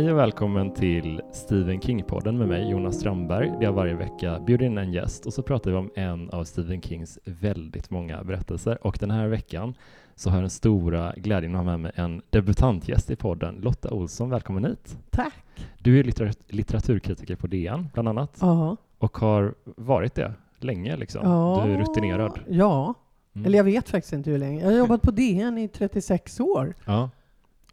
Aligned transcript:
Hej 0.00 0.12
och 0.12 0.18
välkommen 0.18 0.74
till 0.74 1.22
Stephen 1.32 1.80
King-podden 1.80 2.32
med 2.38 2.48
mig, 2.48 2.70
Jonas 2.70 2.98
Strandberg, 3.00 3.48
där 3.50 3.62
jag 3.62 3.72
varje 3.72 3.94
vecka 3.94 4.40
bjuder 4.46 4.66
in 4.66 4.78
en 4.78 4.92
gäst 4.92 5.26
och 5.26 5.32
så 5.34 5.42
pratar 5.42 5.70
vi 5.70 5.76
om 5.76 5.90
en 5.94 6.30
av 6.30 6.44
Stephen 6.44 6.82
Kings 6.82 7.18
väldigt 7.24 7.90
många 7.90 8.24
berättelser. 8.24 8.86
Och 8.86 8.96
den 9.00 9.10
här 9.10 9.28
veckan 9.28 9.74
så 10.14 10.30
har 10.30 10.36
jag 10.36 10.42
den 10.42 10.50
stora 10.50 11.12
glädjen 11.16 11.54
att 11.54 11.58
ha 11.58 11.64
med 11.64 11.80
mig 11.80 11.92
en 11.94 12.22
debutantgäst 12.30 13.10
i 13.10 13.16
podden, 13.16 13.54
Lotta 13.62 13.90
Olsson. 13.90 14.30
Välkommen 14.30 14.64
hit! 14.64 14.98
Tack! 15.10 15.34
Du 15.78 16.00
är 16.00 16.04
litter 16.04 16.32
litteraturkritiker 16.48 17.36
på 17.36 17.46
DN, 17.46 17.88
bland 17.92 18.08
annat, 18.08 18.38
Ja. 18.40 18.76
och 18.98 19.18
har 19.18 19.54
varit 19.64 20.14
det 20.14 20.32
länge. 20.58 20.96
Liksom. 20.96 21.20
ja. 21.24 21.62
Du 21.66 21.72
är 21.72 21.78
rutinerad. 21.78 22.40
Ja, 22.48 22.94
Mm. 23.34 23.46
eller 23.46 23.58
jag 23.58 23.64
vet 23.64 23.88
faktiskt 23.88 24.12
inte 24.12 24.30
hur 24.30 24.38
länge. 24.38 24.60
Jag 24.60 24.70
har 24.70 24.78
jobbat 24.78 25.02
på 25.02 25.10
DN 25.10 25.58
i 25.58 25.68
36 25.68 26.40
år. 26.40 26.74
Ja, 26.84 27.10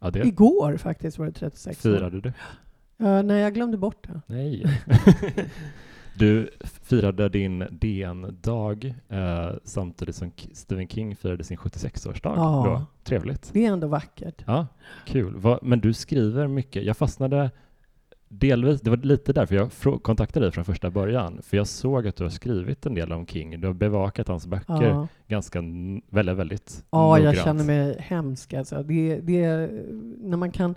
ja 0.00 0.10
det 0.10 0.26
Igår 0.26 0.76
faktiskt 0.76 1.18
var 1.18 1.26
det 1.26 1.32
36 1.32 1.86
år. 1.86 1.90
firade 1.96 2.20
du. 2.20 2.32
Ja, 2.96 3.22
nej, 3.22 3.40
jag 3.40 3.54
glömde 3.54 3.76
bort 3.76 4.06
det. 4.08 4.20
Nej. 4.26 4.64
du 6.14 6.50
firade 6.62 7.28
din 7.28 7.64
DN-dag 7.70 8.94
eh, 9.08 9.50
samtidigt 9.64 10.16
som 10.16 10.30
Stephen 10.52 10.88
King 10.88 11.16
firade 11.16 11.44
sin 11.44 11.56
76-årsdag. 11.56 12.32
Ja. 12.36 12.64
Då. 12.66 12.86
Trevligt. 13.04 13.50
Det 13.52 13.66
är 13.66 13.72
ändå 13.72 13.86
vackert. 13.86 14.42
Ja, 14.46 14.66
kul. 15.06 15.36
Va, 15.36 15.58
men 15.62 15.80
du 15.80 15.92
skriver 15.92 16.46
mycket. 16.46 16.84
Jag 16.84 16.96
fastnade 16.96 17.50
delvis, 18.28 18.80
det 18.80 18.90
var 18.90 18.96
lite 18.96 19.32
därför 19.32 19.54
jag 19.54 19.70
kontaktade 20.02 20.46
dig 20.46 20.52
från 20.52 20.64
första 20.64 20.90
början, 20.90 21.40
för 21.42 21.56
jag 21.56 21.66
såg 21.66 22.06
att 22.06 22.16
du 22.16 22.22
har 22.24 22.30
skrivit 22.30 22.86
en 22.86 22.94
del 22.94 23.12
om 23.12 23.26
King. 23.26 23.60
Du 23.60 23.66
har 23.66 23.74
bevakat 23.74 24.28
hans 24.28 24.46
böcker 24.46 24.82
Ja, 24.82 25.08
ganska, 25.28 25.62
väldigt, 26.10 26.36
väldigt 26.36 26.84
ja 26.90 27.18
jag 27.18 27.24
noggrant. 27.24 27.44
känner 27.44 27.64
mig 27.64 27.96
hemsk 28.00 28.54
alltså. 28.54 28.82
Det, 28.82 29.20
det 29.20 29.44
är, 29.44 29.84
när, 30.18 30.36
man 30.36 30.50
kan, 30.50 30.74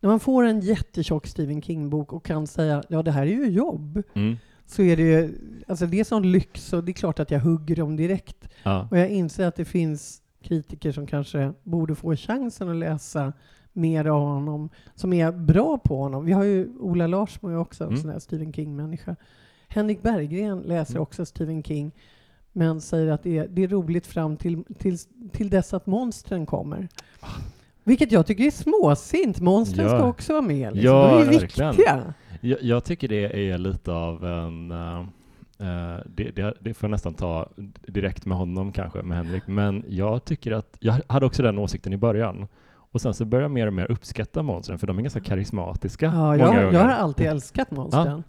när 0.00 0.10
man 0.10 0.20
får 0.20 0.44
en 0.44 0.60
jättetjock 0.60 1.26
Stephen 1.26 1.62
King-bok 1.62 2.12
och 2.12 2.24
kan 2.24 2.46
säga 2.46 2.82
ja 2.88 3.02
det 3.02 3.10
här 3.10 3.22
är 3.22 3.26
ju 3.26 3.48
jobb, 3.50 4.02
Mm. 4.14 4.36
så 4.66 4.82
är 4.82 4.96
det 4.96 5.02
ju, 5.02 5.34
alltså 5.68 5.86
det 5.86 6.00
är 6.00 6.04
sån 6.04 6.32
lyx 6.32 6.72
och 6.72 6.84
det 6.84 6.90
är 6.92 6.94
klart 6.94 7.20
att 7.20 7.30
jag 7.30 7.40
hugger 7.40 7.76
dem 7.76 7.96
direkt. 7.96 8.48
Ja. 8.62 8.88
Och 8.90 8.98
jag 8.98 9.10
inser 9.10 9.46
att 9.46 9.56
det 9.56 9.64
finns 9.64 10.22
kritiker 10.42 10.92
som 10.92 11.06
kanske 11.06 11.52
borde 11.62 11.94
få 11.94 12.16
chansen 12.16 12.68
att 12.68 12.76
läsa 12.76 13.32
mer 13.78 14.04
av 14.04 14.20
honom, 14.22 14.68
som 14.94 15.12
är 15.12 15.32
bra 15.32 15.78
på 15.78 15.96
honom. 15.96 16.24
Vi 16.24 16.32
har 16.32 16.44
ju 16.44 16.68
Ola 16.80 17.06
Larsmo 17.06 17.48
är 17.48 17.58
också 17.58 17.84
en 17.84 17.88
Mm. 17.90 18.00
sån 18.02 18.10
där 18.10 18.18
Stephen 18.18 18.52
King-människa. 18.52 19.16
Henrik 19.68 20.02
Berggren 20.02 20.58
läser 20.60 20.92
Mm. 20.94 21.02
också 21.02 21.26
Stephen 21.26 21.62
King, 21.62 21.92
men 22.52 22.80
säger 22.80 23.12
att 23.12 23.22
det 23.22 23.38
är, 23.38 23.48
det 23.48 23.62
är 23.64 23.68
roligt 23.68 24.06
fram 24.06 24.36
till, 24.36 24.64
till, 24.78 24.98
till 25.32 25.50
dess 25.50 25.74
att 25.74 25.86
monstren 25.86 26.46
kommer. 26.46 26.88
Vilket 27.84 28.12
jag 28.12 28.26
tycker 28.26 28.44
är 28.44 28.50
småsint. 28.50 29.40
Monstren 29.40 29.86
Ja. 29.86 29.98
ska 29.98 30.08
också 30.08 30.32
vara 30.32 30.42
med. 30.42 30.74
Liksom. 30.74 30.94
Ja, 30.94 31.08
De 31.08 31.14
är 31.28 31.32
ju 31.32 31.38
verkligen. 31.38 31.70
viktiga. 31.70 32.14
Jag, 32.40 32.62
jag 32.62 32.84
tycker 32.84 33.08
det 33.08 33.50
är 33.50 33.58
lite 33.58 33.92
av 33.92 34.24
en... 34.24 34.70
eh, 34.70 35.04
det, 36.06 36.30
det, 36.36 36.54
det 36.60 36.74
får 36.74 36.86
jag 36.86 36.90
nästan 36.90 37.14
ta 37.14 37.48
direkt 37.86 38.26
med 38.26 38.38
honom 38.38 38.72
kanske, 38.72 39.02
med 39.02 39.16
Henrik. 39.16 39.42
Men 39.46 39.84
jag 39.88 40.24
tycker 40.24 40.52
att... 40.52 40.76
Jag 40.80 40.94
hade 41.06 41.26
också 41.26 41.42
den 41.42 41.58
åsikten 41.58 41.92
i 41.92 41.96
början. 41.96 42.48
Och 42.92 43.00
sen 43.00 43.14
så 43.14 43.24
börjar 43.24 43.42
jag 43.42 43.50
mer 43.50 43.66
och 43.66 43.72
mer 43.72 43.90
uppskatta 43.90 44.42
monstren, 44.42 44.78
för 44.78 44.86
de 44.86 44.98
är 44.98 45.02
ganska 45.02 45.20
karismatiska. 45.20 46.06
Ja, 46.06 46.36
jag, 46.36 46.72
jag 46.74 46.80
har 46.80 46.88
alltid 46.88 47.26
älskat 47.26 47.70
monstren. 47.70 48.22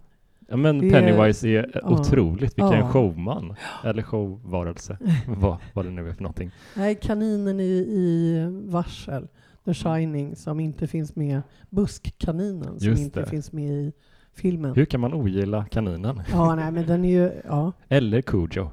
ja, 0.48 0.56
men 0.56 0.78
det 0.78 0.86
är- 0.86 0.90
Pennywise 0.90 1.48
är 1.48 1.70
ja. 1.82 1.88
otroligt. 1.90 2.58
Vilken 2.58 2.78
Ja. 2.78 2.88
showman. 2.88 3.54
Eller 3.84 4.02
showvarelse. 4.02 4.98
vad, 5.26 5.56
vad 5.74 5.84
det 5.84 5.90
nu 5.90 6.08
är 6.08 6.12
för 6.12 6.22
någonting. 6.22 6.50
Nej, 6.76 6.94
kaninen 7.02 7.60
i, 7.60 7.64
i 7.90 8.46
Varsel, 8.70 9.28
The 9.64 9.74
Shining, 9.74 10.36
som 10.36 10.60
inte 10.60 10.86
finns 10.86 11.16
med. 11.16 11.42
Buskkaninen 11.70 12.78
som 12.78 12.88
Just 12.88 13.02
inte 13.02 13.20
det. 13.20 13.26
finns 13.26 13.52
med 13.52 13.70
i 13.70 13.92
filmen. 14.34 14.74
Hur 14.74 14.84
kan 14.84 15.00
man 15.00 15.14
ogilla 15.14 15.64
kaninen? 15.64 16.22
Ja, 16.32 16.54
nej, 16.54 16.72
men 16.72 16.86
den 16.86 17.04
är 17.04 17.10
ju... 17.10 17.30
Ja, 17.48 17.72
Eller 17.88 18.22
Cujo. 18.22 18.70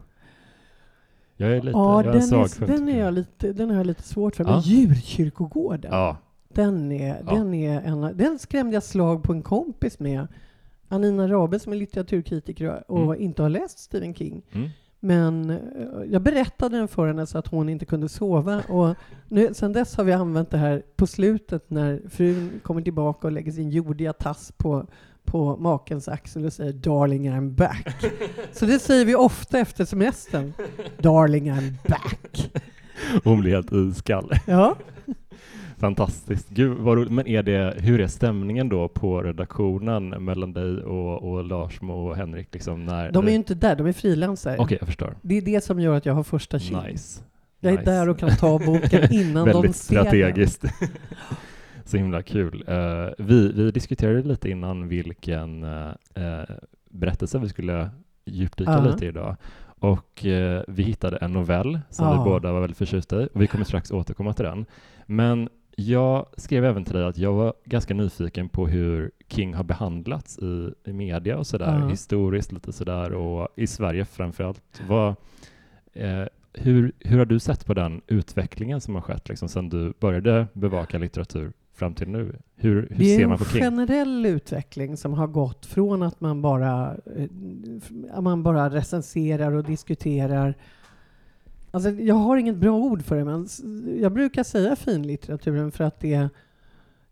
Jag 1.38 1.52
är 1.52 1.56
lite... 1.62 1.70
ja 1.78 2.04
jag 2.04 2.16
är 2.16 2.20
den, 2.20 2.34
är, 2.40 2.68
den, 2.78 2.90
är 2.90 3.00
jag 3.00 3.14
lite, 3.14 3.54
den 3.54 3.70
har 3.70 3.78
jag 3.78 3.86
lite 3.88 4.04
svårt 4.04 4.36
för. 4.36 4.44
Men 4.44 4.54
Ja. 4.54 4.62
djurkyrkogården, 4.66 5.92
Ja, 5.92 6.18
den, 6.50 6.92
är, 6.92 7.22
Ja. 7.26 7.34
den, 7.34 7.54
är 7.54 7.82
en, 7.82 8.18
den 8.18 8.40
skrämde 8.40 8.74
jag 8.74 8.84
slag 8.84 9.24
på 9.24 9.34
en 9.34 9.42
kompis 9.42 10.00
med. 10.00 10.28
Anina 10.90 11.28
Rabe 11.28 11.60
som 11.60 11.74
är 11.74 11.78
litteraturkritiker 11.78 12.92
och 12.92 13.04
Mm. 13.14 13.22
inte 13.22 13.42
har 13.42 13.50
läst 13.50 13.80
Stephen 13.80 14.14
King. 14.16 14.42
mm. 14.52 14.70
Men 15.00 15.50
eh, 15.50 15.58
jag 16.12 16.22
berättade 16.22 16.78
den 16.78 16.88
för 16.88 17.08
henne 17.08 17.26
så 17.26 17.38
att 17.38 17.48
hon 17.48 17.70
inte 17.70 17.86
kunde 17.86 18.10
sova. 18.10 18.62
Och 18.70 18.96
nu, 19.28 19.54
sen 19.54 19.74
dess 19.74 19.96
har 19.98 20.04
vi 20.04 20.14
använt 20.14 20.50
det 20.52 20.58
här 20.58 20.84
på 20.96 21.08
slutet 21.08 21.70
när 21.70 22.02
frun 22.10 22.60
kommer 22.64 22.82
tillbaka 22.82 23.28
och 23.28 23.32
lägger 23.34 23.52
sin 23.52 23.70
jordiga 23.70 24.14
tass 24.14 24.52
på, 24.58 24.86
på 25.28 25.58
makens 25.58 26.08
axel 26.08 26.46
och 26.46 26.54
säger 26.54 26.74
”Darling, 26.74 27.30
I'm 27.32 27.50
back”. 27.50 28.06
Så 28.52 28.66
det 28.66 28.80
säger 28.80 29.06
vi 29.06 29.16
ofta 29.16 29.60
efter 29.60 29.86
semestern. 29.86 30.54
”Darling, 30.98 31.52
I'm 31.52 31.74
back”. 31.88 32.52
Hon 33.24 33.42
blir 33.42 33.52
helt 33.52 33.72
iskall. 33.72 34.32
Ja. 34.46 34.76
Fantastiskt. 35.80 36.50
Gud, 36.50 36.78
vad 36.78 36.98
roligt. 36.98 37.12
Men 37.12 37.28
är 37.28 37.44
det, 37.44 37.76
hur 37.78 38.02
är 38.02 38.08
stämningen 38.08 38.70
då 38.70 38.88
på 38.88 39.22
redaktionen 39.22 40.10
mellan 40.10 40.54
dig 40.54 40.84
och, 40.84 41.32
och 41.32 41.44
Lars 41.44 41.82
och 41.82 42.16
Henrik? 42.16 42.48
Liksom 42.54 42.86
när, 42.86 43.12
De 43.12 43.26
är 43.26 43.30
ju 43.30 43.36
inte 43.36 43.56
där, 43.56 43.76
de 43.76 43.88
är 43.88 43.94
frilansare. 43.94 44.58
Okej, 44.60 44.78
jag 44.80 44.88
förstår. 44.88 45.16
Det 45.22 45.38
är 45.38 45.42
det 45.42 45.64
som 45.64 45.80
gör 45.80 45.94
att 45.96 46.06
jag 46.06 46.14
har 46.14 46.24
första 46.24 46.60
tjing. 46.60 46.84
Nice. 46.84 47.22
Jag 47.60 47.74
är 47.74 47.78
nice. 47.78 47.92
där 47.92 48.10
och 48.10 48.20
kan 48.20 48.36
ta 48.36 48.60
boken 48.60 49.14
innan 49.14 49.48
de 49.48 49.54
Väldigt 49.54 49.76
ser 49.76 49.96
den. 49.96 50.04
strategiskt. 50.06 50.64
Så 51.88 51.98
himla 51.98 52.22
kul. 52.24 52.64
Eh, 52.68 53.08
vi, 53.18 53.52
vi 53.52 53.72
diskuterade 53.72 54.22
lite 54.24 54.50
innan 54.50 54.88
vilken 54.88 55.64
uh, 55.64 56.44
berättelse 56.90 57.40
vi 57.40 57.50
skulle 57.50 57.90
djupdyka 58.26 58.72
Ja. 58.72 58.86
lite 58.92 59.06
i 59.06 59.08
idag. 59.08 59.36
Och 59.80 60.26
eh, 60.26 60.64
vi 60.68 60.84
hittade 60.84 61.18
en 61.18 61.34
novell 61.34 61.80
som 61.90 62.06
Ja. 62.08 62.12
vi 62.24 62.30
båda 62.30 62.54
var 62.54 62.60
väldigt 62.62 62.78
förtjusta 62.78 63.22
i 63.24 63.30
och 63.34 63.42
vi 63.42 63.48
kommer 63.48 63.66
strax 63.66 63.92
återkomma 63.92 64.34
till 64.34 64.46
den. 64.46 64.66
Men 65.06 65.50
jag 65.76 66.26
skrev 66.38 66.66
även 66.66 66.86
till 66.86 66.94
dig 66.96 67.06
att 67.06 67.18
jag 67.18 67.34
var 67.34 67.54
ganska 67.66 67.94
nyfiken 67.94 68.50
på 68.50 68.68
hur 68.68 69.12
King 69.28 69.54
har 69.54 69.64
behandlats 69.64 70.40
i, 70.40 70.74
i 70.86 70.94
media 70.94 71.38
och 71.38 71.48
sådär, 71.48 71.80
Ja. 71.80 71.88
historiskt 71.88 72.52
lite 72.52 72.74
sådär 72.74 73.14
och 73.14 73.48
i 73.56 73.68
Sverige 73.68 74.06
framförallt. 74.06 74.82
Vad, 74.88 75.16
hur, 76.54 76.92
hur 77.00 77.18
har 77.18 77.26
du 77.26 77.40
sett 77.40 77.66
på 77.66 77.74
den 77.74 78.02
utvecklingen 78.08 78.82
som 78.82 78.96
har 78.96 79.02
skett 79.02 79.30
liksom, 79.30 79.50
sedan 79.50 79.70
du 79.70 79.94
började 80.00 80.48
bevaka 80.54 80.98
litteratur 80.98 81.52
fram 81.78 81.94
till 81.94 82.08
nu? 82.10 82.36
Hur, 82.56 82.76
hur 82.76 82.96
Det 82.98 83.12
är 83.14 83.16
ser 83.18 83.24
en 83.24 83.30
man 83.30 83.38
på 83.38 83.46
King? 83.46 83.62
generell 83.62 84.26
utveckling 84.26 84.98
som 84.98 85.14
har 85.14 85.28
gått 85.28 85.66
från 85.66 86.04
att 86.04 86.22
man 86.22 86.42
bara, 86.42 86.98
eh, 87.16 87.28
att 88.12 88.24
man 88.24 88.44
bara 88.44 88.70
recenserar 88.70 89.52
och 89.52 89.64
diskuterar. 89.64 90.54
Alltså, 91.72 91.90
jag 91.90 92.16
har 92.16 92.38
inget 92.38 92.58
bra 92.58 92.78
ord 92.78 93.02
för 93.04 93.16
det, 93.18 93.26
men 93.26 93.48
jag 94.02 94.12
brukar 94.14 94.44
säga 94.44 94.76
finlitteraturen 94.76 95.72
för 95.72 95.84
att 95.84 96.00
det, 96.00 96.30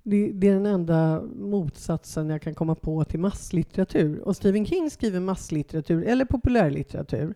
det, 0.03 0.31
det 0.31 0.47
är 0.47 0.53
den 0.53 0.65
enda 0.65 1.21
motsatsen 1.35 2.29
jag 2.29 2.41
kan 2.41 2.55
komma 2.55 2.75
på 2.75 3.03
till 3.03 3.19
masslitteratur. 3.19 4.19
Och 4.19 4.35
Stephen 4.35 4.65
King 4.65 4.89
skriver 4.89 5.19
masslitteratur, 5.19 6.03
eller 6.03 6.25
populärlitteratur. 6.25 7.33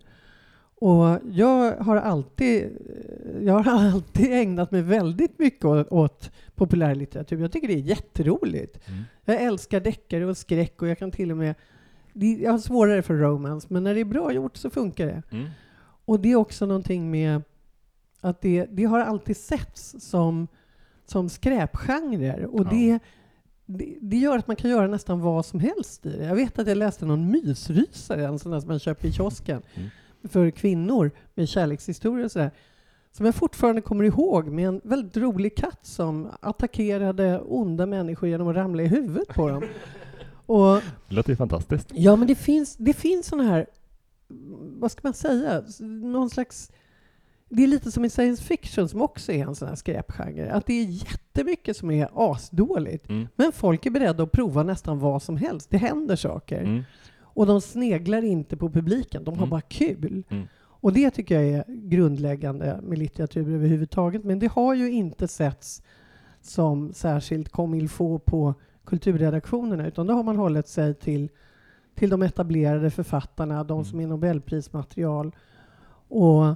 Och 0.82 1.20
jag 1.32 1.76
har 1.78 1.96
alltid, 1.98 2.78
jag 3.42 3.60
har 3.60 3.72
alltid 3.74 4.28
ägnat 4.34 4.72
mig 4.72 4.82
väldigt 4.82 5.40
mycket 5.40 5.66
åt, 5.66 5.88
åt 5.92 6.32
populärlitteratur. 6.56 7.42
Jag 7.42 7.52
tycker 7.52 7.68
det 7.68 7.74
är 7.74 7.78
jätteroligt. 7.78 8.80
Mm. 8.88 9.04
Jag 9.26 9.42
älskar 9.42 9.80
deckare 9.80 10.26
och 10.26 10.38
skräck 10.38 10.82
och 10.82 10.88
jag 10.88 10.98
kan 11.00 11.12
till 11.12 11.32
och 11.32 11.38
med... 11.38 11.56
det- 12.14 12.38
Jag 12.42 12.52
har 12.52 12.60
svårare 12.60 13.02
för 13.02 13.14
romance, 13.14 13.68
men 13.70 13.84
när 13.84 13.94
det 13.94 14.00
är 14.00 14.06
bra 14.06 14.32
gjort 14.32 14.58
så 14.58 14.70
funkar 14.70 15.06
det. 15.06 15.24
Mm. 15.32 15.50
Och 16.06 16.20
det 16.20 16.32
är 16.32 16.36
också 16.36 16.66
någonting 16.66 17.12
med 17.12 17.42
att 18.22 18.42
det, 18.42 18.66
det 18.72 18.84
har 18.84 19.00
alltid 19.00 19.38
setts 19.38 19.96
som, 20.00 20.48
som 21.06 21.30
skräpgenrer. 21.30 22.46
Och 22.46 22.60
Ja. 22.66 22.70
det, 22.72 23.00
det, 23.66 23.96
det 24.02 24.18
gör 24.18 24.38
att 24.38 24.48
man 24.48 24.56
kan 24.56 24.70
göra 24.72 24.88
nästan 24.88 25.20
vad 25.22 25.46
som 25.46 25.60
helst 25.60 26.06
i 26.06 26.18
det. 26.18 26.26
Jag 26.26 26.36
vet 26.36 26.60
att 26.60 26.68
jag 26.68 26.78
läste 26.78 27.06
någon 27.06 27.32
mysrysare, 27.32 28.26
en 28.28 28.40
sån 28.40 28.52
där 28.52 28.60
som 28.60 28.68
man 28.68 28.80
köper 28.80 29.08
i 29.08 29.12
kiosken, 29.12 29.62
Mm. 29.76 29.90
För 30.24 30.52
kvinnor 30.52 31.12
med 31.36 31.50
kärlekshistorier 31.50 32.26
och 32.26 32.32
sådär. 32.32 32.52
Som 33.12 33.26
jag 33.26 33.36
fortfarande 33.36 33.82
kommer 33.82 34.04
ihåg 34.04 34.48
med 34.48 34.68
en 34.68 34.82
väldigt 34.84 35.18
rolig 35.18 35.58
katt 35.58 35.80
som 35.82 36.32
attackerade 36.42 37.40
onda 37.40 37.86
människor 37.86 38.30
genom 38.30 38.48
att 38.48 38.56
ramla 38.56 38.84
i 38.84 38.88
huvudet 38.88 39.28
på 39.28 39.50
dem. 39.50 39.64
Och 40.46 40.82
Det 41.10 41.16
låter 41.16 41.30
ju 41.30 41.36
fantastiskt. 41.36 41.92
Ja, 41.94 42.16
men 42.16 42.28
det 42.28 42.36
finns, 42.36 42.76
det 42.76 42.94
finns 42.94 43.26
sådana 43.26 43.50
här, 43.50 43.66
vad 44.80 44.92
ska 44.92 45.00
man 45.04 45.14
säga, 45.14 45.64
någon 46.02 46.30
slags... 46.30 46.72
Det 47.50 47.64
är 47.64 47.68
lite 47.68 47.92
som 47.92 48.06
i 48.06 48.10
science 48.10 48.44
fiction 48.44 48.90
som 48.90 49.02
också 49.02 49.32
är 49.32 49.48
en 49.48 49.56
sån 49.56 49.68
här 49.68 49.76
skräpgenre. 49.76 50.52
Att 50.52 50.66
det 50.66 50.74
är 50.74 50.86
jättemycket 50.86 51.78
som 51.78 51.92
är 51.92 52.10
asdåligt. 52.14 53.10
Mm. 53.10 53.28
Men 53.36 53.52
folk 53.52 53.86
är 53.86 53.90
beredda 53.90 54.24
att 54.24 54.32
prova 54.32 54.64
nästan 54.64 55.00
vad 55.00 55.24
som 55.24 55.38
helst. 55.38 55.70
Det 55.70 55.78
händer 55.78 56.16
saker. 56.16 56.62
Mm. 56.62 56.84
Och 57.34 57.46
de 57.46 57.62
sneglar 57.62 58.22
inte 58.24 58.58
på 58.58 58.70
publiken, 58.70 59.24
de 59.24 59.32
har 59.32 59.38
Mm. 59.38 59.50
bara 59.50 59.62
kul. 59.62 60.24
Mm. 60.30 60.44
Och 60.82 60.94
det 60.94 61.12
tycker 61.12 61.40
jag 61.42 61.50
är 61.54 61.64
grundläggande 61.68 62.80
med 62.84 62.98
litteratur 62.98 63.54
överhuvudtaget. 63.54 64.24
Men 64.24 64.40
det 64.40 64.48
har 64.48 64.74
ju 64.76 64.92
inte 64.92 65.28
setts 65.28 65.82
som 66.42 66.94
särskilt 66.94 67.50
comme 67.50 67.78
il 67.78 67.90
faut 67.90 68.26
på 68.26 68.54
kulturredaktionerna, 68.86 69.88
utan 69.88 70.08
då 70.08 70.14
har 70.14 70.24
man 70.24 70.38
hållit 70.38 70.68
sig 70.68 70.94
till, 70.96 71.30
till 71.96 72.10
de 72.10 72.22
etablerade 72.22 72.90
författarna, 72.92 73.64
de 73.64 73.86
som 73.86 74.00
är 74.00 74.08
Nobelprismaterial. 74.08 75.36
Och 76.08 76.56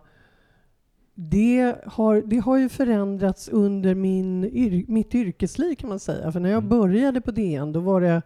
det 1.16 1.76
har, 1.86 2.22
det 2.26 2.38
har 2.38 2.58
ju 2.58 2.70
förändrats 2.70 3.50
under 3.50 3.96
min, 3.96 4.44
yr, 4.44 4.86
mitt 4.88 5.16
yrkesliv 5.16 5.76
kan 5.76 5.90
man 5.90 6.00
säga. 6.00 6.32
För 6.32 6.40
när 6.40 6.50
jag 6.50 6.58
Mm. 6.64 6.70
började 6.70 7.22
på 7.22 7.32
DN, 7.32 7.72
då 7.72 7.80
var 7.80 8.02
det 8.02 8.22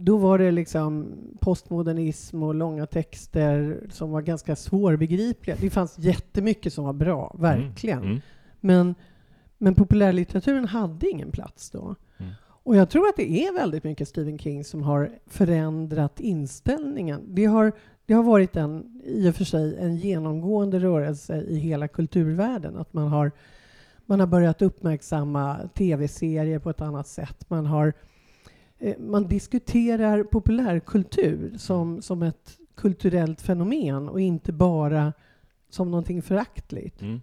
då 0.00 0.16
var 0.16 0.38
det 0.38 0.50
liksom 0.50 1.16
postmodernism 1.40 2.42
och 2.42 2.54
långa 2.54 2.86
texter 2.86 3.80
som 3.90 4.10
var 4.10 4.22
ganska 4.22 4.56
svårbegripliga. 4.56 5.56
Det 5.60 5.70
fanns 5.70 5.98
jättemycket 5.98 6.72
som 6.72 6.84
var 6.84 6.92
bra, 6.92 7.36
verkligen. 7.38 8.02
Mm. 8.02 8.20
Men, 8.60 8.94
men 9.58 9.74
populärlitteraturen 9.74 10.64
hade 10.64 11.10
ingen 11.10 11.30
plats 11.30 11.70
då. 11.70 11.94
Mm. 12.18 12.32
Och 12.40 12.76
jag 12.76 12.90
tror 12.90 13.08
att 13.08 13.16
det 13.16 13.30
är 13.46 13.52
väldigt 13.52 13.84
mycket 13.84 14.08
Stephen 14.08 14.38
King 14.38 14.64
som 14.64 14.82
har 14.82 15.10
förändrat 15.26 16.20
inställningen. 16.20 17.20
Det 17.28 17.44
har, 17.44 17.72
det 18.06 18.14
har 18.14 18.22
varit 18.22 18.56
en, 18.56 19.02
i 19.04 19.30
och 19.30 19.34
för 19.34 19.44
sig 19.44 19.76
en 19.78 19.96
genomgående 19.96 20.78
rörelse 20.78 21.42
i 21.42 21.58
hela 21.58 21.88
kulturvärlden. 21.88 22.76
Att 22.76 22.92
man 22.92 23.08
har, 23.08 23.32
man 24.06 24.20
har 24.20 24.26
börjat 24.26 24.62
uppmärksamma 24.62 25.56
tv-serier 25.74 26.58
på 26.58 26.70
ett 26.70 26.80
annat 26.80 27.08
sätt. 27.08 27.50
Man, 27.50 27.66
har, 27.66 27.92
man 28.98 29.28
diskuterar 29.28 30.22
populärkultur 30.22 31.52
som, 31.58 32.02
som 32.02 32.22
ett 32.22 32.58
kulturellt 32.74 33.42
fenomen 33.42 34.08
och 34.08 34.20
inte 34.20 34.52
bara 34.52 35.12
som 35.70 35.90
någonting 35.90 36.22
föraktligt. 36.22 37.02
Mm. 37.02 37.20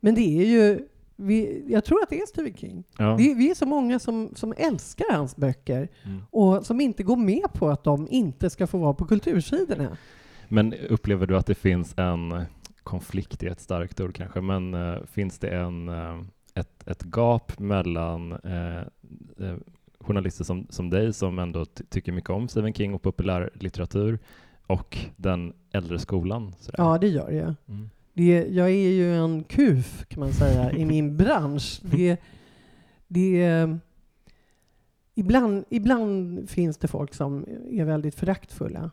Men 0.00 0.14
det 0.14 0.20
är 0.40 0.46
ju, 0.46 0.88
vi, 1.16 1.64
jag 1.68 1.84
tror 1.84 2.02
att 2.02 2.10
det 2.10 2.20
är 2.20 2.26
Stephen 2.26 2.54
King. 2.56 2.84
Ja. 2.98 3.16
Det, 3.18 3.34
vi 3.34 3.50
är 3.50 3.54
så 3.54 3.66
många 3.66 3.98
som, 3.98 4.30
som 4.34 4.54
älskar 4.56 5.12
hans 5.12 5.36
böcker 5.36 5.88
Mm. 6.04 6.20
och 6.30 6.66
som 6.66 6.80
inte 6.80 7.02
går 7.02 7.16
med 7.16 7.52
på 7.52 7.70
att 7.70 7.84
de 7.84 8.08
inte 8.10 8.50
ska 8.50 8.66
få 8.66 8.78
vara 8.78 8.94
på 8.94 9.04
kultursidorna. 9.04 9.96
Men 10.48 10.74
upplever 10.74 11.26
du 11.26 11.36
att 11.36 11.46
det 11.46 11.54
finns 11.54 11.98
en 11.98 12.44
konflikt, 12.82 13.42
är 13.42 13.50
ett 13.50 13.60
starkt 13.60 14.00
ord 14.00 14.14
kanske, 14.14 14.40
men 14.40 14.74
eh, 14.74 15.02
finns 15.06 15.38
det 15.38 15.48
en, 15.48 15.88
eh, 15.88 16.20
ett, 16.54 16.88
ett 16.88 17.02
gap 17.02 17.58
mellan 17.58 18.32
eh, 18.32 18.78
eh, 19.46 19.56
journalister 20.02 20.44
som, 20.44 20.66
som 20.70 20.90
dig, 20.90 21.12
som 21.12 21.38
ändå 21.38 21.64
ty- 21.64 21.84
tycker 21.84 22.12
mycket 22.12 22.30
om 22.30 22.48
Stephen 22.48 22.74
King 22.74 22.94
och 22.94 23.02
populärlitteratur, 23.02 24.18
och 24.66 24.98
den 25.16 25.52
äldre 25.72 25.98
skolan? 25.98 26.54
Sådär? 26.58 26.78
Ja, 26.84 26.98
det 26.98 27.08
gör 27.08 27.30
jag. 27.30 27.54
Mm. 27.68 27.90
Det, 28.14 28.46
jag 28.48 28.66
är 28.70 28.90
ju 28.90 29.14
en 29.16 29.44
kuf, 29.44 30.04
kan 30.08 30.20
man 30.20 30.32
säga, 30.32 30.72
i 30.72 30.84
min 30.84 31.16
bransch. 31.22 31.80
Det, 31.84 32.16
det, 33.08 33.68
ibland, 35.14 35.64
ibland 35.70 36.50
finns 36.50 36.78
det 36.78 36.88
folk 36.88 37.14
som 37.14 37.46
är 37.70 37.84
väldigt 37.84 38.14
föraktfulla 38.14 38.90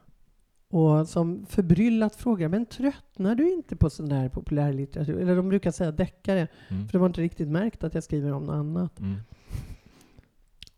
och 0.72 1.08
som 1.08 1.46
förbryllat 1.46 2.16
frågar 2.16 2.48
men 2.50 2.66
tröttnar 2.66 3.36
du 3.36 3.52
inte 3.54 3.76
på 3.76 3.90
sån 3.90 4.10
där 4.10 4.30
populärlitteratur? 4.30 5.20
Eller 5.20 5.36
de 5.36 5.50
brukar 5.50 5.72
säga 5.72 5.92
deckare, 5.92 6.48
Mm. 6.70 6.86
för 6.88 6.92
de 6.94 6.98
har 7.02 7.08
inte 7.10 7.22
riktigt 7.22 7.48
märkt 7.48 7.84
att 7.84 7.94
jag 7.94 8.04
skriver 8.04 8.32
om 8.34 8.44
något 8.44 8.54
annat. 8.56 9.00
Mm. 9.00 9.16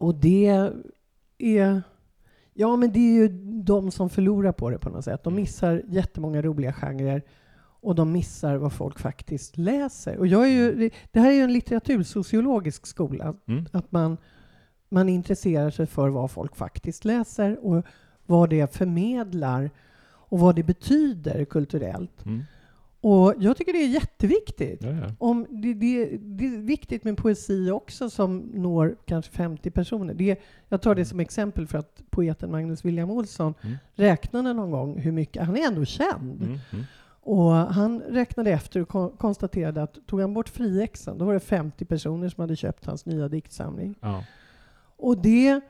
Och 0.02 0.16
det 0.16 0.74
är... 1.38 1.82
Ja, 2.54 2.76
men 2.76 2.92
det 2.92 3.00
är 3.00 3.14
ju 3.14 3.28
de 3.64 3.92
som 3.92 4.10
förlorar 4.10 4.52
på 4.52 4.70
det 4.70 4.78
på 4.80 4.90
något 4.90 5.06
sätt. 5.06 5.24
De 5.24 5.34
Mm. 5.34 5.42
missar 5.42 5.84
jättemånga 5.88 6.42
roliga 6.42 6.74
genrer 6.74 7.22
och 7.82 7.96
de 7.96 8.12
missar 8.12 8.56
vad 8.56 8.74
folk 8.74 9.00
faktiskt 9.00 9.58
läser. 9.58 10.18
Och 10.18 10.28
jag 10.28 10.44
är 10.44 10.52
ju, 10.52 10.90
det 11.12 11.20
här 11.20 11.30
är 11.30 11.36
ju 11.36 11.42
en 11.42 11.54
litteratursociologisk 11.54 12.86
skola. 12.86 13.36
Mm. 13.46 13.66
Att 13.72 13.92
man, 13.92 14.18
man 14.90 15.10
intresserar 15.10 15.70
sig 15.70 15.86
för 15.86 16.10
vad 16.10 16.32
folk 16.32 16.56
faktiskt 16.56 17.06
läser 17.06 17.66
och 17.66 17.86
vad 18.26 18.50
det 18.50 18.76
förmedlar 18.76 19.70
och 20.04 20.40
vad 20.40 20.56
det 20.56 20.64
betyder 20.64 21.46
kulturellt. 21.46 22.26
Mm. 22.26 22.44
Och 23.02 23.34
jag 23.40 23.58
tycker 23.58 23.74
det 23.74 23.80
är 23.84 23.88
jätteviktigt. 23.88 24.84
Ja, 24.84 24.90
ja. 24.90 25.12
Om 25.20 25.46
det, 25.50 25.74
det, 25.74 26.18
det 26.18 26.46
är 26.46 26.58
viktigt 26.58 27.04
med 27.04 27.18
poesi 27.18 27.70
också 27.72 28.10
som 28.10 28.38
når 28.54 28.96
kanske 29.06 29.32
50 29.32 29.72
personer. 29.72 30.14
Det, 30.14 30.40
jag 30.70 30.82
tar 30.82 30.96
det 30.96 31.06
som 31.06 31.20
exempel 31.20 31.68
för 31.68 31.78
att 31.78 32.02
poeten 32.10 32.52
Magnus 32.52 32.86
William 32.86 33.12
Olsson 33.12 33.54
Mm. 33.64 33.78
räknade 33.96 34.54
någon 34.54 34.72
gång 34.72 35.00
hur 35.00 35.12
mycket, 35.12 35.44
han 35.46 35.58
är 35.58 35.68
ändå 35.68 35.86
känd. 35.86 36.42
Mm. 36.42 36.60
Mm. 36.72 36.86
Och 37.24 37.52
han 37.52 38.00
räknade 38.02 38.52
efter 38.52 38.80
och 38.82 38.88
kon- 38.90 39.18
konstaterade 39.18 39.84
att 39.84 39.98
tog 40.08 40.22
han 40.22 40.34
bort 40.34 40.50
friexen, 40.50 41.18
då 41.18 41.26
var 41.26 41.34
det 41.34 41.40
50 41.40 41.86
personer 41.86 42.30
som 42.30 42.42
hade 42.42 42.56
köpt 42.56 42.86
hans 42.86 43.06
nya 43.06 43.28
diktsamling. 43.28 43.96
Ja. 44.02 44.24
Och 44.98 45.18
det, 45.18 45.62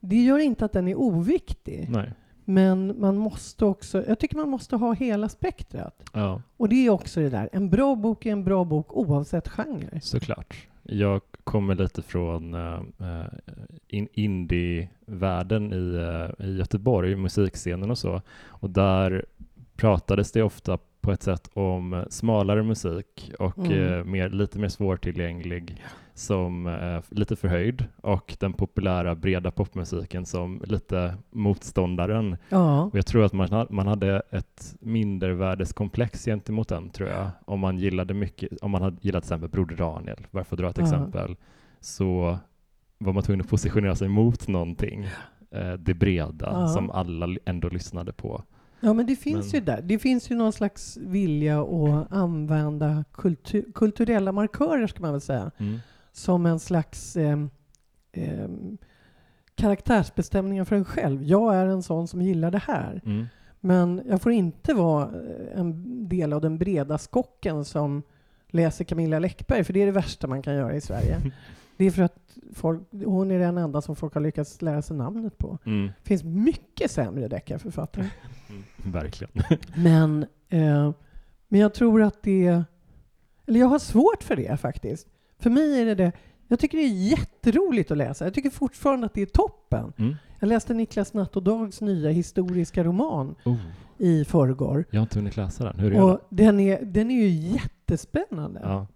det 0.00 0.24
gör 0.24 0.38
inte 0.38 0.64
att 0.64 0.72
den 0.72 0.88
är 0.88 0.94
oviktig. 0.98 1.86
Nej. 1.90 2.12
Men 2.48 3.00
man 3.00 3.16
måste 3.16 3.64
också, 3.64 4.04
jag 4.08 4.18
tycker 4.18 4.36
man 4.36 4.48
måste 4.48 4.76
ha 4.76 4.92
hela 4.92 5.28
spektrat. 5.28 6.10
Ja, 6.12 6.42
Och 6.56 6.68
det 6.68 6.86
är 6.86 6.90
också 6.90 7.20
det 7.20 7.30
där, 7.30 7.48
en 7.52 7.70
bra 7.70 7.94
bok 7.94 8.26
är 8.26 8.32
en 8.32 8.44
bra 8.44 8.64
bok 8.64 8.96
oavsett 8.96 9.48
genre. 9.48 10.00
såklart. 10.00 10.56
Jag 10.82 11.20
kommer 11.44 11.74
lite 11.74 12.02
från 12.02 12.54
uh, 12.54 12.80
in 13.88 14.08
indie-världen 14.12 15.72
i, 15.72 15.94
eh, 16.38 16.46
i 16.46 16.56
Göteborg, 16.56 17.16
musikscenen 17.16 17.90
och 17.90 17.98
så. 17.98 18.22
Och 18.46 18.70
där 18.70 19.24
pratades 19.76 20.32
det 20.32 20.42
ofta 20.42 20.78
på 21.00 21.12
ett 21.12 21.22
sätt 21.22 21.50
om 21.52 22.04
smalare 22.10 22.62
musik 22.62 23.32
och 23.38 23.58
Mm. 23.58 23.92
eh, 23.92 24.04
mer, 24.04 24.28
lite 24.30 24.58
mer 24.58 24.68
svårtillgänglig 24.68 25.82
som 26.18 26.66
eh, 26.66 27.00
lite 27.10 27.36
förhöjd 27.36 27.84
och 28.02 28.36
den 28.40 28.52
populära 28.52 29.14
breda 29.14 29.50
popmusiken 29.50 30.26
som 30.26 30.62
lite 30.64 31.14
motståndaren. 31.30 32.36
Ja. 32.48 32.82
Och 32.84 32.98
jag 32.98 33.06
tror 33.06 33.24
att 33.24 33.32
man, 33.32 33.66
man 33.70 33.86
hade 33.86 34.22
ett 34.30 34.74
mindervärdeskomplex 34.80 36.24
gentemot 36.24 36.68
den, 36.68 36.90
tror 36.90 37.08
jag. 37.08 37.30
Om 37.44 37.60
man 37.60 37.78
gillade 37.78 38.14
mycket, 38.14 38.58
om 38.62 38.70
man 38.70 38.82
hade 38.82 38.96
gillat 39.00 39.22
till 39.24 39.28
exempel 39.28 39.50
Broder 39.50 39.76
Daniel, 39.76 40.26
bara 40.30 40.44
för 40.44 40.56
att 40.56 40.60
dra 40.60 40.70
ett 40.70 40.78
Ja. 40.78 40.84
exempel, 40.84 41.36
så 41.80 42.38
var 42.98 43.12
man 43.12 43.22
tvungen 43.22 43.40
att 43.40 43.48
positionera 43.50 43.94
sig 43.94 44.08
mot 44.08 44.48
någonting, 44.48 45.04
eh, 45.50 45.72
det 45.72 45.94
breda, 45.94 46.48
Ja. 46.52 46.68
som 46.68 46.90
alla 46.90 47.36
ändå 47.44 47.68
lyssnade 47.68 48.12
på. 48.12 48.42
Ja, 48.80 48.92
men 48.92 49.06
det 49.06 49.16
finns 49.16 49.52
Men- 49.52 49.60
ju 49.60 49.66
där. 49.66 49.82
Det 49.82 49.98
finns 49.98 50.30
ju 50.30 50.34
någon 50.34 50.52
slags 50.52 50.96
vilja 50.96 51.60
att 51.62 52.12
använda 52.12 53.04
kultu 53.12 53.62
kulturella 53.74 54.32
markörer, 54.32 54.86
ska 54.86 55.00
man 55.00 55.12
väl 55.12 55.20
säga, 55.20 55.50
Mm. 55.58 55.78
Som 56.16 56.46
en 56.46 56.58
slags 56.58 57.16
ehm, 57.16 57.50
ehm, 58.12 58.78
karaktärsbestämningar 59.54 60.64
för 60.64 60.76
en 60.76 60.84
själv. 60.84 61.22
Jag 61.22 61.54
är 61.54 61.66
en 61.66 61.82
sån 61.82 62.08
som 62.08 62.22
gillar 62.22 62.50
det 62.50 62.62
här. 62.66 63.00
Mm. 63.04 63.26
Men 63.60 64.02
jag 64.08 64.22
får 64.22 64.32
inte 64.32 64.74
vara 64.74 65.04
eh, 65.04 65.60
en 65.60 66.08
del 66.08 66.32
av 66.32 66.40
den 66.40 66.58
breda 66.58 66.98
skocken 66.98 67.64
som 67.64 68.02
läser 68.48 68.84
Camilla 68.84 69.18
Läckberg, 69.18 69.64
för 69.64 69.72
det 69.72 69.82
är 69.82 69.86
det 69.86 69.92
värsta 69.92 70.26
man 70.26 70.42
kan 70.42 70.54
göra 70.54 70.74
i 70.74 70.80
Sverige. 70.80 71.20
Det 71.78 71.84
är 71.84 71.90
för 71.90 72.02
att 72.02 72.38
folk, 72.54 72.82
hon 73.04 73.30
är 73.30 73.38
den 73.38 73.58
enda 73.58 73.82
som 73.82 73.96
folk 73.96 74.14
har 74.14 74.20
lyckats 74.20 74.62
lära 74.62 74.82
sig 74.82 74.96
namnet 74.96 75.38
på. 75.38 75.58
Mm. 75.64 75.86
Det 75.86 76.08
finns 76.08 76.24
mycket 76.24 76.90
sämre 76.90 77.28
deckarförfattare. 77.28 78.10
Mm. 78.48 78.62
Verkligen. 78.76 79.32
Men, 79.74 80.26
eh, 80.48 80.92
men 81.48 81.60
jag 81.60 81.74
tror 81.74 82.02
att 82.02 82.22
det... 82.22 82.64
Eller 83.46 83.60
jag 83.60 83.66
har 83.66 83.78
svårt 83.78 84.22
för 84.22 84.36
det 84.36 84.60
faktiskt. 84.60 85.08
För 85.38 85.50
mig 85.50 85.80
är 85.80 85.86
det 85.86 85.94
det... 85.94 86.12
Jag 86.48 86.58
tycker 86.58 86.78
det 86.78 86.84
är 86.84 87.10
jätteroligt 87.10 87.90
att 87.90 87.96
läsa. 87.96 88.24
Jag 88.24 88.34
tycker 88.34 88.50
fortfarande 88.50 89.06
att 89.06 89.14
det 89.14 89.22
är 89.22 89.26
toppen. 89.26 89.92
Mm. 89.96 90.14
Jag 90.40 90.48
läste 90.48 90.74
Niklas 90.74 91.14
Natt 91.14 91.36
och 91.36 91.42
Dags 91.42 91.80
nya 91.80 92.10
historiska 92.10 92.84
roman 92.84 93.34
Oh, 93.44 93.56
i 93.98 94.24
förrgår. 94.24 94.84
jag 94.90 95.00
har 95.00 95.02
inte 95.02 95.18
hunnit 95.18 95.36
läsa 95.36 95.64
den. 95.64 95.78
Hur 95.78 95.94
är 95.94 96.02
Och 96.02 96.20
den 96.28 96.60
är, 96.60 96.82
den 96.82 97.10
är 97.10 97.14
ju 97.14 97.28
jättespännande. 97.28 98.60
Ja, 98.62 98.86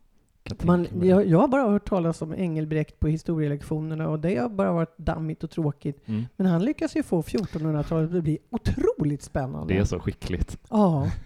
tänka 0.49 0.67
Man, 0.67 0.87
jag, 1.03 1.27
jag 1.27 1.39
har 1.39 1.49
bara 1.49 1.71
hört 1.71 1.89
talas 1.89 2.23
om 2.23 2.35
Engelbrekt 2.35 3.01
på 3.01 3.09
historielektionerna 3.09 4.09
och 4.09 4.21
det 4.21 4.37
har 4.37 4.49
bara 4.49 4.73
varit 4.73 4.99
dammigt 4.99 5.45
och 5.45 5.51
tråkigt. 5.51 6.09
Mm. 6.09 6.25
Men 6.37 6.47
han 6.47 6.65
lyckas 6.65 6.97
ju 6.97 7.03
få 7.03 7.23
1400-talet 7.23 8.15
att 8.15 8.23
bli 8.23 8.39
otroligt 8.51 9.23
spännande. 9.23 9.75
Det 9.75 9.81
är 9.81 9.85
så 9.85 10.01
skickligt. 10.01 10.59
Ja. 10.71 11.11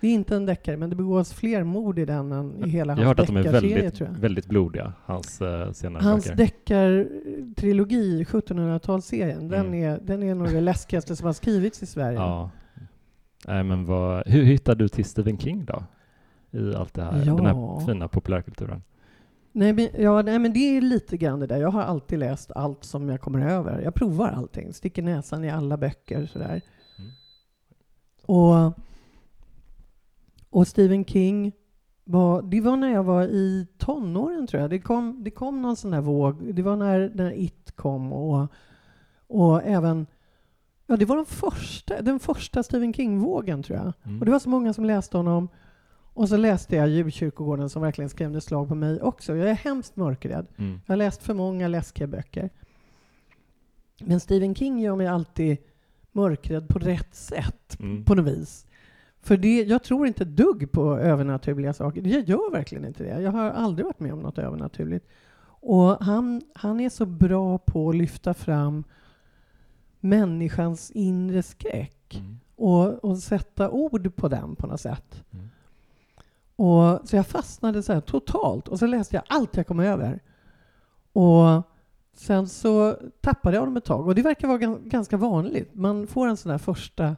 Det 0.00 0.08
är 0.08 0.14
inte 0.14 0.36
en 0.36 0.46
deckare, 0.46 0.76
men 0.76 0.90
det 0.90 0.96
begås 0.96 1.32
fler 1.32 1.64
mord 1.64 1.98
i 1.98 2.04
den 2.04 2.32
än 2.32 2.64
i 2.64 2.68
hela 2.68 2.92
Jag 2.92 2.98
har 2.98 3.04
hört 3.06 3.20
att 3.20 3.28
hans 3.28 3.44
de 3.44 3.48
är 3.48 3.52
deckarserie, 3.52 3.74
väldigt, 3.82 4.00
jag. 4.00 4.08
väldigt 4.08 4.46
blodiga, 4.46 4.92
hans 5.04 5.40
uh, 5.42 5.72
senare 5.72 6.02
Hans 6.02 6.24
deckartrilogi, 6.24 8.24
1700-talsserien, 8.24 9.48
den, 9.48 9.66
Mm. 9.66 9.74
är, 9.74 10.00
den 10.02 10.22
är 10.22 10.34
nog 10.34 10.48
det 10.48 10.60
läskigaste 10.60 11.16
som 11.16 11.26
har 11.26 11.32
skrivits 11.32 11.82
i 11.82 11.86
Sverige. 11.86 12.18
Ja. 12.18 12.50
Nej, 13.46 13.64
men 13.64 13.84
vad, 13.84 14.28
hur 14.28 14.42
hittade 14.44 14.84
du 14.84 14.88
till 14.88 15.04
Stephen 15.04 15.38
King 15.38 15.64
då? 15.64 15.84
I 16.50 16.74
allt 16.74 16.94
det 16.94 17.02
här, 17.02 17.22
Ja. 17.26 17.34
den 17.34 17.46
här 17.46 17.86
fina 17.86 18.08
populärkulturen. 18.08 18.82
Nej, 19.52 19.72
men, 19.72 19.88
ja, 19.98 20.22
nej, 20.22 20.38
men 20.38 20.52
det 20.52 20.76
är 20.76 20.80
lite 20.80 21.16
grann 21.16 21.40
det 21.40 21.46
där. 21.46 21.56
Jag 21.60 21.70
har 21.70 21.82
alltid 21.82 22.18
läst 22.18 22.52
allt 22.52 22.84
som 22.84 23.08
jag 23.08 23.20
kommer 23.20 23.46
över. 23.48 23.80
Jag 23.80 23.94
provar 23.94 24.28
allting, 24.28 24.72
sticker 24.72 25.02
näsan 25.02 25.44
i 25.44 25.50
alla 25.50 25.76
böcker 25.76 26.26
sådär. 26.26 26.60
Mm. 26.98 27.10
Och, 28.26 28.72
och 30.50 30.68
Stephen 30.68 31.04
King 31.04 31.52
var, 32.04 32.42
det 32.42 32.60
var 32.60 32.76
när 32.76 32.92
jag 32.92 33.04
var 33.04 33.22
i 33.24 33.66
tonåren, 33.78 34.46
tror 34.46 34.60
jag. 34.60 34.70
Det 34.70 34.80
kom, 34.80 35.24
det 35.24 35.30
kom 35.30 35.62
någon 35.62 35.76
sån 35.76 35.90
där 35.90 36.00
våg. 36.00 36.54
Det 36.54 36.62
var 36.62 36.76
när, 36.76 37.12
när 37.14 37.32
It 37.32 37.72
kom 37.76 38.12
och, 38.12 38.46
och 39.26 39.62
även... 39.62 40.06
Ja, 40.86 40.96
det 40.96 41.04
var 41.04 41.16
den 41.16 41.26
första, 41.26 42.02
den 42.02 42.18
första 42.18 42.62
Stephen 42.62 42.94
King-vågen, 42.94 43.62
tror 43.62 43.78
jag. 43.78 43.92
Mm. 44.02 44.18
Och 44.18 44.24
det 44.24 44.32
var 44.32 44.38
så 44.38 44.48
många 44.48 44.72
som 44.72 44.84
läste 44.84 45.16
honom. 45.16 45.48
Och 46.12 46.28
så 46.28 46.36
läste 46.36 46.76
jag 46.76 46.88
Djurkyrkogården 46.88 47.68
som 47.70 47.82
verkligen 47.82 48.08
skrämde 48.08 48.40
slag 48.40 48.68
på 48.68 48.74
mig 48.74 49.00
också. 49.00 49.36
Jag 49.36 49.48
är 49.50 49.54
hemskt 49.54 49.96
mörkrädd. 49.96 50.46
Mm. 50.56 50.80
Jag 50.86 50.92
har 50.92 50.96
läst 50.96 51.22
för 51.22 51.34
många 51.34 51.68
läskiga 51.68 52.06
böcker. 52.06 52.50
Men 54.00 54.20
Stephen 54.20 54.54
King 54.54 54.78
gör 54.78 54.96
mig 54.96 55.06
alltid 55.06 55.58
mörkrädd 56.12 56.68
på 56.68 56.78
rätt 56.78 57.14
sätt, 57.14 57.76
Mm. 57.80 58.04
på 58.04 58.14
något 58.14 58.26
vis. 58.26 58.66
För 59.22 59.36
det, 59.36 59.62
jag 59.62 59.82
tror 59.82 60.06
inte 60.06 60.24
dugg 60.24 60.72
på 60.72 60.96
övernaturliga 60.98 61.72
saker. 61.72 62.02
Jag 62.06 62.22
gör 62.28 62.50
verkligen 62.52 62.84
inte 62.84 63.04
det. 63.04 63.20
Jag 63.22 63.32
har 63.32 63.50
aldrig 63.50 63.86
varit 63.86 64.00
med 64.00 64.12
om 64.12 64.20
något 64.20 64.38
övernaturligt. 64.38 65.06
Och 65.62 66.04
han, 66.04 66.42
han 66.54 66.80
är 66.80 66.88
så 66.88 67.06
bra 67.06 67.58
på 67.58 67.88
att 67.88 67.96
lyfta 67.96 68.34
fram 68.34 68.84
människans 70.00 70.90
inre 70.90 71.42
skräck 71.42 71.96
Mm. 72.14 72.38
och, 72.56 73.04
och 73.04 73.18
sätta 73.18 73.70
ord 73.70 74.16
på 74.16 74.28
den 74.28 74.56
på 74.56 74.66
något 74.66 74.80
sätt. 74.80 75.24
Mm. 75.30 75.48
Och, 76.56 77.08
så 77.08 77.16
jag 77.16 77.26
fastnade 77.26 77.82
så 77.82 77.92
här 77.92 78.00
totalt 78.00 78.68
och 78.68 78.78
så 78.78 78.86
läste 78.86 79.16
jag 79.16 79.24
allt 79.28 79.56
jag 79.56 79.66
kom 79.66 79.80
över. 79.80 80.20
Och 81.12 81.62
sen 82.14 82.48
så 82.48 82.96
tappade 83.20 83.56
jag 83.56 83.66
dem 83.66 83.76
ett 83.76 83.84
tag 83.84 84.06
och 84.06 84.14
det 84.14 84.22
verkar 84.22 84.48
vara 84.48 84.58
gan- 84.58 84.88
ganska 84.88 85.16
vanligt. 85.16 85.74
Man 85.74 86.06
får 86.06 86.28
en 86.28 86.36
sån 86.36 86.50
där 86.50 86.58
första 86.58 87.16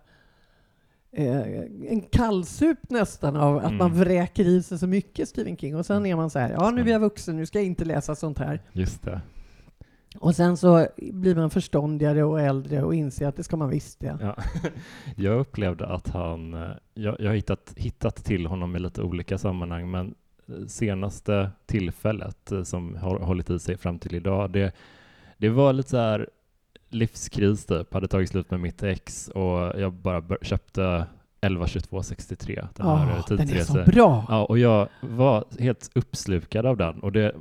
eh, 1.12 1.40
en 1.88 2.00
kallsup 2.00 2.90
nästan 2.90 3.36
av 3.36 3.56
att 3.56 3.64
Mm. 3.64 3.76
man 3.76 3.92
vräker 3.94 4.44
i 4.44 4.62
sig 4.62 4.78
så 4.78 4.86
mycket 4.86 5.28
Stephen 5.28 5.56
King 5.56 5.76
och 5.76 5.86
sen 5.86 6.06
är 6.06 6.16
man 6.16 6.30
så 6.30 6.38
här, 6.38 6.50
ja 6.50 6.70
nu 6.70 6.80
är 6.82 6.86
jag 6.86 7.00
vuxen, 7.00 7.36
nu 7.36 7.46
ska 7.46 7.58
jag 7.58 7.66
inte 7.66 7.84
läsa 7.84 8.14
sånt 8.14 8.38
här. 8.38 8.60
Just 8.72 9.02
det. 9.02 9.20
Och 10.18 10.36
sen 10.36 10.56
så 10.56 10.86
blir 11.12 11.34
man 11.34 11.50
förståndigare 11.50 12.24
och 12.24 12.40
äldre 12.40 12.82
och 12.82 12.94
inser 12.94 13.26
att 13.26 13.36
det 13.36 13.42
ska 13.42 13.56
man 13.56 13.70
visst 13.70 14.02
ja. 14.02 14.18
Ja. 14.20 14.36
Jag 15.16 15.40
upplevde 15.40 15.86
att 15.86 16.08
han, 16.08 16.54
eh, 16.54 16.70
jag, 16.94 17.16
jag 17.20 17.26
har 17.28 17.34
hittat, 17.34 17.72
hittat 17.76 18.16
till 18.24 18.46
honom 18.46 18.76
i 18.76 18.78
lite 18.78 19.02
olika 19.02 19.38
sammanhang, 19.38 19.90
men 19.90 20.14
eh, 20.48 20.66
senaste 20.66 21.50
tillfället 21.66 22.52
eh, 22.52 22.62
som 22.62 22.96
har 22.96 23.18
hållit 23.18 23.50
i 23.50 23.58
sig 23.58 23.76
fram 23.76 23.98
till 23.98 24.14
idag, 24.14 24.50
det, 24.50 24.72
det 25.38 25.48
var 25.48 25.72
lite 25.72 25.88
så 25.90 25.96
här 25.96 26.28
livskris 26.94 27.66
typ, 27.66 27.94
hade 27.94 28.08
tagit 28.08 28.28
slut 28.28 28.50
med 28.50 28.60
mitt 28.60 28.82
ex 28.82 29.28
och 29.28 29.80
jag 29.80 29.92
bara 29.92 30.22
köpte 30.42 31.06
112263, 31.40 32.64
den 32.76 32.86
här 32.86 33.06
Ja, 33.10 33.16
eh, 33.16 33.36
den 33.36 33.50
är 33.56 33.64
så 33.64 33.84
bra! 33.84 34.24
Ja, 34.28 34.44
och 34.44 34.58
jag 34.58 34.88
var 35.00 35.44
helt 35.58 35.90
uppslukad 35.94 36.66
av 36.66 36.76
den 36.76 37.00
och 37.00 37.12
det, 37.12 37.32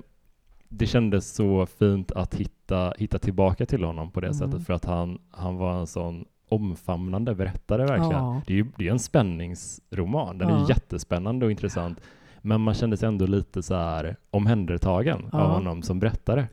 det 0.70 0.86
kändes 0.88 1.34
så 1.36 1.65
fint 1.65 2.12
att 2.12 2.36
hitta, 2.36 2.93
hitta 2.98 3.20
tillbaka 3.20 3.65
till 3.65 3.84
honom 3.84 4.12
på 4.12 4.22
det 4.22 4.27
Mm. 4.27 4.39
sättet 4.39 4.65
för 4.65 4.74
att 4.74 4.86
han, 4.86 5.20
han 5.31 5.55
var 5.58 5.74
en 5.79 5.88
sån 5.88 6.25
omfamnande 6.50 7.36
berättare 7.36 7.81
verkligen. 7.86 8.12
Ja. 8.24 8.41
Det 8.48 8.53
är 8.53 8.58
ju 8.58 8.65
det 8.77 8.88
är 8.88 8.91
en 8.91 9.00
spänningsroman, 9.00 10.38
den 10.38 10.50
är 10.50 10.60
Ja. 10.60 10.65
jättespännande 10.70 11.46
och 11.46 11.51
intressant. 11.51 12.01
Men 12.41 12.62
man 12.62 12.74
kände 12.74 12.98
sig 12.98 13.08
ändå 13.08 13.25
lite 13.25 13.63
så 13.63 13.75
här 13.75 14.15
omhändertagen 14.31 15.29
av 15.31 15.50
honom 15.51 15.81
som 15.81 16.00
berättare. 16.00 16.48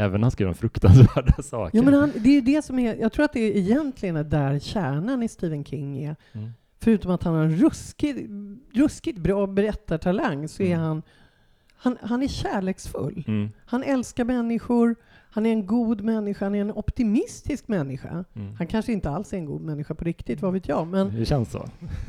Även 0.00 0.22
han 0.22 0.30
skrev 0.30 0.48
om 0.48 0.54
fruktansvärda 0.54 1.32
saker. 1.42 1.78
Jo, 1.78 1.84
men 1.84 1.94
han, 1.94 2.12
det 2.16 2.28
är 2.36 2.42
det 2.42 2.62
som 2.62 2.78
är, 2.78 2.94
jag 2.96 3.12
tror 3.12 3.24
att 3.24 3.32
det 3.32 3.40
är 3.40 3.56
egentligen 3.56 4.16
är 4.16 4.24
där 4.24 4.58
kärnan 4.58 5.22
i 5.22 5.28
Stephen 5.28 5.64
King 5.64 5.98
är. 6.04 6.16
mm. 6.32 6.50
Förutom 6.80 7.10
att 7.10 7.22
han 7.22 7.34
har 7.34 7.44
en 7.44 7.56
ruskigt, 7.56 8.30
ruskigt 8.72 9.18
bra 9.18 9.46
berättartalang 9.46 10.48
så 10.48 10.62
är 10.62 10.66
Mm. 10.74 10.80
han, 10.80 11.02
han, 11.76 11.96
han 12.02 12.22
är 12.22 12.28
kärleksfull. 12.28 13.24
Mm. 13.26 13.48
Han 13.66 13.82
älskar 13.82 14.24
människor, 14.24 14.96
han 15.30 15.46
är 15.46 15.52
en 15.52 15.66
god 15.66 16.00
människa, 16.00 16.44
han 16.44 16.54
är 16.54 16.60
en 16.60 16.72
optimistisk 16.72 17.68
människa. 17.68 18.24
Mm. 18.34 18.54
Han 18.56 18.66
kanske 18.66 18.92
inte 18.92 19.10
alls 19.10 19.32
är 19.32 19.36
en 19.36 19.44
god 19.46 19.60
människa 19.62 19.94
på 19.94 20.04
riktigt, 20.04 20.42
vad 20.42 20.52
vet 20.52 20.68
jag. 20.68 20.86
Men, 20.86 21.14
Det 21.16 21.24
känns 21.24 21.50
så. 21.50 21.68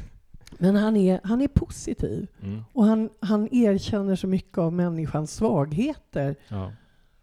men 0.57 0.75
han, 0.75 0.97
är, 0.97 1.19
han 1.23 1.41
är 1.41 1.47
positiv. 1.47 2.27
Mm. 2.43 2.63
Och 2.73 2.85
han, 2.85 3.09
han 3.19 3.47
erkänner 3.51 4.15
så 4.15 4.27
mycket 4.27 4.57
av 4.57 4.73
människans 4.73 5.33
svagheter. 5.35 6.35
Ja. 6.47 6.71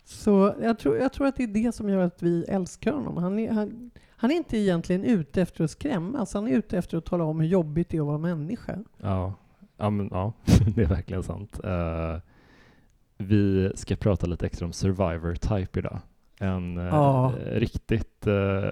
Så 0.08 0.54
jag 0.62 0.78
tror, 0.78 0.96
jag 0.96 1.12
tror 1.12 1.26
att 1.26 1.36
det 1.36 1.42
är 1.42 1.46
det 1.64 1.72
som 1.74 1.88
gör 1.88 1.98
att 1.98 2.22
vi 2.22 2.44
älskar 2.48 2.92
honom. 2.92 3.16
Han 3.16 3.38
är, 3.38 3.52
han, 3.52 3.90
han 4.08 4.30
är 4.30 4.34
inte 4.34 4.58
egentligen 4.58 5.04
ute 5.04 5.42
efter 5.42 5.64
att 5.64 5.70
skrämmas, 5.70 6.34
han 6.34 6.48
är 6.48 6.52
ute 6.52 6.78
efter 6.78 6.98
att 6.98 7.04
tala 7.04 7.24
om 7.24 7.40
hur 7.40 7.46
jobbigt 7.48 7.88
det 7.88 7.96
är 7.96 8.00
att 8.00 8.06
vara 8.06 8.18
människa. 8.18 8.78
Ja, 8.96 9.34
ja, 9.76 9.90
men, 9.90 10.08
ja 10.12 10.32
det 10.74 10.82
är 10.82 10.86
verkligen 10.86 11.22
sant. 11.22 11.60
Eh, 11.64 12.16
vi 13.18 13.72
ska 13.74 13.96
prata 13.96 14.26
lite 14.26 14.46
extra 14.46 14.66
om 14.66 14.72
Survivor 14.72 15.34
Type 15.34 15.78
idag. 15.78 15.98
En 16.40 16.78
eh, 16.78 16.84
Ja. 16.84 17.32
riktigt 17.46 18.26
uh, 18.26 18.70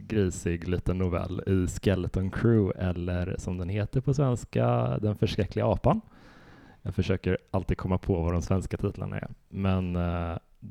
grisig 0.00 0.68
liten 0.68 0.98
novell 0.98 1.42
i 1.46 1.66
Skeleton 1.68 2.30
Crew, 2.30 2.72
eller 2.88 3.36
som 3.38 3.58
den 3.58 3.68
heter 3.68 4.00
på 4.00 4.14
svenska, 4.14 4.98
Den 4.98 5.16
förskräckliga 5.16 5.66
apan. 5.66 6.00
Jag 6.82 6.94
försöker 6.94 7.38
alltid 7.50 7.78
komma 7.78 7.98
på 7.98 8.22
vad 8.22 8.32
de 8.32 8.42
svenska 8.42 8.76
titlarna 8.76 9.16
är. 9.16 9.28
Men 9.48 9.96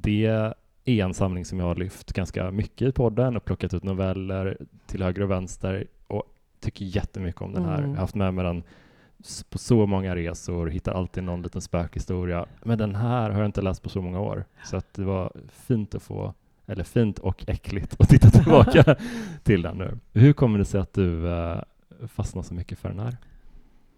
det 0.02 0.26
är 0.26 0.54
en 0.86 1.14
samling 1.14 1.46
som 1.46 1.60
jag 1.60 1.66
har 1.66 1.76
lyft 1.76 2.14
ganska 2.14 2.52
mycket 2.52 2.88
i 2.88 2.92
podden 2.92 3.38
och 3.38 3.46
plockat 3.46 3.74
ut 3.74 3.84
noveller 3.84 4.58
till 4.86 5.04
höger 5.04 5.22
och 5.22 5.32
vänster 5.32 5.88
och 6.08 6.24
tycker 6.60 6.86
jättemycket 6.86 7.42
om 7.42 7.54
den 7.54 7.66
här. 7.66 7.78
Mm. 7.78 7.90
Jag 7.90 7.96
har 7.96 8.02
haft 8.02 8.16
med 8.16 8.34
mig 8.34 8.46
den 8.46 8.64
på 9.50 9.58
så 9.58 9.86
många 9.86 10.16
resor, 10.16 10.68
hittar 10.68 10.94
alltid 10.94 11.24
någon 11.24 11.42
liten 11.42 11.62
spökhistoria. 11.62 12.46
Men 12.64 12.78
den 12.78 12.96
här 12.96 13.30
har 13.30 13.40
jag 13.40 13.46
inte 13.46 13.62
läst 13.62 13.84
på 13.84 13.90
så 13.90 14.02
många 14.02 14.20
år, 14.20 14.46
så 14.64 14.78
att 14.78 14.94
det 14.94 15.04
var 15.04 15.32
fint 15.52 15.96
att 15.96 16.04
få, 16.04 16.34
eller 16.66 16.84
fint 16.84 17.20
och 17.20 17.44
äckligt 17.48 17.96
att 18.02 18.10
titta 18.10 18.30
tillbaka 18.30 18.96
till 19.44 19.62
den 19.62 19.78
nu. 19.78 19.98
Hur 20.14 20.34
kommer 20.34 20.60
det 20.60 20.66
sig 20.66 20.82
att 20.82 20.94
du 20.94 21.30
eh, 21.30 21.62
fastnar 22.08 22.44
så 22.44 22.54
mycket 22.54 22.80
för 22.80 22.90
den 22.90 23.00
här? 23.00 23.18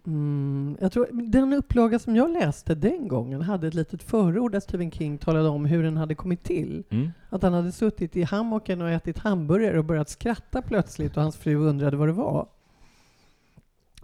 Mm, 0.08 0.76
jag 0.80 0.92
tror, 0.92 1.08
den 1.12 1.52
upplaga 1.52 1.98
som 1.98 2.16
jag 2.16 2.30
läste 2.30 2.74
den 2.74 3.08
gången 3.08 3.42
hade 3.42 3.68
ett 3.68 3.74
litet 3.74 4.02
förord 4.02 4.52
där 4.52 4.60
Stephen 4.60 4.90
King 4.90 5.18
talade 5.18 5.48
om 5.48 5.64
hur 5.64 5.82
den 5.82 5.96
hade 5.96 6.14
kommit 6.14 6.42
till. 6.42 6.84
Mm. 6.90 7.10
Att 7.28 7.42
han 7.42 7.52
hade 7.52 7.72
suttit 7.72 8.16
i 8.16 8.22
hammocken 8.22 8.82
och 8.82 8.90
ätit 8.90 9.18
hamburgare 9.18 9.78
och 9.78 9.84
börjat 9.84 10.08
skratta 10.08 10.62
plötsligt 10.62 11.16
och 11.16 11.22
hans 11.22 11.36
fru 11.36 11.54
undrade 11.54 11.96
vad 11.96 12.08
det 12.08 12.12
var. 12.12 12.48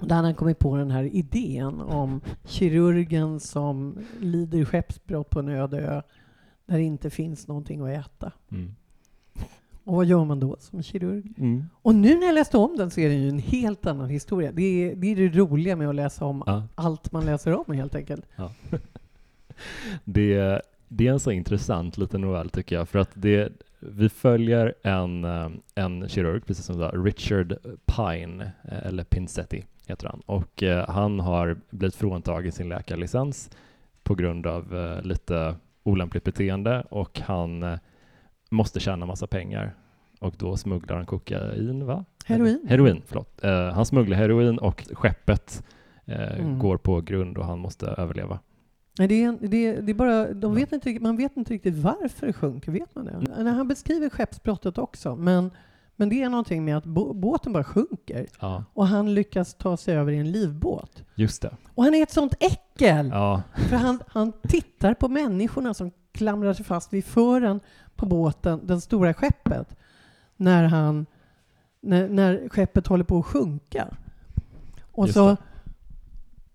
Där 0.01 0.17
hade 0.17 0.29
han 0.29 0.35
kommit 0.35 0.59
på 0.59 0.77
den 0.77 0.91
här 0.91 1.05
idén 1.05 1.81
om 1.81 2.21
kirurgen 2.45 3.41
som 3.41 3.99
lider 4.21 4.65
skeppsbrott 4.65 5.31
på 5.31 5.39
en 5.39 5.49
öde 5.49 5.81
ö 5.81 6.03
där 6.67 6.77
det 6.77 6.83
inte 6.83 7.11
finns 7.11 7.49
någonting 7.49 7.81
att 7.81 8.07
äta. 8.07 8.33
Mm. 8.53 8.75
Och 9.85 9.95
vad 9.97 10.07
gör 10.07 10.25
man 10.25 10.41
då 10.41 10.57
som 10.61 10.83
kirurg? 10.83 11.33
Mm. 11.38 11.64
Och 11.83 11.95
nu 11.95 12.14
när 12.19 12.26
jag 12.26 12.35
läste 12.35 12.57
om 12.59 12.76
den 12.76 12.91
så 12.91 13.00
är 13.00 13.09
det 13.09 13.14
ju 13.14 13.29
en 13.29 13.38
helt 13.38 13.87
annan 13.87 14.09
historia. 14.11 14.53
Det 14.53 14.62
är 14.62 14.95
det, 14.95 15.07
är 15.07 15.17
det 15.17 15.29
roliga 15.38 15.76
med 15.76 15.88
att 15.88 15.95
läsa 15.95 16.25
om 16.25 16.43
Ja. 16.47 16.62
allt 16.75 17.12
man 17.12 17.26
läser 17.26 17.69
om 17.69 17.75
helt 17.75 17.95
enkelt. 17.95 18.25
Det, 20.05 20.61
det 20.88 21.07
är 21.09 21.12
en 21.12 21.21
så 21.21 21.31
intressant 21.31 21.99
liten 21.99 22.21
novell 22.21 22.50
tycker 22.50 22.76
jag, 22.76 22.88
för 22.88 22.99
att 22.99 23.11
det, 23.14 23.53
vi 23.81 24.09
följer 24.09 24.75
en, 24.83 25.25
eh, 25.25 25.49
en 25.75 26.09
kirurg, 26.09 26.47
precis 26.47 26.64
som 26.64 26.76
du 26.76 26.83
sa, 26.83 26.91
Richard 26.95 27.57
Pine, 27.87 28.41
eh, 28.64 28.87
eller 28.87 29.05
Pinsetti 29.05 29.64
heter 29.87 30.09
han, 30.09 30.21
och 30.26 30.62
eh, 30.62 30.88
han 30.88 31.21
har 31.21 31.57
blivit 31.71 31.95
fråntagen 31.97 32.53
sin 32.53 32.69
läkarlicens 32.69 33.50
på 34.03 34.14
grund 34.14 34.47
av 34.47 35.00
lite 35.03 35.55
olämpligt 35.83 36.25
beteende 36.25 36.85
och 36.91 37.21
han 37.21 37.79
måste 38.51 38.81
tjäna 38.81 39.07
massa 39.07 39.27
pengar 39.27 39.75
och 40.21 40.35
då 40.39 40.57
smugglar 40.57 40.97
han 40.97 41.07
kokain, 41.07 41.87
va? 41.87 42.05
Heroin. 42.27 42.61
Heroin, 42.69 43.03
förlåt. 43.07 43.45
Eh, 43.45 43.69
han 43.73 43.87
smugglar 43.87 44.17
heroin 44.17 44.59
och 44.59 44.85
skeppet 44.93 45.65
eh, 46.05 46.39
Mm. 46.41 46.59
går 46.59 46.77
på 46.77 47.01
grund 47.01 47.39
och 47.39 47.45
han 47.47 47.59
måste 47.59 47.87
överleva. 47.87 48.39
Nej, 48.99 49.09
det 49.09 49.25
är, 49.25 49.39
det 49.41 49.57
är, 49.67 49.83
det 49.83 49.93
är 49.93 49.95
bara, 49.95 50.33
de 50.33 50.55
vet 50.55 50.73
inte, 50.73 50.99
man 51.01 51.17
vet 51.17 51.37
inte 51.37 51.53
riktigt 51.55 51.75
varför 51.77 52.27
det 52.27 52.33
sjunker, 52.33 52.73
vet 52.73 52.95
man 52.95 53.05
det? 53.05 53.43
När 53.43 53.53
han 53.53 53.69
beskriver 53.69 54.09
skeppsbrottet 54.11 54.79
också, 54.79 55.17
men, 55.17 55.51
men 55.97 56.09
det 56.09 56.23
är 56.23 56.29
någonting 56.29 56.65
med 56.65 56.77
att 56.77 56.85
bå, 56.85 57.13
båten 57.13 57.53
bara 57.53 57.65
sjunker 57.65 58.27
Ja, 58.41 58.65
och 58.73 58.87
han 58.87 59.15
lyckas 59.15 59.55
ta 59.55 59.77
sig 59.77 59.97
över 59.97 60.13
i 60.13 60.17
en 60.19 60.31
livbåt. 60.33 61.05
just 61.15 61.43
det. 61.43 61.51
Och 61.75 61.85
han 61.85 61.95
är 61.95 62.03
ett 62.03 62.11
sånt 62.11 62.35
äckel! 62.41 63.09
Ja, 63.13 63.43
För 63.69 63.77
han, 63.77 64.01
han 64.09 64.33
tittar 64.49 64.95
på 64.95 65.09
människorna 65.09 65.75
som 65.75 65.91
klamrar 66.13 66.53
sig 66.53 66.65
fast 66.65 66.93
vid 66.93 67.05
fören 67.05 67.61
på 67.97 68.07
båten, 68.07 68.61
det 68.67 68.81
stora 68.81 69.15
skeppet, 69.15 69.77
när, 70.37 70.65
han, 70.65 71.07
när, 71.81 72.09
när 72.09 72.49
skeppet 72.49 72.87
håller 72.87 73.05
på 73.05 73.19
att 73.19 73.27
sjunka. 73.27 73.89
Och 74.93 75.07
Just 75.07 75.15
så, 75.15 75.29
det. 75.29 75.37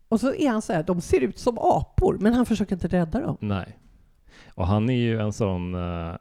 och 0.10 0.20
så 0.20 0.34
är 0.34 0.50
han 0.50 0.62
så 0.62 0.74
här, 0.74 0.84
de 0.84 1.02
ser 1.02 1.22
ut 1.22 1.40
som 1.40 1.58
apor, 1.62 2.18
men 2.20 2.34
han 2.34 2.46
försöker 2.46 2.76
inte 2.76 2.88
rädda 2.88 3.22
dem. 3.22 3.38
nej. 3.40 3.76
Och 4.56 4.68
han 4.68 4.90
är 4.90 4.94
ju 4.98 5.20
en 5.20 5.34
sån, 5.34 5.76
eh, 5.76 6.16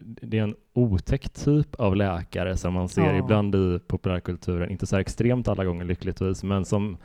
det, 0.00 0.38
är 0.38 0.42
en 0.42 0.54
otäck 0.74 1.28
typ 1.30 1.74
av 1.74 1.96
läkare 1.96 2.56
som 2.56 2.74
man 2.74 2.88
ser 2.88 3.02
Ja. 3.14 3.18
ibland 3.18 3.54
i 3.54 3.78
populärkulturen, 3.86 4.70
inte 4.70 4.86
så 4.86 4.96
extremt 4.96 5.48
alla 5.48 5.64
gånger 5.64 5.84
lyckligtvis, 5.84 6.42
men 6.42 6.64
som 6.64 6.96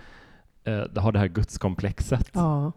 eh, 0.63 0.83
har 0.95 1.11
det 1.11 1.19
här 1.19 1.27
gudskomplexet 1.27 2.29
Ja, 2.33 2.71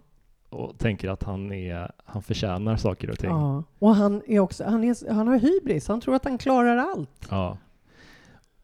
och 0.54 0.78
tänker 0.78 1.08
att 1.08 1.22
han, 1.22 1.52
är, 1.52 1.90
han 2.04 2.22
förtjänar 2.22 2.76
saker 2.76 3.10
och 3.10 3.18
ting. 3.18 3.30
ja. 3.30 3.62
Och 3.78 3.94
han, 3.94 4.22
är 4.26 4.40
också, 4.40 4.64
han, 4.64 4.84
är, 4.84 5.12
han 5.12 5.28
har 5.28 5.38
hybris, 5.38 5.88
han 5.88 6.00
tror 6.00 6.14
att 6.14 6.24
han 6.24 6.38
klarar 6.38 6.76
allt. 6.76 7.26
Ja. 7.30 7.58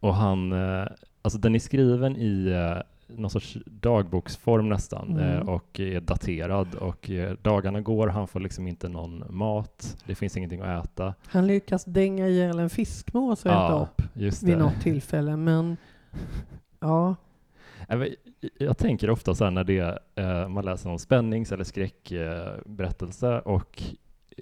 Och 0.00 0.14
han, 0.14 0.52
eh, 0.52 0.86
alltså 1.22 1.38
den 1.38 1.54
är 1.54 1.58
skriven 1.58 2.16
i 2.16 2.46
eh, 2.48 2.82
någon 3.18 3.30
sorts 3.30 3.56
dagboksform 3.66 4.68
nästan 4.68 5.10
Mm. 5.10 5.20
eh, 5.38 5.48
och 5.48 5.80
är 5.80 6.00
daterad 6.00 6.74
och 6.74 7.10
dagarna 7.42 7.80
går, 7.80 8.08
han 8.08 8.28
får 8.28 8.40
liksom 8.40 8.66
inte 8.68 8.88
någon 8.88 9.24
mat, 9.30 9.96
det 10.06 10.14
finns 10.14 10.36
ingenting 10.36 10.60
att 10.60 10.84
äta. 10.84 11.14
Han 11.26 11.46
lyckas 11.46 11.84
dänga 11.84 12.28
ihjäl 12.28 12.58
en 12.58 12.70
fiskmås 12.70 13.44
och 13.44 13.50
äta 13.50 13.58
Ja, 13.60 13.88
upp 13.92 14.02
just 14.14 14.42
vid 14.42 14.58
något 14.58 14.80
tillfälle, 14.82 15.36
men 15.36 15.76
ja, 16.80 17.14
Jag, 18.58 18.78
tänker 18.78 19.10
ofta 19.10 19.34
så 19.34 19.44
här 19.44 19.50
när 19.50 19.64
det, 19.64 19.98
eh, 20.14 20.48
man 20.48 20.64
läser 20.64 20.88
någon 20.88 20.98
spännings 20.98 21.52
eller 21.52 21.64
skräckberättelse 21.64 23.40
och 23.40 23.82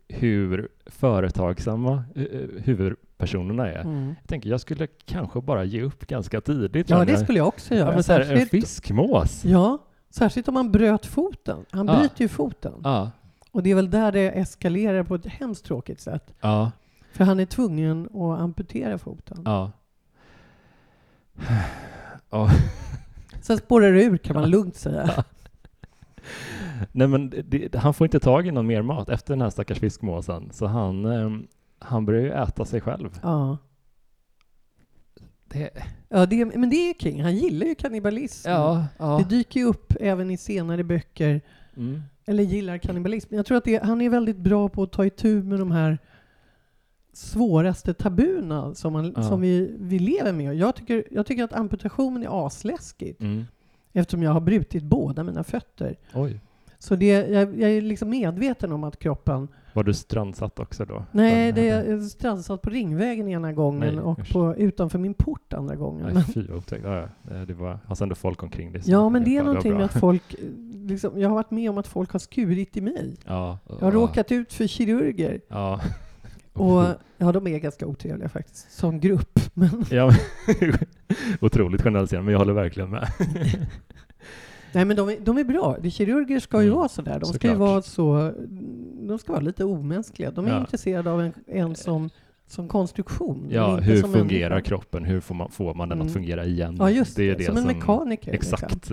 hur 0.09 0.69
företagsamma 0.87 2.05
eh, 2.14 2.25
huvudpersonerna 2.64 3.69
är. 3.73 3.81
mm. 3.81 4.09
Jag 4.21 4.28
tänker 4.28 4.50
jag 4.50 4.61
skulle 4.61 4.87
kanske 4.87 5.40
bara 5.40 5.64
ge 5.64 5.83
upp 5.83 6.07
ganska 6.07 6.40
tidigt. 6.40 6.90
ja 6.90 7.05
det 7.05 7.17
skulle 7.17 7.38
jag 7.38 7.49
också 7.49 7.75
göra. 7.75 7.87
ja, 7.87 7.90
här, 7.93 8.21
en 8.21 8.26
Särskilt- 8.26 8.50
fiskmås. 8.50 9.45
Ja, 9.45 9.78
särskilt 10.11 10.49
om 10.49 10.55
man 10.55 10.73
bröt 10.73 11.07
foten. 11.07 11.64
Han 11.71 11.87
Ja. 11.88 11.99
bryter 11.99 12.23
ju 12.23 12.28
foten. 12.28 12.73
Ja, 12.85 13.11
Och 13.50 13.62
det 13.62 13.71
är 13.71 13.75
väl 13.75 13.90
där 13.90 14.12
det 14.12 14.31
eskalerar 14.31 15.02
på 15.02 15.14
ett 15.14 15.26
hemskt 15.26 15.64
tråkigt 15.64 16.00
sätt. 16.00 16.35
ja, 16.40 16.71
För 17.12 17.25
han 17.25 17.40
är 17.40 17.47
tvungen 17.47 18.05
att 18.07 18.40
amputera 18.40 18.99
foten. 18.99 19.43
ja. 19.45 19.73
Sen 23.40 23.59
spårar 23.59 23.92
det 23.92 24.02
ur 24.04 24.16
kan 24.16 24.37
man 24.37 24.50
lugnt 24.50 24.76
säga. 24.76 25.25
Nej 26.92 27.09
men 27.09 27.33
det, 27.49 27.75
han 27.75 27.95
får 27.95 28.04
inte 28.04 28.21
tag 28.21 28.47
i 28.47 28.50
någon 28.50 28.66
mer 28.66 28.83
mat 28.83 29.09
efter 29.09 29.33
den 29.35 29.40
här 29.40 29.50
stackars 29.50 29.78
fiskmåsen, 29.78 30.50
så 30.52 30.66
han, 30.66 31.04
ehm, 31.04 31.47
han 31.78 32.07
börjar 32.07 32.23
ju 32.23 32.30
äta 32.30 32.64
sig 32.64 32.80
själv. 32.80 33.18
Ja. 33.23 33.59
Det, 35.45 35.71
Ja, 36.09 36.26
det, 36.26 36.45
men 36.45 36.71
det 36.71 36.76
är 36.76 36.95
King. 36.95 37.23
Han 37.23 37.37
gillar 37.37 37.66
ju 37.66 37.75
kannibalism. 37.75 38.49
ja, 38.49 38.87
ja. 38.99 39.18
Det 39.18 39.37
dyker 39.37 39.61
ju 39.61 39.66
upp 39.66 39.92
även 40.00 40.30
i 40.30 40.37
senare 40.37 40.85
böcker. 40.85 41.40
Mm. 41.76 42.02
Eller 42.26 42.42
gillar 42.42 42.78
kannibalism. 42.78 43.35
Jag 43.35 43.47
tror 43.47 43.59
att 43.59 43.64
det, 43.64 43.83
han 43.83 44.00
är 44.00 44.11
väldigt 44.11 44.37
bra 44.37 44.68
på 44.68 44.83
att 44.83 44.92
ta 44.92 45.04
itu 45.07 45.42
med 45.42 45.59
de 45.59 45.71
här 45.71 45.99
svåraste 47.19 47.95
tabuna 47.95 48.75
som, 48.75 48.93
man, 48.93 49.13
Ja. 49.17 49.23
som 49.23 49.41
vi, 49.41 49.75
vi 49.79 49.99
lever 49.99 50.33
med. 50.33 50.55
Jag 50.55 50.75
tycker, 50.75 51.05
jag 51.11 51.27
tycker 51.27 51.45
att 51.45 51.53
amputationen 51.53 52.23
är 52.23 52.47
asläskigt 52.47 53.21
Mm. 53.21 53.45
eftersom 53.93 54.23
jag 54.23 54.31
har 54.31 54.41
brutit 54.41 54.83
båda 54.83 55.23
mina 55.25 55.45
fötter. 55.45 55.97
Oj. 56.15 56.41
Så 56.79 56.97
det, 56.97 57.07
jag, 57.29 57.61
jag 57.61 57.71
är 57.71 57.81
liksom 57.83 58.11
medveten 58.11 58.73
om 58.73 58.85
att 58.85 58.99
kroppen... 58.99 59.49
Var 59.73 59.85
du 59.85 59.95
strandsatt 59.95 60.59
också 60.59 60.85
då? 60.85 61.05
Nej, 61.13 61.53
det 61.53 61.69
är 61.69 62.01
strandsatt 62.01 62.63
på 62.63 62.71
Ringvägen 62.71 63.29
ena 63.29 63.53
gången 63.53 63.95
Nej, 63.95 64.05
och 64.05 64.19
på, 64.33 64.55
utanför 64.57 64.99
min 64.99 65.15
port 65.15 65.53
andra 65.53 65.77
gången. 65.77 66.11
Nej, 66.15 66.25
fy 66.35 66.53
otäckt. 66.53 66.85
Ja, 66.85 67.09
ja. 67.31 67.35
Eh, 67.37 67.43
Det 67.43 67.55
var, 67.55 67.79
fanns 67.87 68.03
ändå 68.03 68.15
folk 68.15 68.43
omkring 68.43 68.73
dig. 68.73 68.83
Ja, 68.85 69.09
men 69.09 69.25
det 69.25 69.37
är 69.37 69.43
någonting 69.43 69.73
med 69.75 69.85
att 69.85 70.01
folk... 70.01 70.35
eh, 70.35 70.39
Liksom, 70.89 71.21
jag 71.21 71.29
har 71.29 71.35
varit 71.35 71.51
med 71.51 71.71
om 71.71 71.79
att 71.79 71.87
folk 71.87 72.13
har 72.13 72.19
skurit 72.19 72.77
i 72.77 72.81
mig. 72.81 73.17
Ja. 73.27 73.59
Jag 73.69 73.77
har 73.81 73.93
råkat 73.93 74.33
ut 74.33 74.53
för 74.53 74.67
kirurger. 74.67 75.41
Och 76.61 76.85
ja, 77.19 77.33
de 77.33 77.47
är 77.47 77.59
ganska 77.59 77.87
otrevliga 77.87 78.29
faktiskt, 78.29 78.73
som 78.73 79.00
grupp. 79.00 79.41
Men, 79.55 79.71
ja 79.91 80.12
otroligt 81.41 81.83
generaliserande, 81.83 82.25
men 82.25 82.33
jag 82.33 82.38
håller 82.38 82.53
verkligen 82.53 82.90
med. 82.90 83.09
nej, 84.73 84.85
men 84.85 84.97
de 84.97 85.09
är, 85.09 85.16
de 85.21 85.38
är 85.38 85.44
bra. 85.44 85.77
De 85.83 85.90
kirurger 85.90 86.40
ska 86.40 86.61
ju 86.62 86.66
Mm, 86.68 86.79
vara 86.79 86.88
sådär. 86.88 87.21
De 87.21 87.27
ska 87.27 87.49
ju 87.49 87.53
såklart. 87.55 87.59
vara 87.71 87.83
så... 87.83 88.33
De 89.09 89.18
ska 89.18 89.33
vara 89.33 89.42
lite 89.42 89.64
omänskliga. 89.64 90.31
De 90.31 90.47
är 90.47 90.51
Ja. 90.51 90.61
intresserade 90.61 91.11
av 91.11 91.21
en, 91.21 91.33
en 91.47 91.75
som, 91.77 92.11
som 92.47 92.68
konstruktion. 92.68 93.47
Ja, 93.51 93.77
hur 93.77 94.01
som 94.01 94.12
fungerar 94.12 94.51
människa. 94.51 94.68
kroppen? 94.68 95.05
Hur 95.05 95.21
får 95.21 95.35
man, 95.35 95.51
får 95.51 95.75
man 95.75 95.88
den 95.88 95.99
Mm. 95.99 96.07
att 96.07 96.12
fungera 96.12 96.44
igen? 96.44 96.77
Ja, 96.79 96.90
just 96.90 97.16
det. 97.16 97.31
är 97.31 97.37
det 97.38 97.44
som 97.44 97.57
en 97.57 97.66
mekaniker. 97.66 98.33
liksom. 98.33 98.59
Exakt. 98.62 98.92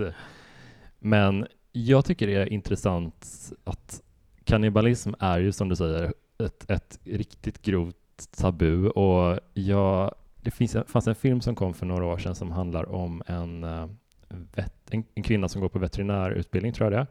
Men 0.98 1.46
jag 1.72 2.04
tycker 2.04 2.26
det 2.26 2.34
är 2.34 2.52
intressant 2.52 3.52
att 3.64 4.02
kannibalism 4.44 5.12
är 5.18 5.38
ju 5.38 5.52
som 5.52 5.68
du 5.68 5.76
säger 5.76 6.14
ett, 6.38 6.70
ett 6.70 6.98
riktigt 7.04 7.62
grovt 7.62 7.96
tabu 8.36 8.88
och 8.88 9.38
jag, 9.54 10.14
det 10.40 10.50
finns, 10.50 10.76
fanns 10.86 11.06
en 11.06 11.14
film 11.14 11.40
som 11.40 11.54
kom 11.54 11.74
för 11.74 11.86
några 11.86 12.04
år 12.04 12.18
sedan 12.18 12.34
som 12.34 12.52
handlar 12.52 12.92
om 12.92 13.22
en, 13.26 13.64
eh, 13.64 13.86
vet, 14.28 14.74
en, 14.90 15.04
en 15.14 15.22
kvinna 15.22 15.48
som 15.48 15.60
går 15.60 15.68
på 15.68 15.78
veterinärutbildning 15.78 16.72
tror 16.72 16.92
jag 16.92 17.00
det 17.00 17.00
är. 17.00 17.06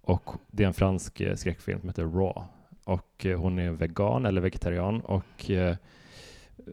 och 0.00 0.30
det 0.50 0.62
är 0.62 0.66
en 0.66 0.74
fransk 0.74 1.20
eh, 1.20 1.34
skräckfilm 1.34 1.80
som 1.80 1.88
heter 1.88 2.02
Raw 2.02 2.42
och 2.84 3.26
eh, 3.26 3.40
hon 3.40 3.58
är 3.58 3.70
vegan 3.70 4.26
eller 4.26 4.40
vegetarian 4.40 5.00
och 5.00 5.50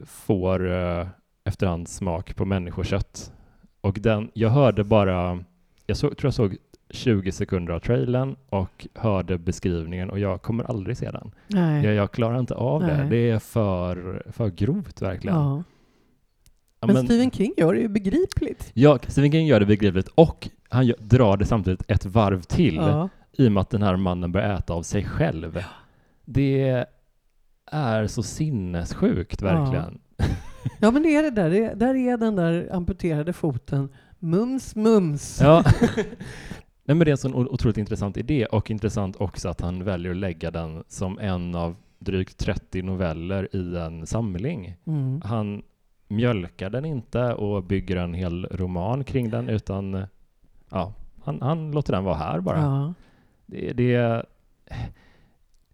får 0.05 0.71
efterhand 1.43 1.87
smak 1.87 2.35
på 2.35 2.45
människokött. 2.45 3.33
Och 3.81 3.97
den, 3.99 4.31
jag 4.33 4.49
hörde 4.49 4.83
bara, 4.83 5.43
jag 5.85 5.97
så, 5.97 6.09
tror 6.09 6.25
jag 6.25 6.33
såg 6.33 6.57
20 6.89 7.31
sekunder 7.31 7.73
av 7.73 7.79
trailern 7.79 8.35
och 8.49 8.87
hörde 8.95 9.37
beskrivningen 9.37 10.09
och 10.09 10.19
jag 10.19 10.41
kommer 10.41 10.63
aldrig 10.63 10.97
se 10.97 11.11
den. 11.11 11.31
Nej. 11.47 11.85
Jag, 11.85 11.93
jag 11.93 12.11
klarar 12.11 12.39
inte 12.39 12.55
av 12.55 12.81
det. 12.81 12.97
Nej. 12.97 13.09
Det 13.09 13.29
är 13.29 13.39
för, 13.39 14.23
för 14.31 14.49
grovt 14.49 15.01
verkligen. 15.01 15.37
ja. 15.37 15.63
Ja, 16.79 16.87
Men, 16.87 17.05
Stephen 17.05 17.31
King 17.31 17.53
gör 17.57 17.73
det 17.73 17.79
ju 17.79 17.87
begripligt. 17.87 18.71
Ja, 18.73 18.99
Stephen 19.07 19.31
King 19.31 19.47
gör 19.47 19.59
det 19.59 19.65
begripligt 19.65 20.07
och 20.07 20.49
han 20.69 20.85
gör, 20.85 20.95
drar 20.99 21.37
det 21.37 21.45
samtidigt 21.45 21.83
ett 21.87 22.05
varv 22.05 22.41
till 22.41 22.75
Ja. 22.75 23.09
i 23.31 23.47
och 23.47 23.51
med 23.51 23.61
att 23.61 23.69
den 23.69 23.81
här 23.81 23.95
mannen 23.95 24.31
börjar 24.31 24.53
äta 24.55 24.73
av 24.73 24.83
sig 24.83 25.05
själv. 25.05 25.63
Det 26.25 26.85
är 27.71 28.07
så 28.07 28.23
sinnessjukt 28.23 29.41
verkligen. 29.41 29.99
ja, 30.79 30.91
men 30.91 31.03
det 31.03 31.15
är 31.15 31.23
det 31.23 31.31
där. 31.31 31.49
Det, 31.49 31.73
där 31.75 31.95
är 31.95 32.17
den 32.17 32.35
där 32.35 32.69
amputerade 32.71 33.33
foten. 33.33 33.89
Mums, 34.19 34.75
mums. 34.75 35.39
Ja. 35.41 35.63
Nej, 36.87 36.95
men 36.95 37.05
det 37.05 37.09
är 37.09 37.11
en 37.11 37.17
sån 37.17 37.35
otroligt 37.35 37.77
intressant 37.77 38.17
idé 38.17 38.45
och 38.45 38.71
intressant 38.71 39.15
också 39.21 39.49
att 39.49 39.61
han 39.61 39.83
väljer 39.83 40.11
att 40.11 40.17
lägga 40.17 40.51
den 40.51 40.83
som 40.87 41.19
en 41.19 41.55
av 41.55 41.75
drygt 41.99 42.37
30 42.37 42.81
noveller 42.81 43.55
i 43.55 43.77
en 43.77 44.07
samling. 44.07 44.75
Mm. 44.85 45.21
Han 45.21 45.61
mjölkar 46.07 46.69
den 46.69 46.85
inte 46.85 47.33
och 47.33 47.63
bygger 47.63 47.97
en 47.97 48.13
hel 48.13 48.45
roman 48.45 49.03
kring 49.03 49.29
den 49.29 49.49
utan 49.49 50.05
ja, 50.69 50.93
han, 51.23 51.41
han 51.41 51.71
låter 51.71 51.93
den 51.93 52.03
vara 52.03 52.15
här 52.15 52.39
bara. 52.39 52.61
Ja. 52.61 52.93
Det, 53.45 53.73
det, 53.73 54.25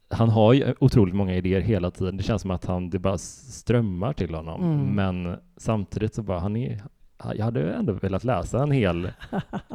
han 0.10 0.30
har 0.30 0.54
ju 0.54 0.76
otroligt 0.80 1.16
många 1.16 1.36
idéer 1.36 1.62
hela 1.62 1.92
tiden. 1.92 2.18
Det 2.18 2.24
känns 2.24 2.42
som 2.42 2.52
att 2.52 2.66
han, 2.66 2.90
det 2.90 3.00
bara 3.00 3.18
strömmar 3.18 4.14
till 4.14 4.36
honom. 4.36 4.64
Mm. 4.64 4.96
Men 4.96 5.40
samtidigt 5.58 6.16
så 6.16 6.24
bara, 6.24 6.40
han 6.40 6.56
är, 6.56 6.84
jag 7.36 7.46
hade 7.46 7.74
ändå 7.74 7.94
velat 7.94 8.24
läsa 8.24 8.64
en 8.64 8.72
hel, 8.72 9.10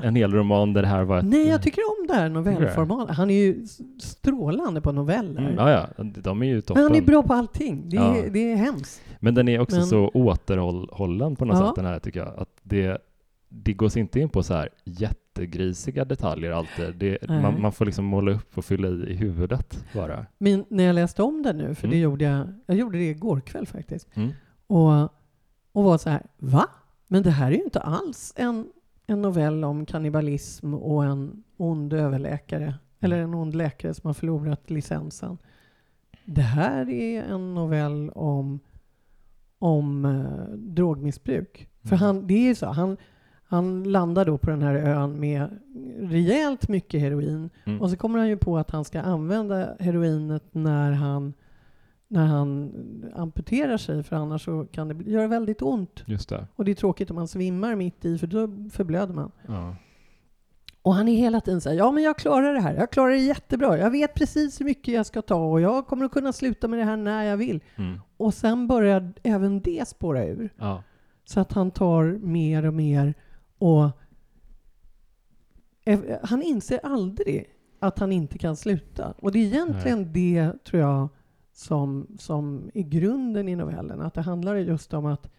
en 0.03 0.17
hel 0.17 0.33
roman 0.33 0.73
där 0.73 0.83
det 0.83 0.89
här 0.89 1.03
var 1.05 1.19
ett... 1.19 1.25
Nej, 1.25 1.49
jag 1.49 1.63
tycker 1.63 1.83
om 2.01 2.07
det 2.07 2.15
här 2.15 2.29
novellformatet. 2.29 3.17
Han 3.17 3.31
är 3.31 3.35
ju 3.35 3.67
strålande 4.03 4.81
på 4.81 4.93
noveller. 4.93 5.41
Mm, 5.41 5.55
ja, 5.57 5.71
ja, 5.71 6.05
de 6.05 6.43
är 6.43 6.47
ju 6.47 6.61
toppen. 6.61 6.83
Men 6.85 6.93
han 6.93 7.03
är 7.03 7.07
bra 7.07 7.23
på 7.23 7.35
allting. 7.35 7.89
Det 7.89 7.97
är, 7.97 8.17
Ja. 8.25 8.31
det 8.31 8.53
är 8.53 8.57
hemskt. 8.57 9.03
Men 9.21 9.35
den 9.35 9.49
är 9.49 9.61
också 9.61 9.77
Men- 9.77 9.87
så 9.87 10.09
återhållen 10.09 11.37
på 11.37 11.45
något 11.45 11.59
Ja. 11.59 11.67
sätt 11.67 11.77
den 11.77 11.85
här 11.85 11.99
tycker 11.99 12.21
jag. 12.21 12.35
Att 12.39 12.49
det, 12.63 12.99
det 13.49 13.73
går 13.73 13.89
sig 13.89 14.01
inte 14.01 14.21
in 14.21 14.29
på 14.29 14.43
så 14.43 14.55
här 14.55 14.69
jättegrisiga 14.85 16.05
detaljer 16.05 16.51
alltid. 16.53 16.95
Det, 16.97 17.19
man, 17.29 17.61
man 17.63 17.73
får 17.73 17.85
liksom 17.85 18.05
måla 18.05 18.31
upp 18.33 18.59
och 18.59 18.65
fylla 18.65 18.89
i 18.89 18.91
i 19.11 19.15
huvudet 19.15 19.85
bara. 19.95 20.27
Men 20.39 20.65
när 20.69 20.85
jag 20.85 20.95
läste 20.95 21.23
om 21.23 21.43
den 21.43 21.59
nu, 21.59 21.75
för 21.75 21.87
Mm. 21.87 21.97
det 21.97 22.03
gjorde 22.03 22.25
jag, 22.25 22.49
jag 22.67 22.77
gjorde 22.77 22.99
det 22.99 23.05
igår 23.11 23.41
kväll 23.41 23.67
faktiskt, 23.67 24.09
Mm. 24.17 24.31
och, 24.67 25.03
och 25.73 25.85
var 25.85 25.99
så 25.99 26.11
här, 26.11 26.23
va? 26.39 26.67
Men 27.09 27.23
det 27.23 27.31
här 27.31 27.47
är 27.47 27.57
ju 27.57 27.63
inte 27.65 27.81
alls 27.81 28.33
en, 28.37 28.67
en 29.07 29.23
novell 29.23 29.65
om 29.65 29.87
kannibalism 29.87 30.75
och 30.75 31.05
en 31.05 31.43
ond 31.57 31.93
överläkare, 31.93 32.75
eller 33.01 33.19
en 33.19 33.35
ond 33.35 33.55
läkare 33.55 33.95
som 33.95 34.07
har 34.07 34.15
förlorat 34.15 34.71
licensen. 34.71 35.39
Det 36.25 36.41
här 36.43 36.91
är 36.91 37.23
en 37.23 37.55
novell 37.55 38.11
om, 38.11 38.61
om 39.59 40.05
eh, 40.05 40.55
drogmissbruk. 40.57 41.69
För 41.83 41.89
Mm. 41.97 41.99
han, 42.01 42.27
det 42.27 42.35
är 42.35 42.49
ju 42.49 42.55
så, 42.55 42.67
han, 42.67 42.97
han 43.45 43.85
landar 43.85 44.25
då 44.25 44.39
på 44.39 44.51
den 44.51 44.63
här 44.63 44.75
ön 44.75 45.21
med 45.21 45.59
rejält 46.01 46.69
mycket 46.69 47.01
heroin 47.01 47.51
Mm. 47.65 47.81
och 47.81 47.91
så 47.91 47.97
kommer 47.97 48.19
han 48.19 48.29
ju 48.29 48.37
på 48.37 48.59
att 48.59 48.71
han 48.71 48.85
ska 48.85 49.01
använda 49.01 49.75
heroinet 49.81 50.45
när 50.53 50.93
han, 50.93 51.35
när 52.09 52.27
han 52.27 52.73
amputerar 53.15 53.77
sig, 53.77 54.03
för 54.03 54.17
annars 54.17 54.45
så 54.45 54.67
kan 54.73 54.89
det 54.89 55.11
göra 55.11 55.27
väldigt 55.27 55.63
ont. 55.63 56.05
Just 56.07 56.29
det. 56.29 56.47
Och 56.57 56.65
det 56.65 56.71
är 56.71 56.75
tråkigt 56.75 57.11
om 57.11 57.17
man 57.17 57.29
svimmar 57.29 57.75
mitt 57.75 58.05
i, 58.05 58.19
för 58.19 58.27
då 58.27 58.71
förblöder 58.71 59.15
man. 59.15 59.33
Ja. 59.47 59.77
Och 60.83 60.95
han 60.95 61.09
är 61.09 61.17
hela 61.17 61.41
tiden 61.41 61.61
så 61.61 61.69
här, 61.69 61.77
ja 61.77 61.93
men 61.93 62.03
jag 62.03 62.19
klarar 62.19 62.55
det 62.55 62.61
här, 62.61 62.75
jag 62.75 62.91
klarar 62.91 63.11
det 63.11 63.19
jättebra, 63.19 63.79
jag 63.79 63.91
vet 63.91 64.15
precis 64.15 64.61
hur 64.61 64.65
mycket 64.65 64.95
jag 64.95 65.07
ska 65.07 65.23
ta 65.23 65.51
och 65.51 65.61
jag 65.61 65.87
kommer 65.87 66.05
att 66.05 66.13
kunna 66.13 66.33
sluta 66.33 66.69
med 66.69 66.79
det 66.79 66.85
här 66.85 66.97
när 66.97 67.25
jag 67.25 67.37
vill. 67.37 67.65
Mm. 67.77 68.01
Och 68.17 68.35
sen 68.35 68.67
börjar 68.67 69.13
även 69.23 69.61
det 69.61 69.89
spåra 69.89 70.25
ur. 70.25 70.51
Ja. 70.57 70.83
Så 71.25 71.41
att 71.41 71.53
han 71.53 71.71
tar 71.71 72.05
mer 72.05 72.67
och 72.67 72.75
mer 72.75 73.15
och 73.59 73.91
eh, 75.85 76.01
han 76.23 76.43
inser 76.43 76.81
aldrig 76.83 77.47
att 77.81 77.99
han 77.99 78.13
inte 78.13 78.39
kan 78.39 78.57
sluta. 78.57 79.15
Och 79.19 79.33
det 79.33 79.39
är 79.39 79.47
egentligen 79.47 80.13
det, 80.13 80.53
tror 80.65 80.83
jag, 80.83 81.09
som, 81.59 82.07
som 82.19 82.71
är 82.75 82.83
grunden 82.83 83.49
i 83.49 83.57
novellen. 83.57 84.01
Att 84.01 84.15
det 84.15 84.23
handlar 84.23 84.57
just 84.57 84.95
om 84.95 85.07
att 85.07 85.31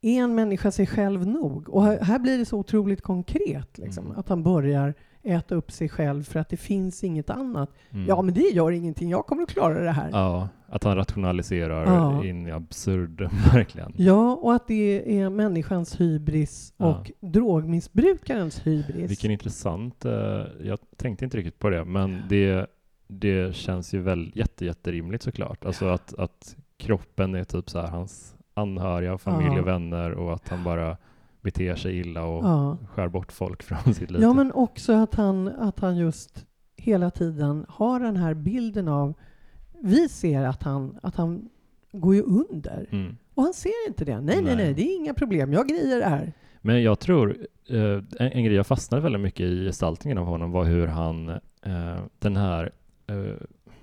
är 0.00 0.22
en 0.22 0.34
människa 0.34 0.70
sig 0.70 0.86
själv 0.86 1.26
nog? 1.26 1.68
Och 1.68 1.82
här, 1.84 2.00
här 2.00 2.18
blir 2.18 2.38
det 2.38 2.44
så 2.44 2.58
otroligt 2.58 3.02
konkret. 3.02 3.78
Liksom, 3.78 4.04
Mm. 4.06 4.18
Att 4.18 4.28
han 4.28 4.42
börjar 4.42 4.94
äta 5.22 5.54
upp 5.54 5.72
sig 5.72 5.88
själv 5.88 6.22
för 6.22 6.40
att 6.40 6.48
det 6.48 6.56
finns 6.56 7.04
inget 7.04 7.30
annat. 7.30 7.70
Mm. 7.90 8.06
Ja, 8.08 8.22
men 8.22 8.34
det 8.34 8.40
gör 8.40 8.70
ingenting. 8.70 9.10
Jag 9.10 9.26
kommer 9.26 9.42
att 9.42 9.48
klara 9.48 9.80
det 9.84 9.90
här. 9.90 10.08
Ja, 10.12 10.48
att 10.66 10.84
han 10.84 10.96
rationaliserar 10.96 11.86
Ja. 11.86 12.24
in 12.24 12.46
i 12.46 12.50
absurdum, 12.50 13.30
verkligen. 13.52 13.92
Ja, 13.96 14.34
och 14.34 14.54
att 14.54 14.66
det 14.68 15.20
är 15.20 15.30
människans 15.30 16.00
hybris 16.00 16.74
Ja. 16.76 16.86
och 16.86 17.10
drogmissbrukarens 17.20 18.66
hybris. 18.66 19.10
Vilken 19.10 19.30
intressant, 19.30 20.04
eh, 20.04 20.12
jag 20.62 20.78
tänkte 20.96 21.24
inte 21.24 21.36
riktigt 21.36 21.58
på 21.58 21.70
det, 21.70 21.84
men 21.84 22.22
det, 22.28 22.66
det 23.18 23.54
känns 23.56 23.94
ju 23.94 24.00
väl 24.02 24.32
jätte, 24.34 24.64
jätterimligt 24.64 25.22
såklart. 25.22 25.64
Alltså 25.64 25.86
att, 25.86 26.14
att 26.18 26.56
kroppen 26.76 27.34
är 27.34 27.44
typ 27.44 27.70
så 27.70 27.78
här 27.80 27.86
hans 27.88 28.34
anhöriga, 28.54 29.18
familj 29.18 29.54
Ja. 29.54 29.60
och 29.60 29.66
vänner 29.66 30.10
och 30.12 30.34
att 30.34 30.48
han 30.48 30.64
bara 30.64 30.96
beter 31.40 31.74
sig 31.74 31.98
illa 31.98 32.24
och 32.24 32.44
Ja. 32.44 32.76
skär 32.88 33.08
bort 33.08 33.32
folk 33.32 33.62
från 33.84 33.94
sitt 33.94 34.10
liv. 34.10 34.22
ja, 34.22 34.32
men 34.32 34.52
också 34.52 34.92
att 34.92 35.14
han, 35.14 35.48
att 35.48 35.80
han 35.80 35.96
just 35.96 36.46
hela 36.76 37.10
tiden 37.10 37.66
har 37.68 38.00
den 38.00 38.16
här 38.16 38.34
bilden 38.34 38.88
av... 38.88 39.14
Vi 39.82 40.08
ser 40.08 40.44
att 40.44 40.62
han, 40.62 40.98
att 41.02 41.16
han 41.16 41.48
går 41.92 42.14
ju 42.14 42.22
under. 42.22 42.86
Mm. 42.90 43.16
Och 43.34 43.42
han 43.42 43.54
ser 43.54 43.88
inte 43.88 44.04
det. 44.04 44.20
Nej, 44.20 44.36
nej, 44.36 44.44
Nej. 44.44 44.56
nej, 44.56 44.74
det 44.74 44.82
är 44.82 44.96
inga 44.96 45.14
problem. 45.14 45.52
Jag 45.52 45.68
grejer 45.68 45.98
det 46.00 46.06
här. 46.08 46.32
Men 46.60 46.82
jag 46.82 46.98
tror, 46.98 47.36
eh, 47.68 47.78
en, 48.18 48.32
en 48.32 48.44
grej 48.44 48.54
jag 48.56 48.66
fastnade 48.66 49.02
väldigt 49.02 49.20
mycket 49.20 49.46
i 49.46 49.64
gestaltningen 49.64 50.18
av 50.18 50.24
honom 50.26 50.50
var 50.52 50.64
hur 50.64 50.86
han, 50.86 51.28
eh, 51.62 51.96
den 52.18 52.36
här, 52.36 52.70
eh, 53.12 53.34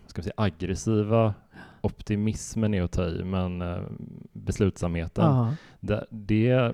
ska 0.07 0.21
säga, 0.21 0.33
aggressiva 0.37 1.33
optimismen 1.81 2.73
är 2.73 2.81
att 2.81 2.91
ta 2.91 3.05
i, 3.07 3.23
men 3.23 3.61
eh, 3.61 3.77
beslutsamheten, 4.33 5.25
Ja. 5.25 5.53
det, 5.79 6.05
det, 6.09 6.73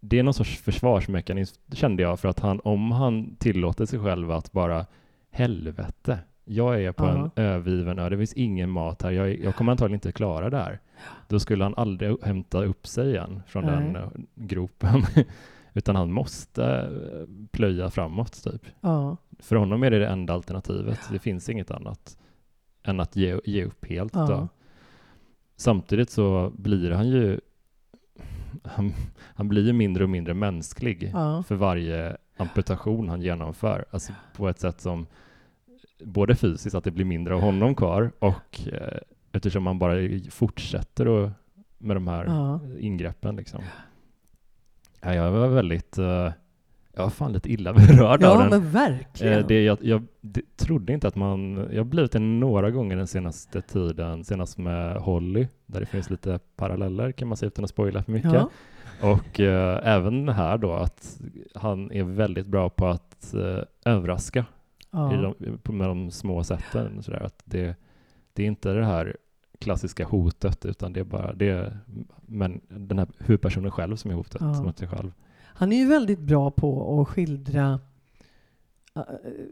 det 0.00 0.18
är 0.18 0.22
någon 0.22 0.34
sorts 0.34 0.58
försvarsmekanism, 0.58 1.60
kände 1.72 2.02
jag, 2.02 2.20
för 2.20 2.28
att 2.28 2.40
han, 2.40 2.60
om 2.64 2.92
han 2.92 3.36
tillåter 3.36 3.86
sig 3.86 3.98
själv 3.98 4.30
att 4.30 4.52
bara, 4.52 4.86
helvete, 5.30 6.18
jag 6.44 6.82
är 6.82 6.92
på 6.92 7.04
Ja. 7.04 7.10
en 7.36 7.44
övergiven 7.44 7.98
ö, 7.98 8.08
det 8.08 8.16
finns 8.16 8.32
ingen 8.34 8.70
mat 8.70 9.02
här, 9.02 9.10
jag, 9.10 9.38
jag 9.38 9.54
kommer 9.56 9.72
antagligen 9.72 9.96
inte 9.96 10.12
klara 10.12 10.50
det 10.50 10.56
här. 10.56 10.80
Då 11.28 11.40
skulle 11.40 11.64
han 11.64 11.74
aldrig 11.76 12.24
hämta 12.24 12.64
upp 12.64 12.86
sig 12.86 13.10
igen 13.10 13.42
från 13.46 13.64
Nej. 13.64 13.74
den 13.74 13.96
eh, 13.96 14.08
gropen. 14.34 15.02
Utan 15.74 15.96
han 15.96 16.12
måste 16.12 16.64
eh, 16.64 17.26
plöja 17.50 17.90
framåt, 17.90 18.44
typ. 18.44 18.66
Ja. 18.80 19.16
För 19.38 19.56
honom 19.56 19.82
är 19.82 19.90
det 19.90 19.98
det 19.98 20.06
enda 20.08 20.34
alternativet. 20.34 21.00
Det 21.12 21.18
finns 21.18 21.48
inget 21.48 21.70
annat 21.70 22.16
än 22.82 23.00
att 23.00 23.16
ge, 23.16 23.40
ge 23.44 23.64
upp 23.64 23.86
helt. 23.86 24.14
Ja. 24.14 24.48
Samtidigt 25.56 26.10
så 26.10 26.52
blir 26.56 26.90
han 26.90 27.08
ju 27.08 27.40
han, 28.64 28.92
han 29.34 29.48
blir 29.48 29.66
ju 29.66 29.72
mindre 29.72 30.04
och 30.04 30.10
mindre 30.10 30.34
mänsklig 30.34 31.10
Ja. 31.14 31.42
för 31.42 31.54
varje 31.54 32.16
amputation 32.36 33.08
han 33.08 33.22
genomför. 33.22 33.84
Alltså 33.90 34.12
på 34.36 34.48
ett 34.48 34.60
sätt 34.60 34.80
som 34.80 35.06
både 36.04 36.34
fysiskt, 36.36 36.74
att 36.74 36.84
det 36.84 36.90
blir 36.90 37.04
mindre 37.04 37.34
av 37.34 37.40
honom 37.40 37.74
kvar 37.74 38.12
och 38.18 38.60
eh, 38.72 38.98
eftersom 39.32 39.66
han 39.66 39.78
bara 39.78 39.94
fortsätter 40.30 41.08
och, 41.08 41.30
med 41.78 41.96
de 41.96 42.08
här 42.08 42.24
Ja. 42.24 42.60
ingreppen. 42.78 43.36
Liksom. 43.36 43.60
Ja, 45.00 45.14
jag 45.14 45.30
var 45.30 45.48
väldigt, 45.48 45.98
eh, 45.98 46.32
jag 46.94 47.02
var 47.02 47.10
fan 47.10 47.32
lite 47.32 47.52
illa 47.52 47.72
berörd 47.74 48.24
av 48.24 48.34
Ja, 48.34 48.38
den. 48.40 48.50
men 48.50 48.70
verkligen. 48.70 49.38
Eh, 49.38 49.46
Det, 49.46 49.64
jag, 49.64 49.78
jag 49.80 50.02
det, 50.20 50.56
trodde 50.56 50.92
inte 50.92 51.08
att 51.08 51.16
man... 51.16 51.68
Jag 51.70 51.78
har 51.80 51.84
blivit 51.84 52.12
det 52.12 52.18
några 52.18 52.70
gånger 52.70 52.96
den 52.96 53.06
senaste 53.06 53.60
tiden, 53.62 54.24
senast 54.24 54.58
med 54.58 54.96
Holly, 54.96 55.48
där 55.66 55.80
det 55.80 55.86
finns 55.86 56.10
lite 56.10 56.38
paralleller 56.56 57.12
kan 57.12 57.28
man 57.28 57.36
säga 57.36 57.46
utan 57.46 57.64
att 57.64 57.70
spoila 57.70 58.02
för 58.02 58.12
mycket. 58.12 58.32
Ja. 58.32 58.50
Och 59.02 59.40
eh, 59.40 59.80
även 59.88 60.28
här 60.28 60.58
då 60.58 60.72
att 60.72 61.20
han 61.54 61.92
är 61.92 62.02
väldigt 62.04 62.46
bra 62.46 62.70
på 62.70 62.86
att 62.86 63.34
eh, 63.34 63.58
överraska 63.84 64.44
Ja. 64.92 65.14
i 65.14 65.16
de, 65.16 65.34
med 65.78 65.88
de 65.88 66.10
små 66.10 66.44
sätten. 66.44 67.02
Så 67.02 67.10
där, 67.10 67.20
att 67.20 67.42
det, 67.44 67.76
det 68.32 68.42
är 68.42 68.46
inte 68.46 68.72
det 68.72 68.84
här 68.84 69.16
klassiska 69.60 70.04
hotet 70.04 70.64
utan 70.66 70.92
det 70.92 71.00
är 71.00 71.04
bara 71.04 71.32
det, 71.32 71.76
men 72.26 72.60
den 72.68 72.98
här 72.98 73.08
huvudpersonen 73.18 73.70
själv 73.70 73.96
som 73.96 74.10
är 74.10 74.14
hotet 74.14 74.40
Ja. 74.40 74.62
mot 74.62 74.78
sig 74.78 74.88
själv. 74.88 75.12
Han 75.44 75.72
är 75.72 75.76
ju 75.76 75.86
väldigt 75.86 76.20
bra 76.20 76.50
på 76.50 77.00
att 77.00 77.08
skildra 77.08 77.80
äh, 78.94 79.02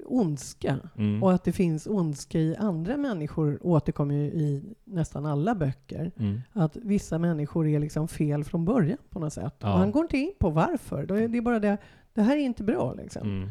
ondska. 0.06 0.78
Mm. 0.96 1.22
Och 1.22 1.32
att 1.32 1.44
det 1.44 1.52
finns 1.52 1.86
ondska 1.86 2.38
i 2.38 2.56
andra 2.56 2.96
människor 2.96 3.58
återkommer 3.62 4.14
ju 4.14 4.24
i 4.24 4.74
nästan 4.84 5.26
alla 5.26 5.54
böcker. 5.54 6.12
Mm. 6.18 6.40
Att 6.52 6.76
vissa 6.76 7.18
människor 7.18 7.68
är 7.68 7.78
liksom 7.78 8.08
fel 8.08 8.44
från 8.44 8.64
början 8.64 8.98
på 9.10 9.18
något 9.18 9.32
sätt. 9.32 9.54
Ja. 9.58 9.72
Och 9.72 9.78
han 9.78 9.90
går 9.92 10.02
inte 10.02 10.18
in 10.18 10.32
på 10.38 10.50
varför. 10.50 11.12
Är 11.12 11.28
Det 11.28 11.38
är 11.38 11.42
bara 11.42 11.58
det, 11.60 11.78
det 12.14 12.22
här 12.22 12.36
är 12.36 12.40
inte 12.40 12.64
bra 12.64 12.94
liksom. 12.94 13.22
Mm. 13.22 13.48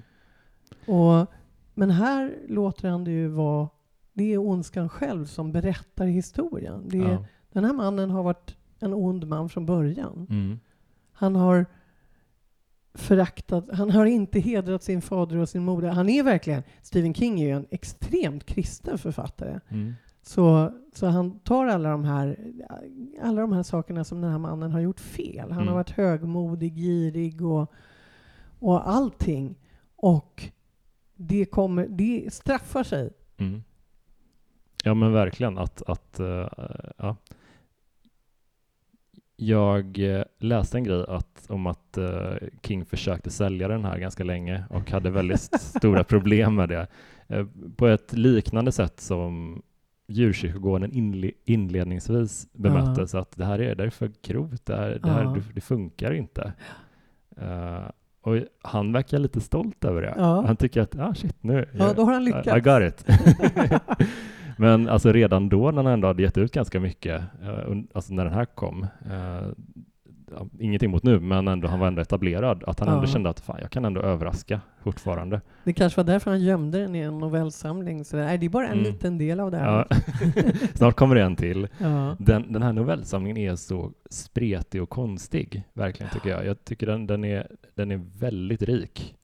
Och, 0.86 1.32
men 1.74 1.89
här 1.91 2.36
låter 2.48 2.89
han 2.89 3.04
det 3.04 3.12
ju 3.12 3.28
vara, 3.28 3.70
det 4.18 4.34
är 4.34 4.38
ondskan 4.38 4.90
själv 4.90 5.26
som 5.26 5.52
berättar 5.52 6.06
historien. 6.06 6.84
Det 6.90 6.98
är, 6.98 7.12
Ja. 7.12 7.26
Den 7.52 7.66
här 7.66 7.74
mannen 7.74 8.10
har 8.10 8.24
varit 8.24 8.56
en 8.80 8.94
ond 8.94 9.28
man 9.28 9.50
från 9.50 9.66
början. 9.66 10.28
Mm. 10.30 10.60
Han 11.12 11.36
har 11.36 11.66
föraktat, 12.94 13.66
han 13.74 13.92
har 13.92 14.06
inte 14.06 14.40
hedrat 14.40 14.84
sin 14.84 15.02
fader 15.02 15.38
och 15.38 15.50
sin 15.50 15.64
moder. 15.64 15.90
Han 15.90 16.10
är 16.10 16.24
verkligen, 16.24 16.64
Stephen 16.82 17.14
King 17.14 17.42
är 17.42 17.46
ju 17.46 17.52
en 17.52 17.66
extremt 17.70 18.46
kristen 18.46 18.98
författare. 18.98 19.60
Mm. 19.70 19.94
Så, 20.22 20.72
så 20.94 21.08
han 21.08 21.40
tar 21.40 21.66
alla 21.68 21.90
de, 21.90 22.04
här, 22.04 22.54
alla 23.22 23.42
de 23.42 23.52
här 23.54 23.64
sakerna 23.64 24.04
som 24.04 24.22
den 24.22 24.32
här 24.32 24.38
mannen 24.40 24.72
har 24.72 24.80
gjort 24.80 25.00
fel. 25.00 25.52
Han 25.52 25.52
Mm. 25.52 25.68
har 25.68 25.76
varit 25.76 25.90
högmodig, 25.90 26.76
girig 26.76 27.42
och, 27.46 27.72
och 28.60 28.90
allting. 28.90 29.56
Och 29.96 30.44
det, 31.16 31.46
kommer, 31.46 31.88
det 31.88 32.34
straffar 32.34 32.84
sig. 32.84 33.10
Mm. 33.38 33.64
Ja 34.84 34.94
men 34.94 35.13
verkligen 35.13 35.58
att, 35.58 35.82
att 35.90 36.20
eh, 36.20 36.48
ja. 36.98 37.16
Jag 39.36 40.00
eh, 40.00 40.24
läste 40.40 40.78
en 40.78 40.84
grej 40.84 41.06
att, 41.08 41.46
om 41.50 41.68
att 41.68 41.98
eh, 41.98 42.34
King 42.63 42.86
försökte 42.86 43.30
sälja 43.30 43.68
den 43.68 43.86
här 43.86 43.98
ganska 44.00 44.24
länge 44.24 44.63
och 44.70 44.92
hade 44.92 45.10
väldigt 45.10 45.40
stora 45.62 46.04
problem 46.04 46.56
med 46.56 46.70
det. 46.70 46.88
Eh, 47.28 47.46
på 47.76 47.88
ett 47.88 48.13
liknande 48.13 48.72
sätt 48.72 49.00
som 49.00 49.62
djurkyrkogården 50.08 50.92
inle 50.92 51.32
inledningsvis 51.46 52.48
bemöttes 52.54 53.16
att 53.16 53.32
det 53.38 53.46
här 53.46 53.60
är, 53.62 53.76
det 53.76 53.84
här 53.84 53.88
är 53.88 53.90
för 53.90 54.12
grovt, 54.22 54.66
det, 54.66 54.76
här, 54.76 55.00
det, 55.04 55.10
här, 55.10 55.24
Ja. 55.24 55.30
det, 55.30 55.42
det 55.54 55.62
funkar 55.62 56.13
inte. 56.13 56.54
Och 58.22 58.36
han 58.62 58.92
verkar 58.94 59.20
lite 59.20 59.42
stolt 59.42 59.86
över 59.86 60.02
det. 60.02 60.13
Ja. 60.18 60.46
Han 60.46 60.56
tycker 60.56 60.82
att, 60.82 61.00
ah 61.00 61.13
shit 61.16 61.44
nu, 61.44 61.70
Ja, 61.74 61.94
då 61.94 62.04
har 62.04 62.13
han 62.13 62.24
lyckats. 62.24 62.48
I 62.48 62.60
got 62.60 62.82
it. 62.82 63.06
Men 64.58 64.89
alltså 64.89 65.12
redan 65.12 65.50
då 65.50 65.72
när 65.72 65.84
han 65.84 65.93
ändå 65.93 66.08
hade 66.08 66.22
gett 66.24 66.38
ut 66.38 66.52
ganska 66.54 66.80
mycket, 66.80 67.22
eh, 67.43 67.78
alltså 67.93 68.13
när 68.13 68.26
den 68.26 68.34
här 68.34 68.46
kom, 68.46 68.88
eh, 69.06 69.48
ingenting 70.60 70.91
mot 70.91 71.04
nu, 71.04 71.20
men 71.20 71.48
ändå 71.48 71.67
han 71.67 71.80
var 71.80 71.88
ändå 71.88 72.02
etablerad, 72.02 72.63
att 72.67 72.80
han 72.80 72.89
ändå 72.89 73.04
Ja. 73.04 73.08
kände 73.08 73.30
att 73.30 73.39
fan, 73.39 73.58
jag 73.62 73.72
kan 73.72 73.86
ändå 73.86 74.02
överraska 74.02 74.62
fortfarande. 74.84 75.41
Det 75.63 75.74
kanske 75.74 76.00
var 76.00 76.06
därför 76.06 76.32
han 76.32 76.41
gömde 76.41 76.80
den 76.80 76.96
i 76.96 77.00
en 77.00 77.17
novellsamling. 77.17 78.06
Så 78.06 78.17
nej, 78.17 78.38
det 78.38 78.46
är 78.46 78.50
bara 78.50 78.67
en 78.67 78.72
Mm. 78.80 78.84
liten 78.84 79.17
del 79.17 79.39
av 79.39 79.52
det 79.52 79.58
här. 79.58 79.88
Ja. 79.89 79.98
Snart 80.74 80.96
kommer 80.96 81.15
det 81.15 81.22
en 81.22 81.36
till. 81.36 81.67
Ja. 81.78 82.15
Den, 82.20 82.54
den 82.54 82.62
här 82.63 82.74
novellsamlingen 82.74 83.38
är 83.38 83.56
så 83.56 83.91
spretig 84.10 84.82
och 84.84 84.89
konstig, 84.89 85.63
verkligen 85.74 86.12
tycker 86.13 86.30
jag. 86.30 86.46
Jag 86.46 86.63
tycker 86.65 86.88
den, 86.88 87.08
den, 87.08 87.24
är, 87.24 87.48
den 87.76 87.91
är 87.91 88.02
väldigt 88.20 88.62
rik. 88.62 89.15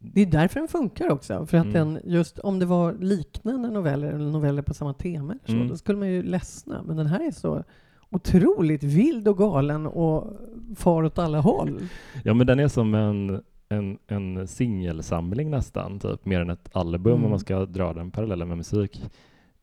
Det 0.00 0.20
är 0.22 0.26
därför 0.26 0.60
den 0.60 0.68
funkar 0.68 1.10
också. 1.10 1.46
För 1.46 1.58
att 1.58 1.64
Mm. 1.66 1.72
den, 1.94 2.00
just 2.12 2.38
om 2.38 2.58
det 2.58 2.66
var 2.66 2.92
liknande 2.92 3.70
noveller, 3.70 4.12
eller 4.12 4.30
noveller 4.30 4.62
på 4.62 4.74
samma 4.74 4.94
tema, 4.94 5.34
så, 5.46 5.52
Mm. 5.52 5.68
då 5.68 5.76
skulle 5.76 5.98
man 5.98 6.08
ju 6.08 6.22
ledsna. 6.22 6.82
Men 6.86 6.96
den 6.96 7.06
här 7.06 7.26
är 7.26 7.30
så 7.30 7.64
otroligt 8.10 8.82
vild 8.82 9.28
och 9.28 9.38
galen 9.38 9.86
och 9.86 10.36
far 10.76 11.02
åt 11.02 11.18
alla 11.18 11.40
håll. 11.40 11.80
Ja, 12.24 12.34
men 12.34 12.46
den 12.46 12.58
är 12.58 12.68
som 12.68 12.94
en, 12.94 13.42
en, 13.68 13.98
en 14.06 14.46
singelsamling 14.48 15.50
nästan, 15.50 15.98
typ, 16.00 16.24
mer 16.26 16.40
än 16.40 16.50
ett 16.50 16.68
album 16.72 17.12
Mm. 17.12 17.24
om 17.24 17.30
man 17.30 17.38
ska 17.40 17.66
dra 17.66 17.92
den 17.92 18.10
parallellen 18.10 18.48
med 18.48 18.56
musik. 18.56 19.02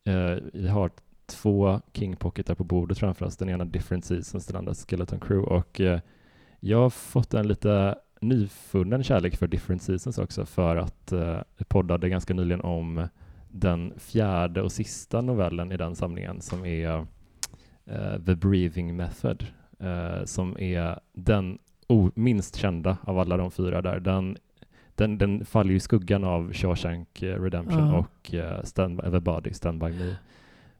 Eh, 0.05 0.37
vi 0.53 0.67
har 0.67 0.91
två 1.25 1.81
King 1.93 2.15
Pocketar 2.15 2.55
på 2.55 2.63
bordet 2.63 2.97
framför 2.99 3.25
oss, 3.25 3.37
den 3.37 3.49
ena 3.49 3.65
Different 3.65 4.05
Seasons, 4.05 4.45
den 4.47 4.55
andra 4.55 4.73
Skeleton 4.73 5.19
Crew 5.19 5.55
och 5.55 5.81
eh, 5.81 5.99
jag 6.59 6.77
har 6.77 6.89
fått 6.89 7.33
en 7.33 7.47
lite 7.47 7.95
nyfunnen 8.21 9.03
kärlek 9.03 9.35
för 9.35 9.47
Different 9.47 9.81
Seasons 9.81 10.17
också 10.17 10.45
för 10.45 10.75
att 10.75 11.11
eh, 11.11 11.39
poddade 11.67 12.09
ganska 12.09 12.33
nyligen 12.33 12.61
om 12.61 13.07
den 13.51 13.93
fjärde 13.97 14.61
och 14.61 14.71
sista 14.71 15.21
novellen 15.21 15.71
i 15.71 15.77
den 15.77 15.95
samlingen 15.95 16.41
som 16.41 16.65
är 16.65 17.05
eh, 17.85 18.15
The 18.25 18.35
Breathing 18.35 18.95
Method 18.95 19.45
eh, 19.79 20.23
som 20.25 20.57
är 20.59 20.99
den 21.13 21.57
o- 21.87 22.11
minst 22.15 22.55
kända 22.55 22.97
av 23.01 23.19
alla 23.19 23.37
de 23.37 23.51
fyra 23.51 23.81
där. 23.81 23.99
Den, 23.99 24.37
den, 24.95 25.17
den 25.17 25.45
faller 25.45 25.69
ju 25.71 25.75
i 25.75 25.79
skuggan 25.79 26.23
av 26.23 26.53
Shawshank 26.53 27.21
eh, 27.21 27.41
Redemption 27.41 27.87
Ja. 27.87 27.97
och 27.97 28.33
uh, 28.33 28.63
Stand, 28.63 29.01
The 29.11 29.19
Body, 29.19 29.53
Stand 29.53 29.79
By 29.79 29.89
Me. 29.91 30.15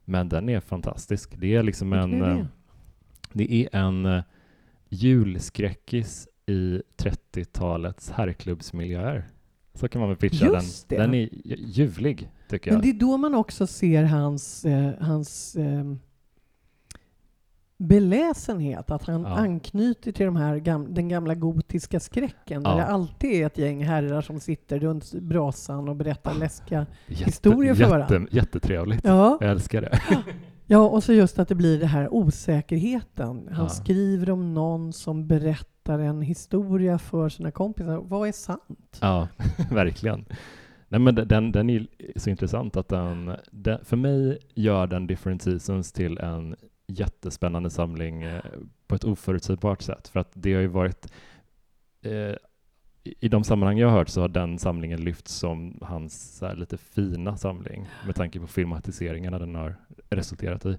Men 0.06 0.30
den 0.30 0.50
är 0.50 0.60
fantastisk. 0.60 1.34
Det 1.38 1.56
är 1.56 1.64
liksom 1.64 1.94
en, 1.94 2.22
är 2.22 2.30
eh, 2.32 2.38
det? 2.38 2.48
det 3.34 3.54
är 3.54 3.76
en 3.80 4.06
uh, 4.06 4.22
julskräckis 4.90 6.28
i 6.48 6.82
30-talets 6.98 8.12
herrklubbsmiljöer. 8.12 9.28
Så 9.74 9.88
kan 9.88 10.00
man 10.00 10.10
väl 10.10 10.18
pitcha 10.18 10.46
Just 10.46 10.90
den. 10.90 10.98
det. 10.98 11.04
Den 11.04 11.14
är 11.14 11.18
ju- 11.20 11.56
ljuvlig, 11.58 12.32
tycker 12.50 12.72
Men 12.72 12.78
jag. 12.78 12.84
det 12.84 12.90
är 12.98 13.00
då 13.00 13.18
man 13.18 13.36
också 13.36 13.68
ser 13.68 14.04
hans, 14.04 14.66
eh, 14.66 14.92
hans 15.00 15.56
eh, 15.56 15.84
beläsenhet, 17.78 18.92
att 18.92 19.04
han 19.08 19.22
Ja. 19.22 19.28
anknyter 19.28 20.12
till 20.12 20.26
de 20.26 20.36
här 20.36 20.56
gam- 20.60 20.94
den 20.94 21.10
gamla 21.10 21.36
gotiska 21.36 22.00
skräcken, 22.00 22.64
där 22.64 22.70
Ja. 22.72 22.78
det 22.78 22.86
alltid 22.86 23.32
är 23.32 23.46
ett 23.46 23.58
gäng 23.58 23.84
herrar 23.84 24.22
som 24.22 24.40
sitter 24.40 24.80
runt 24.80 25.14
brasan 25.14 25.90
och 25.90 25.96
berättar 25.96 26.32
Ah. 26.32 26.38
läskiga... 26.38 26.86
Jätte, 27.08 27.24
historier 27.26 27.74
för 27.76 27.86
varandra. 27.90 28.20
jätte, 28.20 28.36
Jättetrevligt. 28.36 29.02
Ja. 29.04 29.38
Jag 29.42 29.50
älskar 29.52 29.82
det. 29.82 30.00
ja, 30.66 30.80
och 30.90 31.04
så 31.04 31.14
just 31.14 31.40
att 31.40 31.48
det 31.48 31.56
blir 31.56 31.80
det 31.80 31.86
här 31.88 32.14
osäkerheten. 32.14 33.48
Han 33.52 33.64
Ja. 33.64 33.70
skriver 33.70 34.30
om 34.30 34.54
någon 34.54 34.94
som 34.94 35.28
berättar 35.28 35.75
berättar 35.86 36.04
en 36.04 36.22
historia 36.22 36.98
för 36.98 37.30
sina 37.30 37.52
kompisar. 37.52 37.98
Vad 37.98 38.28
är 38.28 38.32
sant? 38.32 38.98
Ja, 39.02 39.28
verkligen. 39.72 40.26
Nej, 40.88 41.00
men 41.00 41.16
den, 41.16 41.52
den 41.52 41.70
är 41.70 41.88
så 42.16 42.30
intressant 42.30 42.76
att 42.78 42.88
den, 42.88 43.32
den, 43.52 43.86
för 43.86 43.98
mig 43.98 44.38
gör 44.56 44.88
den 44.88 45.08
Different 45.08 45.42
Seasons 45.42 45.92
till 45.92 46.18
en 46.18 46.56
jättespännande 46.88 47.70
samling 47.70 48.24
eh, 48.24 48.44
på 48.88 48.96
ett 48.96 49.04
oförutsägbart 49.04 49.82
sätt. 49.82 50.08
För 50.08 50.20
att 50.20 50.32
det 50.34 50.54
har 50.54 50.62
ju 50.62 50.68
varit 50.68 51.12
eh, 52.02 52.36
i- 53.20 53.28
de 53.30 53.44
sammanhang 53.44 53.78
jag 53.78 53.90
har 53.90 53.98
hört 53.98 54.10
så 54.10 54.22
har 54.22 54.28
den 54.30 54.60
samlingen 54.60 55.02
lyfts 55.02 55.34
som 55.34 55.78
hans 55.82 56.42
här, 56.42 56.56
lite 56.56 56.78
fina 56.78 57.38
samling 57.38 57.88
med 58.06 58.16
tanke 58.16 58.40
på 58.40 58.48
filmatiseringarna 58.48 59.40
den 59.40 59.56
har 59.56 59.76
resulterat 60.10 60.66
i. 60.66 60.78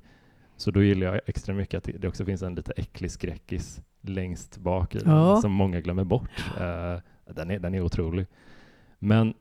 Så 0.57 0.71
då 0.71 0.83
gillar 0.83 1.07
jag 1.07 1.21
extra 1.27 1.55
mycket 1.55 1.79
att 1.89 2.01
det 2.01 2.09
också 2.09 2.25
finns 2.25 2.43
en 2.43 2.55
lite 2.55 2.73
äcklig 2.77 3.11
skräckis 3.11 3.81
längst 4.09 4.59
bak 4.59 4.95
i 4.95 4.99
den 4.99 5.13
Ja. 5.13 5.41
som 5.41 5.53
många 5.53 5.81
glömmer 5.81 6.05
bort. 6.05 6.45
Eh, 6.61 6.97
den, 7.35 7.51
är, 7.51 7.59
den 7.59 7.75
är 7.75 7.81
otrolig. 7.81 8.27
Men 8.99 9.35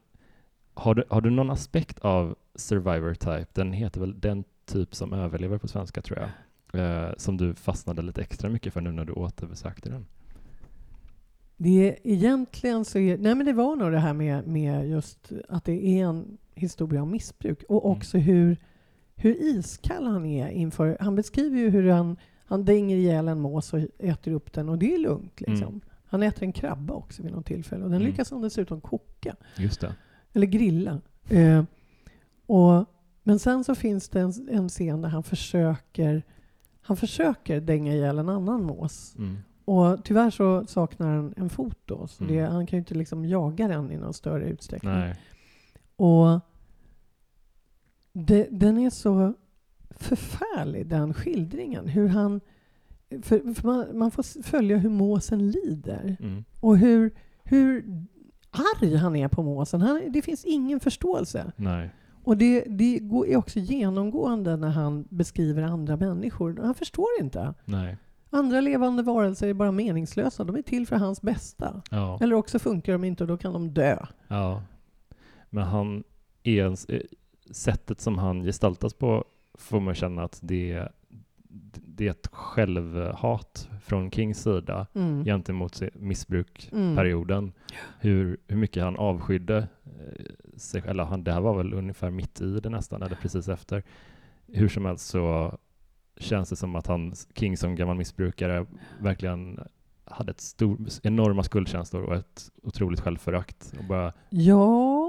har 0.73 0.95
du, 0.95 1.03
har 1.09 1.21
du 1.21 1.29
någon 1.29 1.49
aspekt 1.51 1.99
av 1.99 2.35
Survivor 2.55 3.13
Type, 3.13 3.45
den 3.53 3.73
heter 3.73 3.99
väl 3.99 4.19
Den 4.19 4.43
typ 4.65 4.95
som 4.95 5.13
överlever 5.13 5.57
på 5.57 5.67
svenska 5.67 6.01
tror 6.01 6.19
jag, 6.19 6.29
eh, 6.81 7.13
som 7.17 7.37
du 7.37 7.53
fastnade 7.53 8.01
lite 8.01 8.21
extra 8.21 8.49
mycket 8.49 8.73
för 8.73 8.81
nu 8.81 8.91
när 8.91 9.05
du 9.05 9.13
återbesökte 9.13 9.89
den? 9.89 10.05
Det 11.57 11.89
är, 11.89 11.97
egentligen 12.03 12.85
så 12.85 12.99
är, 12.99 13.17
nej 13.17 13.35
men 13.35 13.45
det 13.45 13.53
var 13.53 13.75
nog 13.75 13.91
det 13.91 13.99
här 13.99 14.13
med, 14.13 14.47
med 14.47 14.89
just 14.89 15.31
att 15.49 15.65
det 15.65 15.85
är 15.85 16.05
en 16.05 16.37
historia 16.55 17.01
om 17.01 17.11
missbruk 17.11 17.63
och 17.69 17.85
Mm. 17.85 17.97
också 17.97 18.17
hur, 18.17 18.57
hur 19.15 19.35
iskall 19.35 20.05
han 20.05 20.25
är 20.25 20.49
inför... 20.49 20.97
Han 20.99 21.15
beskriver 21.15 21.57
ju 21.57 21.69
hur 21.69 21.89
han, 21.89 22.17
han 22.45 22.65
dänger 22.65 22.97
ihjäl 22.97 23.27
en 23.27 23.39
mås 23.39 23.73
och 23.73 23.79
äter 23.99 24.31
upp 24.31 24.53
den 24.53 24.69
och 24.69 24.77
det 24.77 24.95
är 24.95 24.99
lugnt. 24.99 25.41
Liksom. 25.41 25.67
Mm. 25.67 25.81
Han 26.05 26.23
äter 26.23 26.43
en 26.43 26.51
krabba 26.53 26.93
också 26.93 27.23
vid 27.23 27.31
något 27.31 27.45
tillfälle 27.45 27.83
och 27.83 27.89
den 27.89 28.01
Mm. 28.01 28.11
lyckas 28.11 28.31
han 28.31 28.41
dessutom 28.41 28.81
koka 28.81 29.35
Just 29.57 29.81
det. 29.81 29.95
eller 30.33 30.47
grilla. 30.47 31.01
Eh, 31.29 31.63
och, 32.45 32.85
men 33.23 33.39
sen 33.39 33.63
så 33.63 33.75
finns 33.75 34.09
det 34.09 34.19
en, 34.21 34.33
en 34.51 34.69
scen 34.69 35.01
där 35.01 35.09
han 35.09 35.23
försöker 35.23 36.23
han 36.81 36.97
försöker 36.97 37.61
dänga 37.61 37.93
ihjäl 37.93 38.19
en 38.19 38.29
annan 38.29 38.63
mås. 38.63 39.15
Mm. 39.17 39.37
Och 39.65 40.03
tyvärr 40.03 40.29
så 40.29 40.65
saknar 40.67 41.15
han 41.15 41.33
en 41.37 41.49
fot 41.49 41.77
då, 41.85 42.07
så 42.07 42.23
det, 42.23 42.39
Mm. 42.39 42.51
han 42.51 42.67
kan 42.67 42.77
ju 42.77 42.79
inte 42.81 42.93
liksom 42.95 43.25
jaga 43.25 43.67
den 43.67 43.91
i 43.91 43.97
någon 43.97 44.13
större 44.13 44.45
utsträckning. 44.49 44.91
Nej. 44.93 45.15
Och 45.95 46.39
det, 48.13 48.47
den 48.51 48.77
är 48.77 48.89
så 48.89 49.33
förfärlig, 49.89 50.87
den 50.87 51.13
skildringen. 51.13 51.87
Hur 51.87 52.07
han, 52.07 52.41
för, 53.21 53.53
för 53.53 53.67
man, 53.67 53.97
man 53.97 54.11
får 54.11 54.43
följa 54.43 54.77
hur 54.77 54.89
måsen 54.89 55.51
lider. 55.51 56.17
Mm. 56.19 56.43
Och 56.59 56.77
hur, 56.77 57.13
hur 57.43 57.85
arg 58.51 58.95
han 58.95 59.15
är 59.15 59.27
på 59.27 59.43
måsen. 59.43 59.81
Han, 59.81 60.01
det 60.09 60.21
finns 60.21 60.45
ingen 60.45 60.79
förståelse. 60.79 61.51
Nej. 61.55 61.89
Och 62.23 62.37
det, 62.37 62.65
det 62.67 62.97
är 62.97 63.37
också 63.37 63.59
genomgående 63.59 64.57
när 64.57 64.69
han 64.69 65.07
beskriver 65.09 65.61
andra 65.63 65.97
människor. 65.97 66.59
Han 66.63 66.75
förstår 66.75 67.07
inte. 67.19 67.53
Nej. 67.65 67.97
Andra 68.29 68.61
levande 68.61 69.03
varelser 69.03 69.47
är 69.47 69.53
bara 69.53 69.71
meningslösa. 69.71 70.43
De 70.43 70.55
är 70.55 70.61
till 70.61 70.87
för 70.87 70.95
hans 70.95 71.21
bästa. 71.21 71.81
Ja. 71.91 72.19
Eller 72.21 72.35
också 72.35 72.59
funkar 72.59 72.93
de 72.93 73.03
inte 73.03 73.23
och 73.23 73.27
då 73.27 73.37
kan 73.37 73.53
de 73.53 73.73
dö. 73.73 74.05
ja. 74.27 74.63
Men 75.49 75.63
han 75.63 76.03
är 76.43 76.65
en, 76.65 76.75
eh, 76.89 77.01
sättet 77.51 78.01
som 78.01 78.17
han 78.17 78.43
gestaltas 78.43 78.93
på 78.93 79.25
får 79.57 79.79
man 79.79 79.95
känna 79.95 80.23
att 80.23 80.39
det, 80.43 80.87
det 81.87 82.07
är 82.07 82.11
ett 82.11 82.27
självhat 82.31 83.69
från 83.83 84.11
Kings 84.11 84.41
sida 84.43 84.87
Mm. 84.95 85.25
gentemot 85.25 85.75
se- 85.75 85.89
Mm. 86.73 86.95
Hur, 87.99 88.37
hur 88.47 88.57
mycket 88.57 88.83
han 88.83 88.95
avskydde 88.95 89.57
eh, 89.85 90.25
sig 90.57 90.81
eller 90.85 91.03
han, 91.03 91.23
det 91.23 91.31
här 91.33 91.41
var 91.41 91.57
väl 91.57 91.73
ungefär 91.73 92.09
mitt 92.11 92.41
i 92.41 92.59
det 92.59 92.69
nästan, 92.69 93.01
eller 93.03 93.15
precis 93.15 93.47
efter. 93.47 93.83
Hur 94.47 94.67
som 94.69 94.85
helst 94.85 95.07
så 95.07 95.57
känns 96.17 96.49
det 96.49 96.55
som 96.55 96.75
att 96.75 96.87
han, 96.87 97.13
King 97.35 97.57
som 97.57 97.75
gammal 97.75 97.97
missbrukare, 97.97 98.65
verkligen 98.99 99.59
hade 100.05 100.31
ett 100.31 100.41
stor, 100.41 100.77
enorma 101.03 101.43
skuldkänslor 101.43 102.03
och 102.03 102.15
ett 102.15 102.51
otroligt 102.63 102.99
självförakt. 102.99 103.73
Och 103.79 103.83
bara, 103.85 104.13
Ja, 104.29 105.04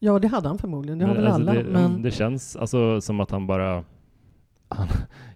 ja, 0.00 0.18
det 0.18 0.28
hade 0.28 0.48
han 0.48 0.58
förmodligen. 0.58 0.98
Det 0.98 1.06
har 1.06 1.14
väl 1.14 1.26
alltså, 1.26 1.50
alla. 1.50 1.62
det, 1.62 1.70
men 1.70 2.02
det 2.02 2.10
känns 2.10 2.56
alltså 2.56 3.00
som 3.00 3.20
att 3.20 3.30
han 3.30 3.46
bara 3.46 3.84
han, 4.68 4.88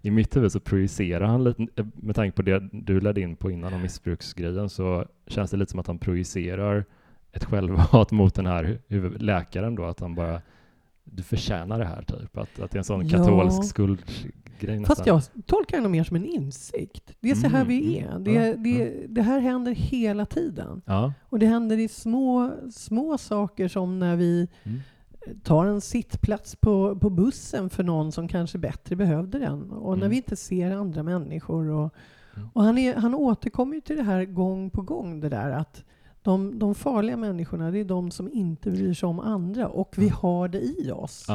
I 0.02 0.10
mitt 0.10 0.36
huvud 0.36 0.52
så 0.52 0.60
projicerar 0.60 1.26
han 1.26 1.44
lite, 1.44 1.66
med 1.94 2.16
tanke 2.16 2.36
på 2.36 2.42
det 2.42 2.68
du 2.72 3.00
ledde 3.00 3.20
in 3.20 3.36
på 3.36 3.50
innan 3.50 3.74
om 3.74 3.82
missbruksgrejen, 3.82 4.68
så 4.68 5.04
känns 5.26 5.50
det 5.50 5.56
lite 5.56 5.70
som 5.70 5.80
att 5.80 5.86
han 5.86 5.98
projicerar 5.98 6.84
ett 7.32 7.44
självhat 7.44 8.10
mot 8.12 8.34
den 8.34 8.46
här 8.46 8.78
läkaren 9.18 9.74
då, 9.74 9.84
att 9.84 10.00
han 10.00 10.14
bara 10.14 10.40
du 11.04 11.22
förtjänar 11.22 11.78
det 11.78 11.84
här 11.84 12.02
typ, 12.02 12.36
att, 12.36 12.60
att 12.60 12.70
det 12.70 12.76
är 12.76 12.78
en 12.78 12.84
sån 12.84 13.06
Ja. 13.06 13.18
katolsk 13.18 13.64
skuldgrej 14.64 14.78
nästan. 14.80 14.96
Fast 14.96 15.06
jag 15.36 15.46
tolkar 15.46 15.80
det 15.80 15.88
mer 15.88 16.04
som 16.04 16.16
en 16.16 16.24
insikt. 16.24 17.12
Det 17.20 17.30
är 17.30 17.34
så 17.34 17.48
här 17.48 17.60
Mm, 17.64 17.68
vi 17.68 17.98
mm. 17.98 18.12
är. 18.14 18.18
Det, 18.18 18.32
Ja, 18.32 18.56
det, 18.56 19.06
det 19.08 19.22
här 19.22 19.40
händer 19.40 19.72
hela 19.72 20.26
tiden. 20.26 20.82
Ja. 20.86 21.12
Och 21.28 21.38
det 21.38 21.46
händer 21.46 21.78
i 21.78 21.88
små, 21.88 22.50
små 22.70 23.18
saker 23.18 23.68
som 23.68 23.98
när 23.98 24.16
vi 24.16 24.48
Mm. 24.62 24.80
tar 25.42 25.66
en 25.66 25.80
sittplats 25.80 26.56
på, 26.56 26.98
på 26.98 27.10
bussen 27.10 27.70
för 27.70 27.82
någon 27.84 28.12
som 28.12 28.28
kanske 28.28 28.58
bättre 28.58 28.96
behövde 28.96 29.38
den. 29.38 29.70
Och 29.70 29.90
när 29.98 30.04
Mm. 30.04 30.10
vi 30.10 30.16
inte 30.16 30.36
ser 30.36 30.70
andra 30.70 31.02
människor. 31.02 31.68
Och, 31.70 31.94
Mm. 32.36 32.48
och 32.52 32.62
han, 32.62 32.78
är, 32.78 32.94
han 32.94 33.14
återkommer 33.14 33.74
ju 33.74 33.80
till 33.80 33.96
det 33.96 34.02
här 34.02 34.24
gång 34.24 34.70
på 34.70 34.82
gång, 34.82 35.20
det 35.20 35.28
där 35.28 35.50
att 35.50 35.84
de, 36.22 36.58
de 36.58 36.74
farliga 36.74 37.16
människorna, 37.16 37.70
det 37.70 37.78
är 37.80 37.84
de 37.84 38.10
som 38.10 38.28
inte 38.32 38.70
bryr 38.70 38.94
sig 38.94 39.06
om 39.06 39.20
andra. 39.20 39.68
Och 39.68 39.94
vi 39.98 40.08
har 40.08 40.48
det 40.48 40.60
i 40.60 40.90
oss. 40.90 41.26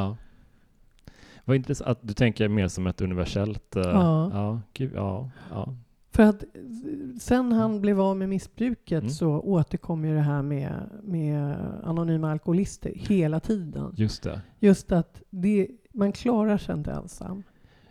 Vad 1.44 1.56
intressant 1.56 1.88
att 1.90 1.98
du 2.08 2.14
tänker 2.14 2.48
mer 2.48 2.68
som 2.68 2.86
ett 2.86 3.00
universellt... 3.00 3.76
eh, 3.76 3.82
Ja. 3.82 4.30
Ja, 4.34 4.60
gud, 4.74 4.92
ja, 4.94 5.30
ja. 5.50 5.74
För 6.12 6.22
att 6.22 6.42
eh, 6.42 6.48
sen 7.20 7.52
han 7.52 7.80
blev 7.80 8.00
av 8.00 8.16
med 8.16 8.28
missbruket 8.28 9.00
Mm. 9.02 9.10
så 9.10 9.28
återkom 9.40 10.04
ju 10.04 10.14
det 10.14 10.20
här 10.20 10.42
med, 10.42 10.72
med 11.02 11.56
anonyma 11.84 12.30
alkoholister 12.30 12.92
hela 12.96 13.40
tiden. 13.40 13.94
Just 13.96 14.22
det. 14.22 14.40
Just 14.58 14.92
att 14.92 15.22
det, 15.30 15.68
man 15.92 16.12
klarar 16.12 16.58
sig 16.58 16.74
inte 16.74 16.90
ensam. 16.92 17.42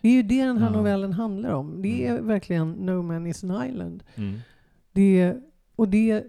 Det 0.02 0.08
är 0.08 0.14
ju 0.14 0.24
det 0.24 0.46
den 0.46 0.58
här 0.58 0.72
Ja. 0.72 0.78
novellen 0.78 1.14
handlar 1.14 1.50
om. 1.50 1.82
Det 1.82 2.06
är 2.08 2.12
Mm. 2.12 2.28
verkligen 2.28 2.72
No 2.72 3.02
Man 3.02 3.28
is 3.28 3.44
an 3.44 3.64
island. 3.70 4.04
Mm. 4.16 4.40
Det, 4.92 5.36
och 5.76 5.88
det. 5.90 6.24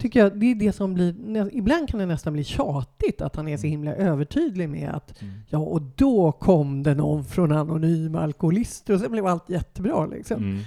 Tycker 0.00 0.20
jag, 0.20 0.38
det 0.40 0.46
är 0.50 0.54
det 0.54 0.72
som 0.72 0.94
blir... 0.94 1.14
Ibland 1.56 1.88
kan 1.88 2.00
det 2.00 2.06
nästan 2.06 2.32
bli 2.32 2.44
tjatigt 2.44 3.20
att 3.20 3.36
han 3.36 3.48
är 3.48 3.56
så 3.56 3.66
Mm. 3.66 3.70
himla 3.70 3.94
övertydlig 3.94 4.68
med 4.68 4.90
att 4.90 5.22
Mm. 5.22 5.34
ja, 5.48 5.58
och 5.58 5.82
då 5.82 6.32
kom 6.32 6.82
det 6.82 6.94
någon 6.94 7.24
från 7.24 7.52
anonyma 7.52 8.20
alkoholister 8.20 8.94
och 8.94 9.00
sen 9.00 9.12
blev 9.12 9.26
allt 9.26 9.50
jättebra. 9.50 10.06
Liksom. 10.06 10.36
Mm. 10.36 10.60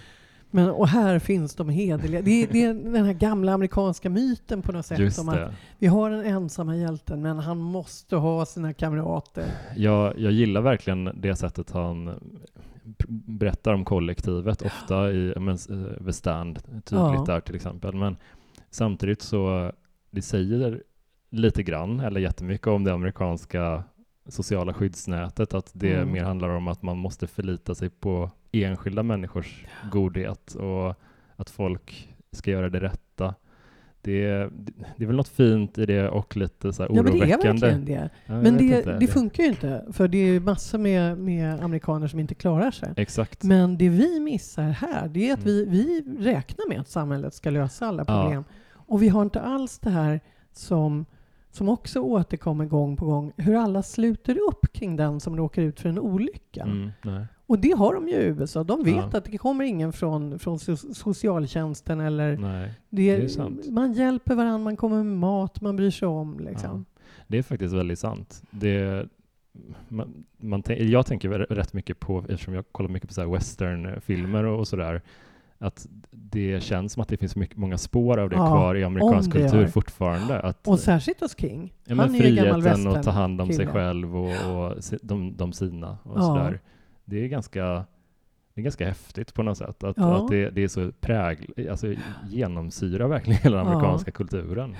Men, 0.52 0.70
och 0.70 0.88
här 0.88 1.20
finns 1.20 1.56
de 1.56 1.70
hederliga. 1.70 2.22
Det 2.22 2.44
är, 2.44 2.48
det 2.52 2.64
är 2.64 2.74
den 2.74 3.06
här 3.06 3.14
gamla 3.14 3.54
amerikanska 3.54 4.10
myten 4.10 4.62
på 4.62 4.72
något 4.72 4.86
sätt. 4.86 5.00
Just 5.00 5.20
om 5.20 5.30
att 5.30 5.52
vi 5.80 5.88
har 5.88 6.10
den 6.10 6.26
ensamma 6.26 6.76
hjälten, 6.76 7.22
men 7.22 7.40
han 7.40 7.58
måste 7.58 8.16
ha 8.16 8.46
sina 8.46 8.74
kamrater. 8.74 9.46
Jag, 9.76 10.20
jag 10.20 10.32
gillar 10.32 10.62
verkligen 10.62 11.10
det 11.22 11.36
sättet 11.36 11.72
han 11.72 12.20
berättar 13.10 13.74
om 13.74 13.86
kollektivet, 13.86 14.62
ofta 14.62 15.12
i 15.12 15.34
men, 15.40 15.50
eh, 15.70 16.06
The 16.06 16.14
Stand, 16.14 16.60
tydligt 16.66 16.92
Ja. 16.92 17.24
där 17.28 17.40
till 17.40 17.56
exempel. 17.56 17.96
Men 17.96 18.16
samtidigt 18.78 19.22
så, 19.22 19.72
det 20.12 20.22
säger 20.22 20.84
lite 21.30 21.64
grann, 21.64 22.00
eller 22.00 22.20
jättemycket 22.20 22.68
om 22.68 22.84
det 22.84 22.94
amerikanska 22.94 23.84
sociala 24.28 24.74
skyddsnätet, 24.74 25.54
att 25.54 25.72
det 25.74 25.94
Mm. 25.96 26.12
mer 26.14 26.24
handlar 26.24 26.50
om 26.50 26.68
att 26.68 26.82
man 26.82 26.98
måste 26.98 27.28
förlita 27.28 27.76
sig 27.76 27.90
på 27.90 28.32
enskilda 28.52 29.04
människors 29.04 29.66
godhet 29.92 30.54
och 30.56 30.96
att 31.36 31.50
folk 31.50 32.16
ska 32.32 32.52
göra 32.52 32.70
det 32.70 32.80
rätta. 32.80 33.36
det, 34.02 34.50
det 34.98 35.04
är 35.04 35.06
väl 35.06 35.16
något 35.16 35.28
fint 35.28 35.78
i 35.78 35.86
det 35.86 36.10
och 36.10 36.38
lite 36.38 36.74
så 36.74 36.84
här 36.84 36.90
Ja, 36.96 37.02
men 37.04 37.06
det 37.06 37.18
är 37.20 37.22
oroväckande. 37.22 37.62
verkligen 37.68 37.86
det. 37.86 38.10
Ja, 38.26 38.42
Men 38.42 38.58
det, 38.58 39.00
det 39.00 39.08
funkar 39.08 39.44
ju 39.44 39.50
inte, 39.50 39.86
för 39.94 40.08
det 40.08 40.18
är 40.18 40.26
ju 40.28 40.40
massor 40.40 40.78
med, 40.78 41.18
med 41.18 41.64
amerikaner 41.64 42.08
som 42.08 42.20
inte 42.20 42.36
klarar 42.36 42.72
sig. 42.72 42.94
Exakt. 42.98 43.44
Men 43.44 43.78
det 43.78 43.90
vi 43.90 44.20
missar 44.20 44.64
här, 44.70 45.08
det 45.08 45.30
är 45.30 45.34
att 45.34 45.46
Mm. 45.46 45.70
vi, 45.72 46.02
vi 46.02 46.04
räknar 46.32 46.70
med 46.70 46.80
att 46.82 46.90
samhället 46.90 47.34
ska 47.34 47.50
lösa 47.50 47.88
alla 47.88 48.04
Ja. 48.08 48.44
Och 48.88 49.02
vi 49.02 49.10
har 49.10 49.22
inte 49.22 49.42
alls 49.42 49.80
det 49.80 49.90
här 49.90 50.20
som, 50.52 51.06
som 51.52 51.70
också 51.70 52.00
återkommer 52.00 52.66
gång 52.66 52.98
på 52.98 53.06
gång, 53.06 53.32
hur 53.38 53.56
alla 53.56 53.84
sluter 53.84 54.38
upp 54.50 54.74
kring 54.74 54.96
den 54.96 55.20
som 55.20 55.38
råkar 55.38 55.62
ut 55.62 55.80
för 55.80 55.90
en 55.90 56.00
olycka. 56.00 56.64
Mm. 56.64 57.26
Och 57.46 57.60
det 57.60 57.72
har 57.72 57.94
de 57.94 58.08
ju 58.08 58.14
i 58.14 58.26
USA. 58.26 58.64
De 58.64 58.84
vet 58.84 58.96
Ja. 58.96 59.18
att 59.18 59.26
det 59.26 59.38
kommer 59.38 59.64
ingen 59.66 59.94
från, 59.94 60.40
från 60.40 60.58
so- 60.58 60.94
socialtjänsten 60.94 62.00
eller 62.00 62.38
nej. 62.38 62.74
det, 62.90 63.16
det 63.16 63.24
är 63.24 63.28
sant. 63.28 63.70
man 63.70 63.94
hjälper 63.94 64.36
varandra, 64.36 64.58
man 64.58 64.78
kommer 64.78 65.04
med 65.04 65.18
mat, 65.18 65.62
man 65.62 65.76
bryr 65.76 65.92
sig 65.92 66.08
om. 66.08 66.40
Liksom. 66.40 66.86
Det 67.28 67.38
är 67.38 67.44
faktiskt 67.44 67.74
väldigt 67.74 68.00
sant. 68.00 68.44
Det, 68.52 69.06
man, 69.88 70.24
man, 70.38 70.64
jag 70.68 71.06
tänker 71.06 71.30
rätt 71.30 71.74
mycket 71.74 72.00
på, 72.00 72.20
eftersom 72.30 72.54
jag 72.54 72.66
kollar 72.72 72.90
mycket 72.90 73.10
på 73.10 73.14
så 73.14 73.32
westernfilmer 73.32 74.44
och, 74.44 74.60
och 74.60 74.68
sådär, 74.68 75.02
att 75.60 75.88
det 76.12 76.64
känns 76.64 76.94
som 76.94 77.02
att 77.02 77.08
det 77.08 77.18
finns 77.18 77.36
mycket, 77.36 77.58
många 77.58 77.78
spår 77.78 78.18
av 78.20 78.30
det 78.30 78.36
Ja, 78.36 78.48
kvar 78.48 78.76
i 78.76 78.84
amerikansk 78.84 79.32
kultur 79.32 79.60
gör. 79.62 79.68
fortfarande. 79.68 80.40
Att, 80.40 80.68
Och 80.68 80.80
särskilt 80.80 81.20
hos 81.22 81.38
King. 81.40 81.74
ja, 81.86 81.96
men 81.96 82.00
Han 82.10 82.16
friheten 82.18 82.88
att 82.88 83.04
ta 83.04 83.12
hand 83.12 83.42
om 83.42 83.48
sig 83.48 83.58
kille. 83.58 83.72
själv 83.72 84.18
och, 84.18 84.30
och 84.66 84.74
de, 85.02 85.38
de 85.38 85.54
sina 85.54 85.98
och 86.04 86.18
Ja. 86.20 86.22
sådär. 86.22 86.60
Det 87.06 87.24
är 87.24 87.28
ganska 87.28 87.86
det 88.54 88.62
är 88.62 88.64
ganska 88.64 88.88
häftigt 88.88 89.34
på 89.34 89.44
något 89.44 89.58
sätt. 89.58 89.84
Att, 89.84 89.98
Ja. 89.98 90.16
att 90.24 90.28
det, 90.32 90.50
det 90.50 90.64
är 90.64 90.68
så 90.68 90.92
prägl, 91.00 91.70
alltså 91.70 91.94
genomsyrar 92.30 93.08
verkligen 93.08 93.40
hela 93.44 93.58
den 93.58 93.68
amerikanska 93.68 94.12
kulturen. 94.12 94.76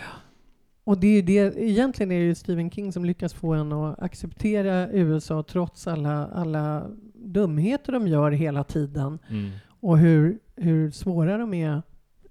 Och 0.84 0.98
det 0.98 1.08
är 1.08 1.22
det, 1.24 1.58
egentligen 1.58 2.12
är 2.12 2.20
det 2.20 2.26
ju 2.26 2.36
Stephen 2.36 2.72
King 2.72 2.92
som 2.94 3.06
lyckas 3.06 3.34
få 3.34 3.54
en 3.54 3.72
att 3.74 4.00
acceptera 4.04 4.90
USA 4.92 5.44
trots 5.44 5.88
alla, 5.88 6.28
alla 6.28 6.88
dumheter 7.14 7.92
de 7.94 8.08
gör 8.08 8.32
hela 8.32 8.64
tiden. 8.64 9.20
Mm. 9.30 9.50
Och 9.80 9.98
hur, 9.98 10.40
hur 10.56 10.92
svåra 10.92 11.38
de 11.38 11.54
är. 11.54 11.82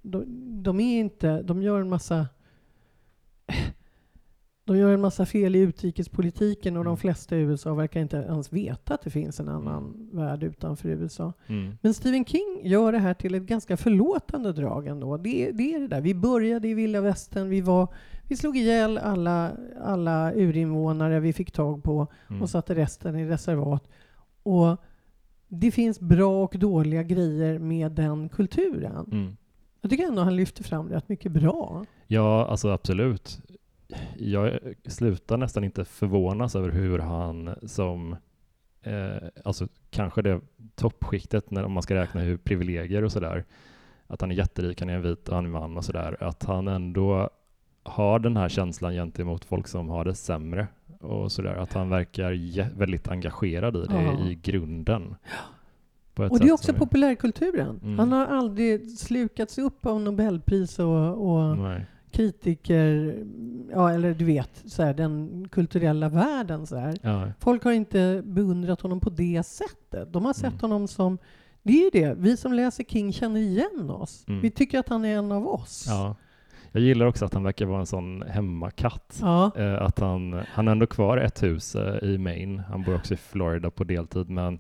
De, 0.03 0.25
de 0.63 0.81
är 0.81 1.01
inte, 1.01 1.43
de 1.43 1.63
gör 1.63 1.81
en 1.81 1.89
massa 1.89 2.27
de 4.65 4.77
gör 4.79 4.93
en 4.93 5.01
massa 5.01 5.27
fel 5.27 5.57
i 5.57 5.59
utrikespolitiken 5.59 6.77
och 6.77 6.85
de 6.85 6.89
Mm. 6.91 6.97
flesta 6.97 7.37
i 7.37 7.41
USA 7.41 7.75
verkar 7.75 8.01
inte 8.01 8.17
ens 8.17 8.53
veta 8.53 8.95
att 8.95 9.03
det 9.03 9.11
finns 9.11 9.41
en 9.41 9.49
annan 9.49 10.09
värld 10.13 10.43
utanför 10.43 10.89
USA. 10.89 11.33
Mm. 11.47 11.79
Men 11.83 11.95
Stephen 11.95 12.25
King 12.25 12.61
gör 12.63 12.93
det 12.93 12.99
här 12.99 13.15
till 13.15 13.35
ett 13.35 13.43
ganska 13.43 13.77
förlåtande 13.77 14.53
drag 14.53 14.87
ändå. 14.87 15.17
Det, 15.17 15.49
är- 15.49 15.53
det 15.53 15.75
är 15.75 15.81
det 15.81 15.89
där. 15.89 16.01
Vi 16.01 16.15
började 16.15 16.69
i 16.69 16.75
vilda 16.75 17.01
västern, 17.01 17.49
vi, 17.49 17.61
var, 17.61 17.89
vi 18.29 18.37
slog 18.37 18.57
ihjäl 18.57 18.99
alla, 18.99 19.57
alla 19.81 20.33
urinvånare 20.35 21.21
vi 21.21 21.33
fick 21.33 21.51
tag 21.53 21.83
på 21.83 22.07
Mm. 22.31 22.43
och 22.43 22.51
satte 22.51 22.75
resten 22.75 23.17
i 23.17 23.27
reservat. 23.29 23.89
Och 24.43 24.77
det 25.49 25.71
finns 25.71 26.01
bra 26.01 26.45
och 26.45 26.59
dåliga 26.59 27.03
grejer 27.03 27.59
med 27.59 27.93
den 27.93 28.29
kulturen. 28.29 29.09
Mm. 29.13 29.37
Jag 29.81 29.91
tycker 29.91 30.05
ändå 30.05 30.23
han 30.23 30.37
lyfter 30.37 30.65
fram 30.65 30.89
rätt 30.89 31.09
mycket 31.09 31.33
bra. 31.33 31.85
Ja, 32.07 32.47
alltså 32.47 32.69
absolut. 32.69 33.41
Jag 34.17 34.59
slutar 34.87 35.37
nästan 35.37 35.65
inte 35.65 35.85
förvånas 35.85 36.57
över 36.57 36.71
hur 36.71 36.99
han 36.99 37.55
som, 37.63 38.17
eh, 38.83 39.29
alltså 39.45 39.69
kanske 39.91 40.23
det 40.23 40.41
toppskiktet 40.75 41.51
när 41.51 41.65
om 41.65 41.73
man 41.73 41.83
ska 41.83 41.95
räkna 41.95 42.21
hur 42.21 42.37
privilegier 42.37 43.05
och 43.05 43.13
sådär, 43.13 43.45
att 44.07 44.21
han 44.21 44.31
är 44.31 44.35
jätterik, 44.35 44.81
han 44.81 44.91
är 44.91 44.95
en 44.95 45.03
vit 45.03 45.29
och 45.29 45.35
han 45.35 45.45
är 45.45 45.51
man 45.51 45.77
och 45.77 45.85
sådär, 45.85 46.17
att 46.23 46.45
han 46.45 46.69
ändå 46.69 47.31
har 47.83 48.19
den 48.19 48.37
här 48.37 48.49
känslan 48.49 48.93
gentemot 48.93 49.45
folk 49.45 49.69
som 49.69 49.89
har 49.89 50.05
det 50.05 50.15
sämre 50.15 50.67
och 51.01 51.33
sådär, 51.33 51.55
att 51.55 51.73
han 51.73 51.89
verkar 51.89 52.77
väldigt 52.79 53.09
engagerad 53.09 53.77
i 53.77 53.81
det 53.89 54.03
Ja. 54.03 54.29
i 54.29 54.35
grunden. 54.43 55.15
Och 56.17 56.39
det 56.41 56.49
är 56.49 56.53
också 56.53 56.73
populärkulturen. 56.75 57.81
Mm. 57.83 57.99
Han 57.99 58.13
har 58.13 58.27
aldrig 58.27 58.91
slukats 58.91 59.59
upp 59.59 59.87
av 59.87 60.01
Nobelpris 60.01 60.79
och, 60.79 61.31
och 61.31 61.57
kritiker, 62.11 63.17
ja 63.73 63.91
eller 63.93 64.15
du 64.15 64.25
vet, 64.25 64.63
så 64.67 64.83
här, 64.83 64.95
den 64.95 65.49
kulturella 65.49 66.09
världen. 66.09 66.67
Så. 66.67 66.93
Ja. 67.03 67.29
Folk 67.41 67.65
har 67.65 67.73
inte 67.73 68.23
beundrat 68.25 68.81
honom 68.81 69.01
på 69.01 69.11
det 69.11 69.43
sättet. 69.47 70.13
De 70.13 70.25
har 70.25 70.33
sett 70.33 70.45
Mm. 70.45 70.59
honom 70.61 70.89
som, 70.89 71.19
det 71.63 71.73
är 71.73 71.85
ju 71.85 71.91
det, 72.01 72.15
vi 72.19 72.37
som 72.37 72.53
läser 72.53 72.85
King 72.85 73.13
känner 73.13 73.41
igen 73.41 73.91
oss. 73.91 74.25
Mm. 74.29 74.41
Vi 74.41 74.51
tycker 74.51 74.79
att 74.79 74.89
han 74.89 75.05
är 75.05 75.19
en 75.19 75.33
av 75.33 75.49
oss. 75.49 75.85
ja. 75.89 76.17
Jag 76.77 76.83
gillar 76.83 77.07
också 77.07 77.25
att 77.25 77.35
han 77.35 77.43
verkar 77.43 77.67
vara 77.67 77.81
en 77.81 77.87
sån 77.87 78.23
hemmakatt. 78.23 79.19
Ja. 79.21 79.51
Eh, 79.57 79.83
att 79.83 79.99
han, 79.99 80.43
han 80.49 80.67
har 80.67 80.73
ändå 80.73 80.87
kvar 80.87 81.19
ett 81.19 81.43
hus 81.43 81.75
eh, 81.75 82.09
i 82.09 82.19
Maine. 82.19 82.63
Han 82.69 82.83
bor 82.83 82.95
också 82.95 83.15
i 83.15 83.17
Florida 83.17 83.71
på 83.71 83.85
deltid, 83.85 84.31
men 84.31 84.59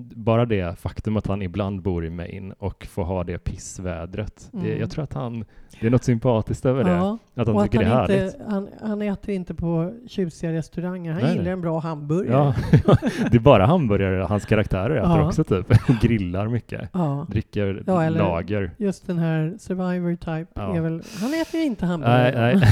bara 0.00 0.46
det 0.46 0.78
faktum 0.78 1.16
att 1.16 1.26
han 1.26 1.42
ibland 1.42 1.82
bor 1.82 2.04
i 2.04 2.10
Maine 2.10 2.52
och 2.58 2.86
får 2.86 3.04
ha 3.04 3.24
det 3.24 3.38
pissvädret. 3.38 4.48
Det, 4.52 4.58
Mm. 4.68 4.80
jag 4.80 4.90
tror 4.90 5.04
att 5.04 5.12
han, 5.14 5.44
det 5.80 5.86
är 5.86 5.90
något 5.90 6.04
sympatiskt 6.04 6.66
över 6.66 6.84
det. 6.84 6.90
Ja. 6.90 7.18
Att 7.34 7.46
han 7.46 7.56
Och 7.56 7.62
att 7.62 7.70
tycker 7.70 7.84
det 7.84 7.90
är 7.90 7.94
han, 7.94 8.10
härligt. 8.10 8.34
inte, 8.34 8.44
han, 8.48 8.68
han 8.82 9.02
äter 9.02 9.34
inte 9.34 9.54
på 9.54 9.94
tjusiga 10.08 10.52
restauranger. 10.52 11.12
Han 11.12 11.22
Nej, 11.22 11.36
gillar 11.36 11.52
en 11.52 11.60
bra 11.60 11.78
hamburgare. 11.78 12.54
Ja, 12.86 12.94
det 13.30 13.36
är 13.36 13.40
bara 13.40 13.66
hamburgare 13.66 14.22
hans 14.28 14.44
karaktärer 14.46 14.96
äter 14.96 15.10
Ja. 15.10 15.26
också 15.26 15.44
typ. 15.44 15.66
Grillar 16.02 16.48
mycket. 16.48 16.88
Ja. 16.92 17.26
Dricker 17.30 17.82
Ja, 17.86 18.08
lager. 18.08 18.70
Just 18.78 19.06
den 19.06 19.18
här 19.18 19.54
Survivor 19.58 20.14
type 20.16 20.46
Ja. 20.54 20.76
är 20.76 20.80
väl, 20.80 21.02
han 21.20 21.34
äter 21.34 21.60
inte 21.60 21.86
hamburgare. 21.86 22.40
Nej, 22.40 22.56
nej. 22.56 22.68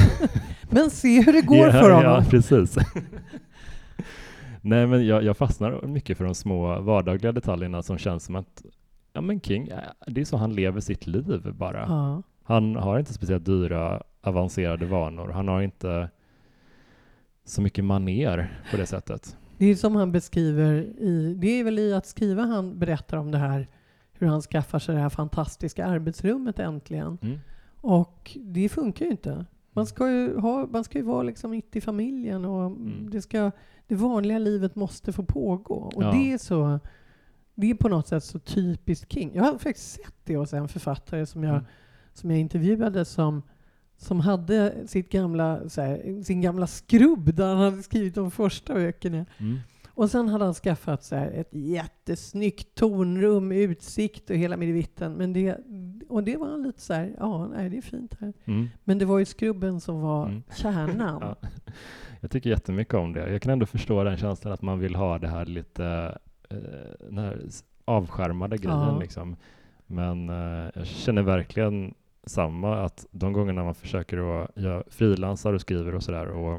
Men 0.70 0.90
se 0.90 1.22
hur 1.22 1.32
det 1.32 1.42
går 1.42 1.70
för 1.70 1.90
honom. 1.90 2.02
Ja, 2.12 2.24
precis. 2.30 2.76
Nej, 4.68 4.86
men 4.86 5.06
jag, 5.06 5.22
jag 5.22 5.36
fastnar 5.36 5.86
mycket 5.86 6.18
för 6.18 6.24
de 6.24 6.34
små 6.34 6.80
vardagliga 6.80 7.32
detaljerna 7.32 7.82
som 7.82 7.98
känns 7.98 8.24
som 8.24 8.36
att 8.36 8.64
ja, 9.12 9.20
men 9.20 9.40
King, 9.40 9.70
det 10.06 10.20
är 10.20 10.24
så 10.24 10.36
han 10.36 10.54
lever 10.54 10.80
sitt 10.80 11.06
liv 11.06 11.54
bara. 11.54 11.80
Ja. 11.80 12.22
Han 12.42 12.76
har 12.76 12.98
inte 12.98 13.12
speciellt 13.12 13.44
dyra, 13.44 14.02
avancerade 14.20 14.86
vanor. 14.86 15.28
Han 15.28 15.48
har 15.48 15.62
inte 15.62 16.08
så 17.44 17.62
mycket 17.62 17.84
maner 17.84 18.60
på 18.70 18.76
det 18.76 18.86
sättet. 18.86 19.36
Det 19.58 19.66
är 19.66 19.74
som 19.74 19.96
han 19.96 20.12
beskriver 20.12 20.74
i, 20.98 21.34
det 21.38 21.60
är 21.60 21.64
väl 21.64 21.78
i 21.78 21.94
att 21.94 22.06
skriva 22.06 22.42
han 22.42 22.78
berättar 22.78 23.16
om 23.16 23.30
det 23.30 23.38
här, 23.38 23.68
hur 24.12 24.26
han 24.26 24.42
skaffar 24.42 24.78
sig 24.78 24.94
det 24.94 25.00
här 25.00 25.08
fantastiska 25.08 25.86
arbetsrummet 25.86 26.58
äntligen. 26.58 27.18
Mm. 27.22 27.38
Och 27.80 28.36
det 28.40 28.68
funkar 28.68 29.04
ju 29.04 29.10
inte. 29.10 29.44
Man 29.76 29.86
ska 29.86 30.10
ju, 30.10 30.38
ha, 30.38 30.66
man 30.66 30.84
ska 30.84 30.98
ju 30.98 31.04
vara 31.04 31.22
liksom 31.22 31.50
mitt 31.50 31.76
i 31.76 31.80
familjen 31.80 32.44
och 32.44 32.66
Mm. 32.66 33.10
det, 33.10 33.22
ska, 33.22 33.50
det 33.86 33.94
vanliga 33.94 34.38
livet 34.38 34.74
måste 34.76 35.12
få 35.12 35.22
pågå. 35.24 35.74
Och 35.74 36.02
Ja. 36.02 36.12
det 36.12 36.32
är 36.32 36.38
så 36.38 36.80
det 37.54 37.70
är 37.70 37.74
på 37.74 37.88
något 37.88 38.08
sätt 38.08 38.24
så 38.24 38.38
typiskt 38.38 39.12
King. 39.12 39.30
Jag 39.34 39.44
har 39.44 39.52
faktiskt 39.58 39.90
sett 39.92 40.14
det 40.24 40.36
hos 40.36 40.52
en 40.52 40.68
författare 40.68 41.26
som 41.26 41.44
jag, 41.44 41.52
Mm. 41.54 41.64
som 42.12 42.30
jag 42.30 42.40
intervjuade 42.40 43.04
som, 43.04 43.42
som 43.96 44.20
hade 44.20 44.74
sitt 44.86 45.10
gamla, 45.12 45.60
här, 45.76 46.22
sin 46.22 46.40
gamla 46.40 46.66
skrubb 46.66 47.34
där 47.34 47.46
han 47.54 47.58
hade 47.58 47.82
skrivit 47.82 48.14
de 48.14 48.30
första 48.30 48.74
böckerna. 48.74 49.26
Mm. 49.38 49.58
Och 49.96 50.10
sen 50.10 50.28
hade 50.28 50.44
han 50.44 50.54
skaffat 50.54 51.04
så 51.04 51.16
här 51.16 51.30
ett 51.30 51.48
jättesnyggt 51.54 52.74
tornrum, 52.74 53.52
utsikt 53.52 54.30
och 54.30 54.36
hela 54.36 54.56
midvitten. 54.56 55.12
Men 55.12 55.32
det, 55.32 55.56
och 56.08 56.22
det 56.24 56.36
var 56.36 56.48
han 56.48 56.62
lite 56.62 56.80
så 56.80 56.94
här, 56.94 57.14
ja, 57.18 57.46
nej, 57.48 57.70
det 57.70 57.76
är 57.76 57.82
fint 57.82 58.16
här. 58.20 58.32
Mm. 58.44 58.68
Men 58.84 58.98
det 58.98 59.04
var 59.04 59.18
ju 59.18 59.24
skrubben 59.24 59.80
som 59.80 60.00
var 60.00 60.26
Mm. 60.26 60.42
kärnan. 60.56 61.22
Ja. 61.42 61.48
Jag 62.20 62.30
tycker 62.30 62.50
jättemycket 62.50 62.94
om 62.94 63.12
det. 63.12 63.32
Jag 63.32 63.42
kan 63.42 63.52
ändå 63.52 63.66
förstå 63.66 64.04
den 64.04 64.16
känslan 64.16 64.52
att 64.52 64.62
man 64.62 64.78
vill 64.78 64.94
ha 64.94 65.18
det 65.18 65.28
här 65.28 65.46
lite 65.46 66.18
eh, 66.50 66.56
den 67.08 67.18
här 67.18 67.40
avskärmade 67.84 68.56
grejen. 68.58 68.78
Ja. 68.80 68.98
Liksom. 69.00 69.36
Men 69.86 70.28
eh, 70.28 70.70
jag 70.74 70.86
känner 70.86 71.22
verkligen 71.22 71.94
samma, 72.26 72.84
att 72.84 73.06
de 73.10 73.32
gångerna 73.32 73.64
man 73.64 73.74
försöker 73.74 74.42
att 74.42 74.50
göra 74.56 74.82
frilansar 74.90 75.52
och 75.52 75.60
skriver 75.60 75.94
och 75.94 76.02
sådär 76.02 76.26
och 76.26 76.54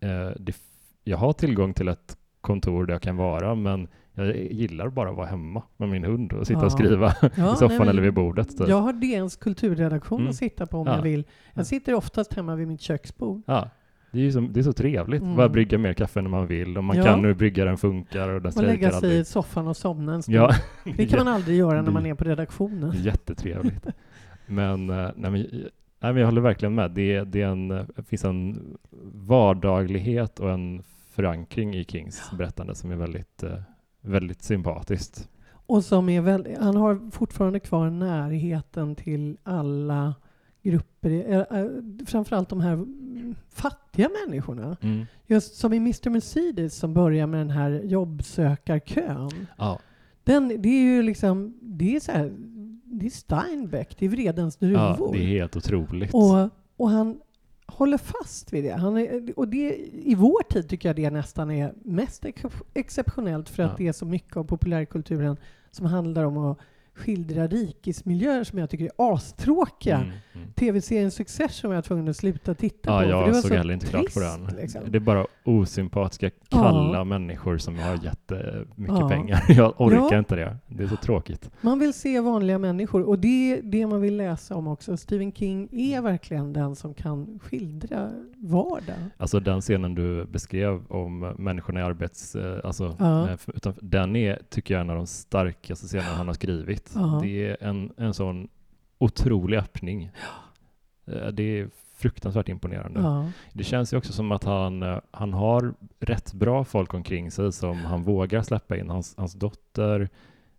eh, 0.00 0.30
det, 0.38 0.56
jag 1.04 1.18
har 1.18 1.32
tillgång 1.32 1.74
till 1.74 1.88
ett 1.88 2.16
kontor 2.42 2.86
där 2.86 2.94
jag 2.94 3.02
kan 3.02 3.16
vara, 3.16 3.54
men 3.54 3.88
jag 4.14 4.36
gillar 4.36 4.88
bara 4.88 5.10
att 5.10 5.16
vara 5.16 5.26
hemma 5.26 5.62
med 5.76 5.88
min 5.88 6.04
hund 6.04 6.32
och 6.32 6.46
sitta 6.46 6.60
Ja. 6.60 6.66
och 6.66 6.72
skriva 6.72 7.14
Ja, 7.20 7.28
i 7.54 7.56
soffan 7.56 7.78
nej, 7.78 7.88
eller 7.88 8.02
vid 8.02 8.14
bordet. 8.14 8.58
Typ. 8.58 8.68
Jag 8.68 8.80
har 8.80 8.92
DNs 8.92 9.36
kulturredaktion 9.36 10.18
Mm. 10.20 10.30
att 10.30 10.36
sitta 10.36 10.66
på 10.66 10.78
om 10.78 10.86
Ja. 10.86 10.94
jag 10.96 11.02
vill. 11.02 11.24
Ja. 11.28 11.50
Jag 11.54 11.66
sitter 11.66 11.94
oftast 11.94 12.34
hemma 12.34 12.54
vid 12.56 12.68
mitt 12.68 12.80
köksbord. 12.80 13.42
Ja, 13.46 13.70
det 14.12 14.26
är 14.26 14.30
så, 14.30 14.40
det 14.40 14.60
är 14.60 14.64
så 14.64 14.72
trevligt. 14.72 15.22
Mm. 15.22 15.36
Bara 15.36 15.48
brygga 15.48 15.78
mer 15.78 15.92
kaffe 15.92 16.22
när 16.22 16.30
man 16.30 16.46
vill 16.46 16.78
och 16.78 16.84
man 16.84 16.96
Ja. 16.96 17.04
kan 17.04 17.22
nu 17.22 17.34
brygga 17.34 17.64
den 17.64 17.76
funkar 17.76 18.28
och 18.28 18.42
den 18.42 18.52
Och 18.56 18.62
lägga 18.62 18.88
sig 18.90 18.96
aldrig. 18.96 19.20
i 19.20 19.24
soffan 19.24 19.68
och 19.68 19.76
somna 19.76 20.14
en 20.14 20.22
stund. 20.22 20.36
Ja, 20.36 20.50
Det 20.96 21.06
kan 21.06 21.18
man 21.24 21.34
aldrig 21.34 21.56
göra 21.58 21.82
när 21.82 21.90
man 21.92 22.06
är 22.06 22.14
på 22.14 22.24
redaktionen. 22.24 22.92
jättetrevligt. 23.02 23.86
Men, 24.46 24.90
eh, 24.90 24.96
nej, 25.16 25.30
men, 25.30 25.32
nej, 25.32 26.12
men 26.12 26.16
jag 26.16 26.26
håller 26.26 26.40
verkligen 26.40 26.74
med. 26.74 26.90
Det, 26.90 27.20
det, 27.24 27.42
är 27.42 27.46
en, 27.46 27.68
det 27.68 28.02
finns 28.08 28.24
en 28.24 28.58
vardaglighet 29.14 30.40
och 30.40 30.50
en 30.50 30.82
förankring 31.12 31.74
i 31.74 31.84
Kings 31.84 32.30
berättande 32.38 32.74
som 32.74 32.90
är 32.90 32.96
väldigt, 32.96 33.42
eh, 33.42 33.58
väldigt 34.00 34.42
sympatiskt. 34.42 35.28
Och 35.66 35.84
som 35.84 36.08
är 36.08 36.20
väldigt, 36.20 36.58
han 36.58 36.76
har 36.76 37.10
fortfarande 37.10 37.60
kvar 37.60 37.90
närheten 37.90 38.94
till 38.94 39.36
alla 39.42 40.14
grupper, 40.62 41.10
eh, 41.10 41.58
eh, 41.60 41.66
framförallt 42.06 42.48
de 42.48 42.60
här 42.60 42.86
fattiga 43.48 44.10
människorna. 44.26 44.76
Mm. 44.80 45.06
Just 45.26 45.54
som 45.54 45.72
i 45.72 45.76
Mr 45.76 46.10
Mercedes 46.10 46.76
som 46.76 46.94
börjar 46.94 47.26
med 47.26 47.40
den 47.40 47.50
här 47.50 47.70
jobbsökarkön. 47.70 49.46
Ja. 49.58 49.78
Den, 50.24 50.62
det 50.62 50.68
är 50.68 50.82
ju 50.82 51.02
liksom, 51.02 51.58
det 51.60 51.96
är 51.96 52.00
så 52.00 52.12
här, 52.12 52.32
det 52.84 53.06
är 53.06 53.10
Steinbeck, 53.10 53.96
det 53.98 54.06
är 54.06 54.10
vredens 54.10 54.56
druvor. 54.56 54.96
ja, 54.98 55.10
det 55.12 55.18
är 55.18 55.26
helt 55.26 55.56
otroligt. 55.56 56.14
och, 56.14 56.48
och 56.76 56.90
han 56.90 57.20
håller 57.72 57.98
fast 57.98 58.52
vid 58.52 58.64
det. 58.64 58.72
Han 58.72 58.96
är, 58.98 59.32
och 59.36 59.48
det. 59.48 59.76
I 59.92 60.14
vår 60.14 60.42
tid 60.42 60.68
tycker 60.68 60.88
jag 60.88 60.96
det 60.96 61.10
nästan 61.10 61.50
är 61.50 61.72
mest 61.82 62.24
ex- 62.24 62.42
exceptionellt 62.74 63.48
för 63.48 63.62
att 63.62 63.70
Ja. 63.70 63.76
det 63.78 63.88
är 63.88 63.92
så 63.92 64.06
mycket 64.06 64.36
av 64.36 64.44
populärkulturen 64.44 65.36
som 65.70 65.86
handlar 65.86 66.24
om 66.24 66.36
att 66.38 66.58
skildra 66.94 67.46
rikesmiljöer 67.46 68.44
som 68.44 68.58
jag 68.58 68.70
tycker 68.70 68.84
är 68.84 68.90
astråkiga. 69.14 69.96
Mm, 69.96 70.10
mm. 70.34 70.52
TV-serien 70.52 71.10
Succession 71.10 71.68
var 71.68 71.74
jag 71.74 71.84
tvungen 71.84 72.08
att 72.08 72.16
sluta 72.16 72.54
titta 72.54 72.90
Ja, 72.90 72.98
på. 72.98 73.00
för 73.00 73.04
det 73.04 73.10
jag 73.10 73.26
var 73.26 73.32
såg 73.32 73.50
så 73.50 73.54
heller 73.56 73.74
inte 73.74 73.86
klart 73.86 74.02
på 74.14 74.20
trist, 74.20 74.46
den. 74.46 74.56
liksom. 74.56 74.80
Det 74.88 74.98
är 74.98 75.00
bara 75.00 75.26
osympatiska, 75.44 76.30
kalla 76.50 77.04
människor 77.04 77.58
som 77.58 77.78
har 77.78 78.04
jättemycket 78.04 78.96
Ja. 79.00 79.08
pengar. 79.08 79.44
Jag 79.48 79.80
orkar 79.80 79.96
Ja. 80.12 80.18
inte 80.18 80.34
det. 80.36 80.56
Det 80.68 80.82
är 80.84 80.88
så 80.88 80.96
tråkigt. 80.96 81.50
Man 81.60 81.78
vill 81.78 81.92
se 81.92 82.20
vanliga 82.20 82.58
människor 82.58 83.02
och 83.02 83.18
det 83.18 83.52
är 83.52 83.62
det 83.62 83.86
man 83.86 84.00
vill 84.00 84.16
läsa 84.16 84.54
om 84.56 84.66
också. 84.68 84.96
Stephen 84.96 85.32
King 85.32 85.68
är 85.72 86.00
verkligen 86.00 86.52
den 86.52 86.76
som 86.76 86.94
kan 86.94 87.38
skildra 87.42 88.10
vardag. 88.36 88.94
Alltså 89.16 89.40
den 89.40 89.60
scenen 89.60 89.94
du 89.94 90.24
beskrev 90.24 90.86
om 90.88 91.34
människorna 91.38 91.80
i 91.80 91.82
arbets... 91.82 92.34
eh, 92.34 92.58
Alltså, 92.64 92.96
Ja. 92.98 93.30
eh, 93.30 93.36
för- 93.36 93.56
utan, 93.56 93.74
den 93.80 94.16
är, 94.16 94.38
tycker 94.50 94.74
jag, 94.74 94.80
en 94.80 94.90
av 94.90 94.96
de 94.96 95.06
starkaste 95.06 95.86
scenerna 95.86 96.10
han 96.14 96.26
har 96.26 96.34
skrivit. 96.34 96.81
Ja. 96.94 97.18
Det 97.22 97.46
är 97.46 97.56
en, 97.60 97.92
en 97.96 98.14
sån 98.14 98.48
otrolig 98.98 99.58
öppning. 99.58 100.10
Eh, 101.06 101.26
Det 101.26 101.42
är 101.42 101.70
fruktansvärt 101.96 102.48
imponerande. 102.48 103.00
Ja. 103.00 103.30
Det 103.52 103.64
känns 103.64 103.92
ju 103.92 103.96
också 103.96 104.12
som 104.12 104.32
att 104.32 104.44
han, 104.44 104.82
eh, 104.82 104.98
han 105.10 105.32
har 105.32 105.74
rätt 106.00 106.32
bra 106.32 106.64
folk 106.64 106.94
omkring 106.94 107.30
sig 107.30 107.52
som 107.52 107.76
han 107.78 108.02
vågar 108.02 108.42
släppa 108.42 108.76
in. 108.76 108.90
Hans, 108.90 109.14
hans 109.16 109.34
dotter 109.34 110.08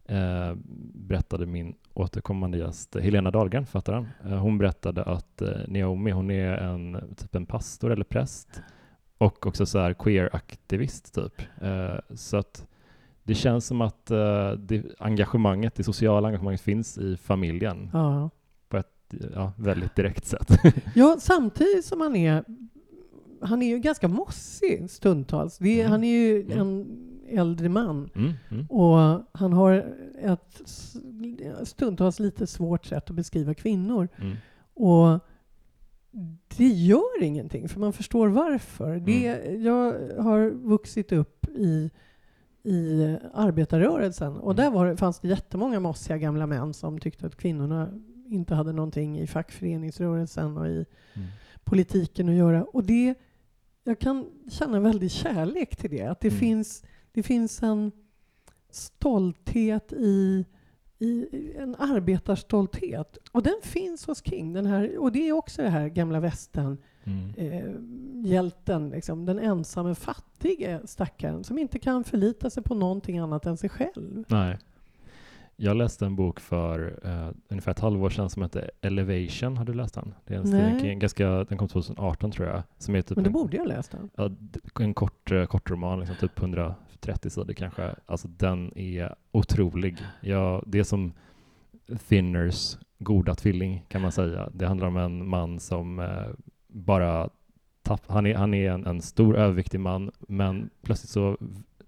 eh, 0.05 0.53
berättade 0.93 1.45
min 1.45 1.75
återkommande 1.93 2.57
gäst 2.57 2.95
Helena 2.95 3.31
Dahlgren, 3.31 3.65
författaren. 3.65 4.07
Eh, 4.25 4.37
hon 4.37 4.57
berättade 4.57 5.03
att 5.03 5.41
eh, 5.41 5.49
Naomi, 5.67 6.11
hon 6.11 6.31
är 6.31 6.53
en 6.57 7.15
typ 7.17 7.35
en 7.35 7.45
pastor 7.45 7.91
eller 7.91 8.05
präst 8.05 8.61
och 9.17 9.47
också 9.47 9.65
så 9.65 9.79
här 9.79 9.93
queer-aktivist 9.93 11.11
typ. 11.15 11.41
Eh, 11.61 12.15
så 12.15 12.37
att 12.37 12.67
det 13.23 13.35
känns 13.35 13.65
som 13.67 13.81
att 13.81 14.11
eh, 14.11 14.51
det 14.51 14.83
engagemanget, 14.99 15.75
det 15.75 15.83
sociala 15.83 16.27
engagemanget 16.27 16.61
finns 16.61 16.97
i 16.97 17.17
familjen 17.17 17.89
Ja. 17.93 18.29
på 18.69 18.77
ett 18.77 19.13
ja, 19.33 19.51
väldigt 19.57 19.95
direkt 19.95 20.25
sätt. 20.25 20.47
ja, 20.95 21.17
samtidigt 21.19 21.85
som 21.85 22.01
han 22.01 22.15
är 22.15 22.43
han 23.41 23.61
är 23.61 23.67
ju 23.67 23.79
ganska 23.79 24.07
mossig 24.07 24.89
stundtals. 24.89 25.57
Det 25.57 25.79
Mm. 25.79 25.91
Han 25.91 26.03
är 26.03 26.07
ju 26.17 26.41
Mm. 26.41 26.57
en 26.59 26.97
äldre 27.29 27.69
man 27.69 28.09
Mm, 28.15 28.33
mm, 28.51 28.65
och 28.69 29.21
han 29.31 29.53
har 29.53 29.93
ett 30.21 30.61
stundtals 31.63 32.19
lite 32.19 32.47
svårt 32.47 32.85
sätt 32.85 33.09
att 33.09 33.15
beskriva 33.15 33.53
kvinnor. 33.53 34.07
mm. 34.21 34.35
Och 34.75 35.19
det 36.57 36.67
gör 36.67 37.23
ingenting, 37.23 37.69
för 37.69 37.79
man 37.79 37.93
förstår 37.93 38.27
varför. 38.27 38.95
Det, 38.99 39.21
jag 39.63 39.93
har 40.23 40.49
vuxit 40.49 41.11
upp 41.11 41.45
i, 41.49 41.91
i 42.63 43.17
arbetarrörelsen 43.33 44.37
och 44.37 44.55
där 44.55 44.71
var, 44.71 44.85
det- 44.85 44.97
fanns 44.97 45.19
det 45.19 45.27
jättemånga 45.27 45.79
mossiga 45.79 46.17
gamla 46.17 46.47
män 46.47 46.73
som 46.73 46.99
tyckte 46.99 47.25
att 47.27 47.35
kvinnorna 47.35 47.89
inte 48.25 48.55
hade 48.55 48.71
någonting 48.73 49.19
i 49.19 49.27
fackföreningsrörelsen 49.27 50.57
och 50.57 50.67
i 50.67 50.85
Mm. 51.13 51.27
politiken 51.63 52.29
att 52.29 52.35
göra. 52.35 52.63
Och 52.63 52.83
det, 52.83 53.15
jag 53.83 53.99
kan 53.99 54.25
känna 54.51 54.79
väldigt 54.79 55.11
kärlek 55.11 55.75
till 55.75 55.89
det. 55.91 56.01
Att 56.03 56.19
det, 56.19 56.27
Mm. 56.27 56.39
finns, 56.39 56.83
det 57.11 57.23
finns 57.23 57.63
en 57.63 57.91
stolthet 58.69 59.93
i, 59.93 60.45
i 60.99 61.25
en 61.57 61.75
arbetarstolthet. 61.79 63.17
Och 63.31 63.43
den 63.43 63.55
finns 63.63 64.07
hos 64.07 64.23
King. 64.25 64.53
Den 64.53 64.65
här, 64.65 64.97
och 64.97 65.11
det 65.11 65.27
är 65.29 65.33
också 65.33 65.61
det 65.61 65.69
här 65.69 65.87
gamla 65.87 66.19
västern 66.19 66.77
Mm. 67.03 67.33
eh, 67.37 67.73
hjälten, 68.31 68.89
liksom, 68.89 69.25
den 69.25 69.39
ensamme 69.39 69.95
fattige 69.95 70.79
stackaren 70.85 71.43
som 71.43 71.57
inte 71.57 71.79
kan 71.79 72.03
förlita 72.03 72.49
sig 72.49 72.63
på 72.63 72.75
någonting 72.75 73.17
annat 73.19 73.45
än 73.45 73.57
sig 73.57 73.69
själv. 73.69 74.23
Nej. 74.27 74.57
Jag 75.55 75.77
läste 75.77 76.05
en 76.05 76.15
bok 76.15 76.39
för 76.39 76.99
eh, 77.03 77.29
ungefär 77.47 77.71
ett 77.71 77.79
halvår 77.79 78.09
sedan 78.09 78.29
som 78.29 78.41
heter 78.41 78.71
Elevation. 78.81 79.57
Har 79.57 79.65
du 79.65 79.73
läst 79.73 79.93
den? 79.93 80.13
Det 80.25 80.33
är 80.33 80.37
en, 80.39 80.47
Stephen. 80.47 80.79
King, 80.79 80.99
ganska, 80.99 81.43
den 81.43 81.57
kom 81.57 81.67
2018 81.67 82.31
tror 82.31 82.47
jag. 82.47 82.63
Som 82.77 82.95
är 82.95 83.01
typ 83.01 83.15
Men 83.15 83.23
det 83.23 83.29
en, 83.29 83.33
borde 83.33 83.57
jag 83.57 83.67
läst 83.67 83.91
den. 83.91 84.09
ja, 84.15 84.29
en 84.79 84.93
kort, 84.93 85.31
eh, 85.31 85.45
kort 85.45 85.69
roman, 85.71 85.99
liksom 85.99 86.15
typ 86.15 86.39
130 86.39 87.29
sidor 87.29 87.53
kanske. 87.53 87.95
Alltså 88.05 88.27
den 88.27 88.77
är 88.77 89.15
otrolig. 89.31 89.97
Ja, 90.21 90.63
det 90.67 90.79
är 90.79 90.83
som 90.83 91.13
Thinners 92.07 92.77
goda 92.99 93.35
tvilling 93.35 93.85
kan 93.87 94.01
man 94.01 94.11
säga. 94.11 94.49
Det 94.53 94.65
handlar 94.67 94.87
om 94.87 94.97
en 94.97 95.27
man 95.29 95.59
som 95.59 95.99
eh, 95.99 96.27
bara 96.73 97.29
tapp, 97.83 98.01
han 98.07 98.25
är, 98.25 98.35
han 98.35 98.53
är 98.53 98.71
en, 98.71 98.85
en 98.85 99.01
stor 99.01 99.37
överviktig 99.37 99.79
man 99.79 100.11
men 100.19 100.69
plötsligt 100.81 101.09
så 101.09 101.37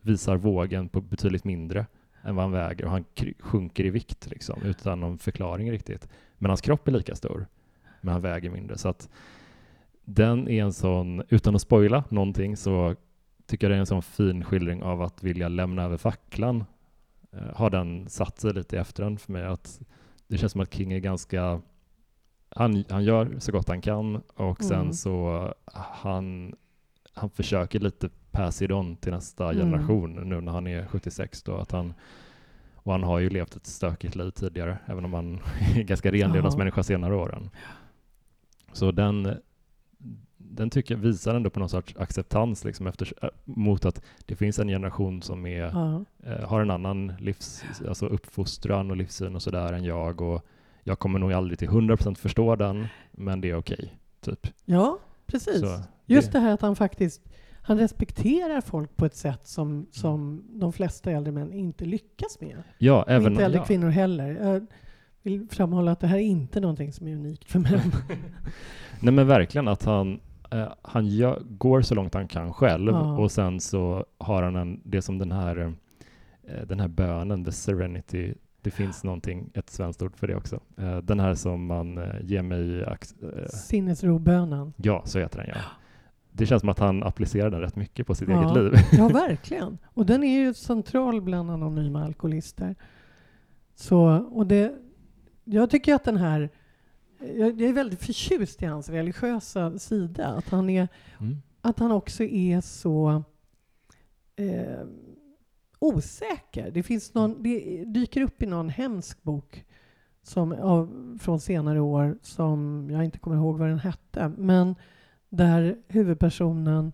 visar 0.01 0.37
vågen 0.37 0.89
på 0.89 1.01
betydligt 1.01 1.43
mindre 1.43 1.85
än 2.23 2.35
vad 2.35 2.45
han 2.45 2.51
väger 2.51 2.85
och 2.85 2.91
han 2.91 3.05
sjunker 3.39 3.85
i 3.85 3.89
vikt 3.89 4.29
liksom, 4.29 4.61
utan 4.63 4.99
någon 4.99 5.17
förklaring 5.17 5.71
riktigt. 5.71 6.09
Men 6.37 6.49
hans 6.49 6.61
kropp 6.61 6.87
är 6.87 6.91
lika 6.91 7.15
stor, 7.15 7.47
men 8.01 8.13
han 8.13 8.21
väger 8.21 8.49
mindre. 8.49 8.77
Så 8.77 8.89
att 8.89 9.09
den 10.05 10.47
är 10.47 10.63
en 10.63 10.73
sån, 10.73 11.23
utan 11.29 11.55
att 11.55 11.61
spoila 11.61 12.03
någonting 12.09 12.57
så 12.57 12.95
tycker 13.45 13.67
jag 13.67 13.71
det 13.71 13.75
är 13.75 13.79
en 13.79 13.85
sån 13.85 14.01
fin 14.01 14.43
skildring 14.43 14.83
av 14.83 15.01
att 15.01 15.23
vilja 15.23 15.47
lämna 15.47 15.83
över 15.83 15.97
facklan. 15.97 16.65
Eh, 17.31 17.55
har 17.55 17.69
den 17.69 18.09
satt 18.09 18.39
sig 18.39 18.53
lite 18.53 18.75
i 18.75 18.79
efterhand 18.79 19.21
för 19.21 19.31
mig 19.31 19.45
att 19.45 19.81
det 20.27 20.37
känns 20.37 20.51
som 20.51 20.61
att 20.61 20.73
King 20.73 20.93
är 20.93 20.99
ganska 20.99 21.61
han, 22.55 22.83
han 22.89 23.03
gör 23.03 23.35
så 23.39 23.51
gott 23.51 23.67
han 23.67 23.81
kan 23.81 24.21
och 24.35 24.63
sen 24.63 24.79
Mm. 24.81 24.93
så 24.93 25.53
han, 25.73 26.55
han 27.13 27.29
försöker 27.29 27.79
lite 27.79 28.09
pass 28.31 28.61
it 28.61 28.71
on 28.71 28.95
till 28.95 29.11
nästa 29.11 29.51
Mm. 29.51 29.57
generation 29.57 30.29
nu 30.29 30.41
när 30.41 30.51
han 30.51 30.67
är 30.67 30.85
76 30.85 31.43
då 31.43 31.55
att 31.57 31.71
han 31.71 31.93
och 32.75 32.91
han 32.91 33.03
har 33.03 33.19
ju 33.19 33.29
levt 33.29 33.55
ett 33.55 33.65
stökigt 33.67 34.15
liv 34.15 34.31
tidigare 34.31 34.77
även 34.85 35.05
om 35.05 35.13
han 35.13 35.39
är 35.75 35.83
ganska 35.83 36.11
renlevnadsmänniska 36.11 36.83
senare 36.83 37.15
åren. 37.15 37.49
Så 38.73 38.91
den, 38.91 39.37
den 40.37 40.69
tycker 40.69 40.95
jag 40.95 40.99
visar 41.01 41.35
ändå 41.35 41.49
på 41.49 41.59
någon 41.59 41.69
sorts 41.69 41.95
acceptans 41.97 42.63
liksom 42.65 42.87
efter, 42.87 43.13
äh, 43.21 43.29
mot 43.45 43.85
att 43.85 44.01
det 44.25 44.35
finns 44.35 44.59
en 44.59 44.67
generation 44.67 45.21
som 45.21 45.45
är 45.45 45.61
Ja. 45.73 46.03
eh, 46.23 46.47
har 46.49 46.61
en 46.61 46.71
annan 46.71 47.13
livs, 47.19 47.63
alltså 47.87 48.05
uppfostran 48.05 48.91
och 48.91 48.97
livssyn 48.97 49.35
och 49.35 49.41
sådär 49.41 49.73
än 49.73 49.83
jag 49.83 50.21
och 50.21 50.45
jag 50.87 50.99
kommer 50.99 51.19
nog 51.19 51.33
aldrig 51.33 51.59
till 51.59 51.69
100% 51.69 52.15
förstå 52.15 52.55
den, 52.55 52.87
men 53.11 53.41
det 53.41 53.49
är 53.49 53.55
okej, 53.57 53.97
typ. 54.21 54.47
ja, 54.65 54.99
precis. 55.25 55.59
Så 55.59 55.79
Just 56.05 56.31
det 56.31 56.39
här 56.39 56.53
att 56.53 56.61
han 56.61 56.75
faktiskt 56.75 57.21
han 57.61 57.77
respekterar 57.77 58.61
folk 58.61 58.97
på 58.97 59.05
ett 59.05 59.15
sätt 59.15 59.47
som, 59.47 59.87
som 59.91 60.43
de 60.47 60.73
flesta 60.73 61.11
äldre 61.11 61.31
män 61.31 61.53
inte 61.53 61.85
lyckas 61.85 62.41
med. 62.41 62.63
Ja, 62.77 63.03
Och 63.03 63.09
även 63.11 63.31
inte 63.31 63.45
äldre 63.45 63.59
ja. 63.59 63.65
kvinnor 63.65 63.89
heller. 63.89 64.29
Jag 64.31 64.65
vill 65.21 65.47
framhålla 65.49 65.91
att 65.91 65.99
det 65.99 66.07
här 66.07 66.17
är 66.17 66.21
inte 66.21 66.59
någonting 66.59 66.93
som 66.93 67.07
är 67.07 67.15
unikt 67.15 67.51
för 67.51 67.59
män. 67.59 67.79
Nej 68.99 69.13
men 69.13 69.27
verkligen 69.27 69.67
att 69.67 69.83
han, 69.85 70.19
eh, 70.51 70.67
han 70.81 71.07
gör, 71.07 71.41
går 71.45 71.81
så 71.81 71.95
långt 71.95 72.13
han 72.13 72.27
kan 72.27 72.53
själv 72.53 72.91
Ja. 72.91 73.17
och 73.17 73.31
sen 73.31 73.59
så 73.59 74.05
har 74.17 74.43
han 74.43 74.55
en, 74.55 74.81
det 74.83 75.01
som 75.01 75.17
den 75.17 75.31
här, 75.31 75.73
eh, 76.43 76.61
den 76.67 76.79
här 76.79 76.87
bönen, 76.87 77.45
the 77.45 77.51
serenity, 77.51 78.33
det 78.65 78.71
finns 78.71 79.03
någonting, 79.03 79.49
ett 79.53 79.69
svenskt 79.69 80.01
ord 80.01 80.15
för 80.15 80.27
det 80.27 80.35
också. 80.35 80.59
Eh, 80.77 80.97
den 80.97 81.19
här 81.19 81.35
som 81.35 81.65
man 81.65 81.97
eh, 81.97 82.03
ger 82.23 82.41
mig, 82.41 82.81
eh, 82.81 82.95
Sinnesrobönen. 83.49 84.73
ja 84.77 85.01
så 85.05 85.19
heter 85.19 85.37
den 85.39 85.47
ja. 85.49 85.61
Det 86.31 86.45
känns 86.45 86.59
som 86.59 86.69
att 86.69 86.79
han 86.79 87.03
applicerar 87.03 87.49
den 87.51 87.61
rätt 87.61 87.75
mycket 87.75 88.07
på 88.07 88.15
sitt 88.15 88.29
Ja. 88.29 88.41
eget 88.41 88.63
liv. 88.63 88.73
Ja, 88.91 89.07
verkligen. 89.27 89.77
Och 89.85 90.05
den 90.05 90.23
är 90.23 90.39
ju 90.39 90.53
central 90.53 91.21
bland 91.21 91.51
anonyma 91.51 92.03
alkoholister. 92.05 92.75
Så, 93.75 93.99
och 94.31 94.47
det, 94.47 94.73
jag 95.43 95.69
tycker 95.69 95.95
att 95.95 96.03
den 96.03 96.17
här... 96.17 96.49
Jag 97.19 97.61
är 97.61 97.73
väldigt 97.73 98.01
förtjust 98.03 98.61
i 98.63 98.65
hans 98.65 98.89
religiösa 98.89 99.79
sida. 99.79 100.27
Att 100.27 100.49
han, 100.49 100.69
är, 100.69 100.87
Mm. 101.19 101.37
att 101.61 101.79
han 101.79 101.91
också 101.91 102.23
är 102.23 102.61
så 102.61 103.23
eh, 104.35 104.85
osäker. 105.85 106.71
Det, 106.71 106.83
finns 106.83 107.13
någon, 107.13 107.43
det 107.43 107.83
dyker 107.85 108.21
upp 108.21 108.41
i 108.41 108.45
någon 108.45 108.69
hemsk 108.69 109.23
bok 109.23 109.65
som, 110.21 110.51
av, 110.51 111.17
från 111.21 111.39
senare 111.39 111.79
år 111.79 112.17
som 112.21 112.87
jag 112.91 113.05
inte 113.05 113.19
kommer 113.19 113.37
ihåg 113.37 113.57
vad 113.57 113.69
den 113.69 113.79
hette. 113.79 114.31
Men 114.37 114.75
där 115.29 115.77
huvudpersonen 115.87 116.93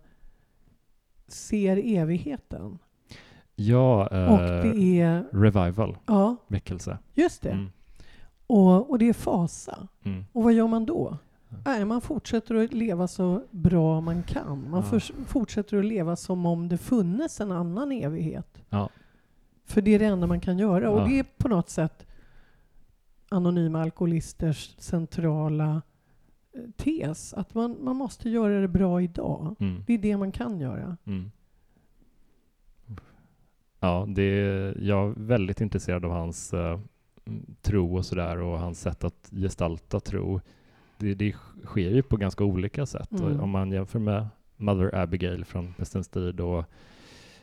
ser 1.28 1.76
evigheten. 1.84 2.78
Ja, 3.54 4.08
eh, 4.12 4.32
Och 4.32 4.38
det 4.38 5.00
är... 5.00 5.24
revival, 5.32 5.96
Ja, 6.06 6.36
väckelse. 6.48 6.98
just 7.14 7.42
det. 7.42 7.50
Mm. 7.50 7.70
Och, 8.46 8.90
och 8.90 8.98
det 8.98 9.08
är 9.08 9.12
fasa. 9.12 9.88
Mm. 10.04 10.24
Och 10.32 10.42
vad 10.42 10.52
gör 10.52 10.66
man 10.68 10.86
då? 10.86 11.18
Nej, 11.64 11.84
man 11.84 12.00
fortsätter 12.00 12.54
att 12.54 12.72
leva 12.72 13.08
så 13.08 13.42
bra 13.50 14.00
man 14.00 14.22
kan. 14.22 14.70
Man 14.70 14.84
Ja. 14.92 15.00
fortsätter 15.26 15.76
att 15.78 15.84
leva 15.84 16.16
som 16.16 16.46
om 16.46 16.68
det 16.68 16.78
funnes 16.78 17.40
en 17.40 17.52
annan 17.52 17.92
evighet. 17.92 18.62
Ja. 18.68 18.88
För 19.64 19.82
det 19.82 19.94
är 19.94 19.98
det 19.98 20.04
enda 20.04 20.26
man 20.26 20.40
kan 20.40 20.58
göra. 20.58 20.84
Ja. 20.84 20.90
Och 20.90 21.08
det 21.08 21.18
är 21.18 21.24
på 21.38 21.48
något 21.48 21.68
sätt 21.70 22.06
anonyma 23.28 23.82
alkoholisters 23.82 24.74
centrala 24.78 25.82
eh, 26.52 26.60
tes. 26.76 27.34
Att 27.34 27.54
man, 27.54 27.76
man 27.80 27.96
måste 27.96 28.30
göra 28.30 28.60
det 28.60 28.68
bra 28.68 29.02
idag. 29.02 29.56
Mm. 29.60 29.84
Det 29.86 29.92
är 29.94 29.98
det 29.98 30.16
man 30.16 30.32
kan 30.32 30.60
göra. 30.60 30.96
Mm. 31.04 31.30
Ja, 33.80 34.06
det 34.08 34.22
är, 34.22 34.78
jag 34.80 35.08
är 35.10 35.14
väldigt 35.16 35.60
intresserad 35.60 36.04
av 36.04 36.10
hans 36.10 36.52
eh, 36.52 36.80
tro 37.62 37.96
och 37.96 38.06
sådär 38.06 38.38
och 38.38 38.58
hans 38.58 38.80
sätt 38.80 39.04
att 39.04 39.30
gestalta 39.32 40.00
tro. 40.00 40.40
Det, 41.02 41.14
det 41.14 41.34
sker 41.64 41.90
ju 41.90 42.02
på 42.02 42.16
ganska 42.16 42.44
olika 42.44 42.86
sätt. 42.86 43.10
Mm. 43.12 43.40
Om 43.40 43.50
man 43.50 43.72
jämför 43.72 43.98
med 43.98 44.26
Mother 44.56 44.94
Abigail 44.94 45.44
från 45.44 45.74
Pestens 45.74 46.08
tid 46.08 46.40
och 46.40 46.58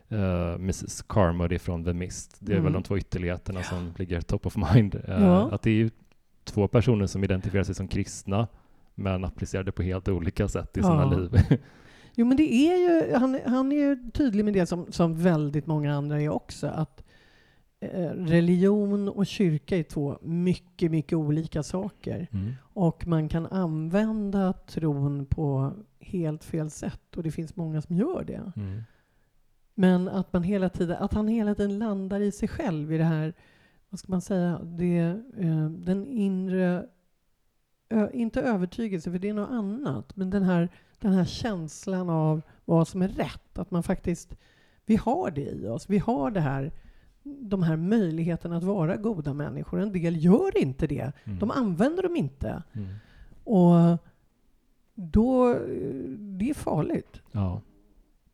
eh, 0.10 0.54
Mrs 0.54 1.02
Carmody 1.02 1.60
från 1.60 1.84
The 1.86 1.94
Mist. 1.94 2.36
Det 2.40 2.52
är 2.52 2.56
Mm. 2.58 2.64
väl 2.64 2.74
de 2.74 2.84
två 2.84 2.98
ytterligheterna 2.98 3.64
som 3.64 3.94
ligger 3.98 4.22
top 4.22 4.46
of 4.46 4.56
mind. 4.74 4.96
Eh, 4.96 5.02
Ja. 5.24 5.52
Att 5.52 5.62
det 5.62 5.70
är 5.70 5.74
ju 5.76 5.90
två 6.44 6.68
personer 6.68 7.06
som 7.08 7.24
identifierar 7.24 7.64
sig 7.64 7.76
som 7.76 7.88
kristna 7.88 8.48
men 8.96 9.26
applicerar 9.26 9.64
det 9.64 9.72
på 9.72 9.84
helt 9.84 10.08
olika 10.08 10.48
sätt 10.48 10.78
i 10.78 10.82
sina 10.82 10.96
Ja. 11.12 11.18
liv. 11.18 11.60
Jo, 12.16 12.26
men 12.26 12.38
det 12.38 12.54
är 12.54 12.78
ju, 12.78 13.14
han, 13.16 13.40
han 13.46 13.72
är 13.72 13.76
ju 13.76 14.12
tydlig 14.12 14.46
med 14.46 14.54
det 14.54 14.66
som, 14.66 14.92
som 14.92 15.24
väldigt 15.24 15.68
många 15.68 15.96
andra 15.96 16.22
är 16.22 16.30
också. 16.30 16.68
Att 16.68 17.04
religion 17.82 19.10
och 19.10 19.28
kyrka 19.28 19.78
är 19.78 19.84
två 19.84 20.18
mycket, 20.22 20.92
mycket 20.92 21.18
olika 21.18 21.64
saker. 21.64 22.28
Mm. 22.32 22.54
Och 22.62 23.08
man 23.08 23.30
kan 23.30 23.46
använda 23.46 24.54
tron 24.54 25.26
på 25.26 25.74
helt 26.00 26.44
fel 26.44 26.70
sätt. 26.70 27.18
Och 27.18 27.24
det 27.24 27.32
finns 27.32 27.56
många 27.56 27.82
som 27.82 27.96
gör 27.96 28.24
det. 28.24 28.52
Mm. 28.56 28.82
Men 29.76 30.08
att, 30.08 30.34
man 30.34 30.44
hela 30.44 30.70
tiden, 30.70 30.98
att 30.98 31.14
han 31.14 31.28
hela 31.28 31.56
tiden 31.56 31.80
landar 31.80 32.20
i 32.20 32.32
sig 32.32 32.48
själv 32.48 32.94
i 32.94 32.98
det 32.98 33.04
här, 33.04 33.34
vad 33.90 34.00
ska 34.00 34.12
man 34.12 34.22
säga, 34.22 34.60
det, 34.64 35.00
eh, 35.38 35.70
den 35.70 36.08
inre, 36.08 36.86
inte 38.14 38.42
övertygelse, 38.42 39.12
för 39.12 39.20
det 39.20 39.30
är 39.30 39.34
något 39.34 39.50
annat, 39.50 40.16
men 40.16 40.30
den 40.30 40.44
här, 40.44 40.70
den 41.00 41.14
här 41.14 41.26
känslan 41.26 42.10
av 42.10 42.42
vad 42.66 42.88
som 42.88 43.02
är 43.02 43.08
rätt. 43.08 43.60
Att 43.60 43.72
man 43.72 43.84
faktiskt, 43.84 44.38
vi 44.86 44.96
har 44.96 45.32
det 45.32 45.52
i 45.52 45.68
oss. 45.68 45.90
Vi 45.90 45.98
har 45.98 46.32
det 46.32 46.42
här, 46.42 46.72
de 47.40 47.64
här 47.64 47.76
möjligheterna 47.76 48.58
att 48.58 48.64
vara 48.64 48.96
goda 48.96 49.34
människor. 49.34 49.82
En 49.82 49.92
del 49.94 50.24
gör 50.26 50.58
inte 50.58 50.88
det. 50.88 51.12
Mm. 51.24 51.40
De 51.40 51.52
använder 51.52 52.04
dem 52.04 52.16
inte. 52.16 52.64
Mm. 52.74 52.88
Och 53.44 53.98
då, 54.96 55.54
det 56.18 56.50
är 56.50 56.54
farligt. 56.54 57.22
Ja, 57.32 57.62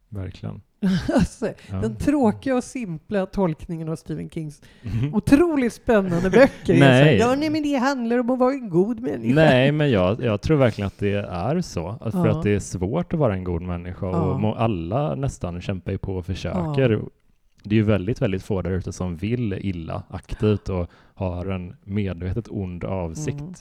verkligen. 0.10 0.62
alltså, 1.14 1.48
Ja. 1.72 1.82
Den 1.82 1.96
tråkiga 1.96 2.56
och 2.56 2.64
simpla 2.64 3.26
tolkningen 3.26 3.89
av 3.89 3.96
Stephen 3.96 4.30
Kings 4.30 4.62
Mhm. 4.82 5.16
otroligt 5.16 5.74
spännande 5.74 6.30
böcker. 6.30 6.80
Nej. 6.80 7.18
Ja, 7.18 7.36
nej, 7.36 7.50
men 7.50 7.64
det 7.64 7.76
handlar 7.76 8.18
om 8.18 8.30
att 8.30 8.39
vara 8.39 8.54
en 8.54 8.70
god 8.70 9.00
människa. 9.00 9.36
Nej, 9.36 9.72
men 9.72 9.91
jag, 9.91 10.24
jag 10.24 10.41
tror 10.41 10.58
verkligen 10.58 10.88
att 10.88 11.00
det 11.00 11.14
är 11.30 11.62
så. 11.62 11.88
Att 12.02 12.12
För 12.12 12.26
Ja. 12.28 12.32
att 12.38 12.43
det 12.43 12.56
är 12.56 12.60
svårt 12.60 13.14
att 13.14 13.20
vara 13.20 13.34
en 13.34 13.43
god 13.43 13.62
människa 13.62 14.06
Ja. 14.06 14.48
och 14.50 14.62
alla 14.62 15.16
nästan 15.16 15.62
kämpar 15.62 15.91
ju 15.91 15.98
på 15.98 16.16
och 16.16 16.26
försöker. 16.26 17.02
Det 17.70 17.76
är 17.76 17.78
ju 17.78 17.84
väldigt, 17.84 18.22
väldigt 18.22 18.43
få 18.43 18.61
där 18.61 18.72
ute 18.72 18.93
som 18.93 19.16
vill 19.18 19.53
illa 19.53 20.03
aktivt 20.09 20.70
och 20.70 20.89
har 21.13 21.45
en 21.45 21.76
medvetet 21.84 22.47
ond 22.47 22.84
avsikt. 22.84 23.39
Mm. 23.39 23.53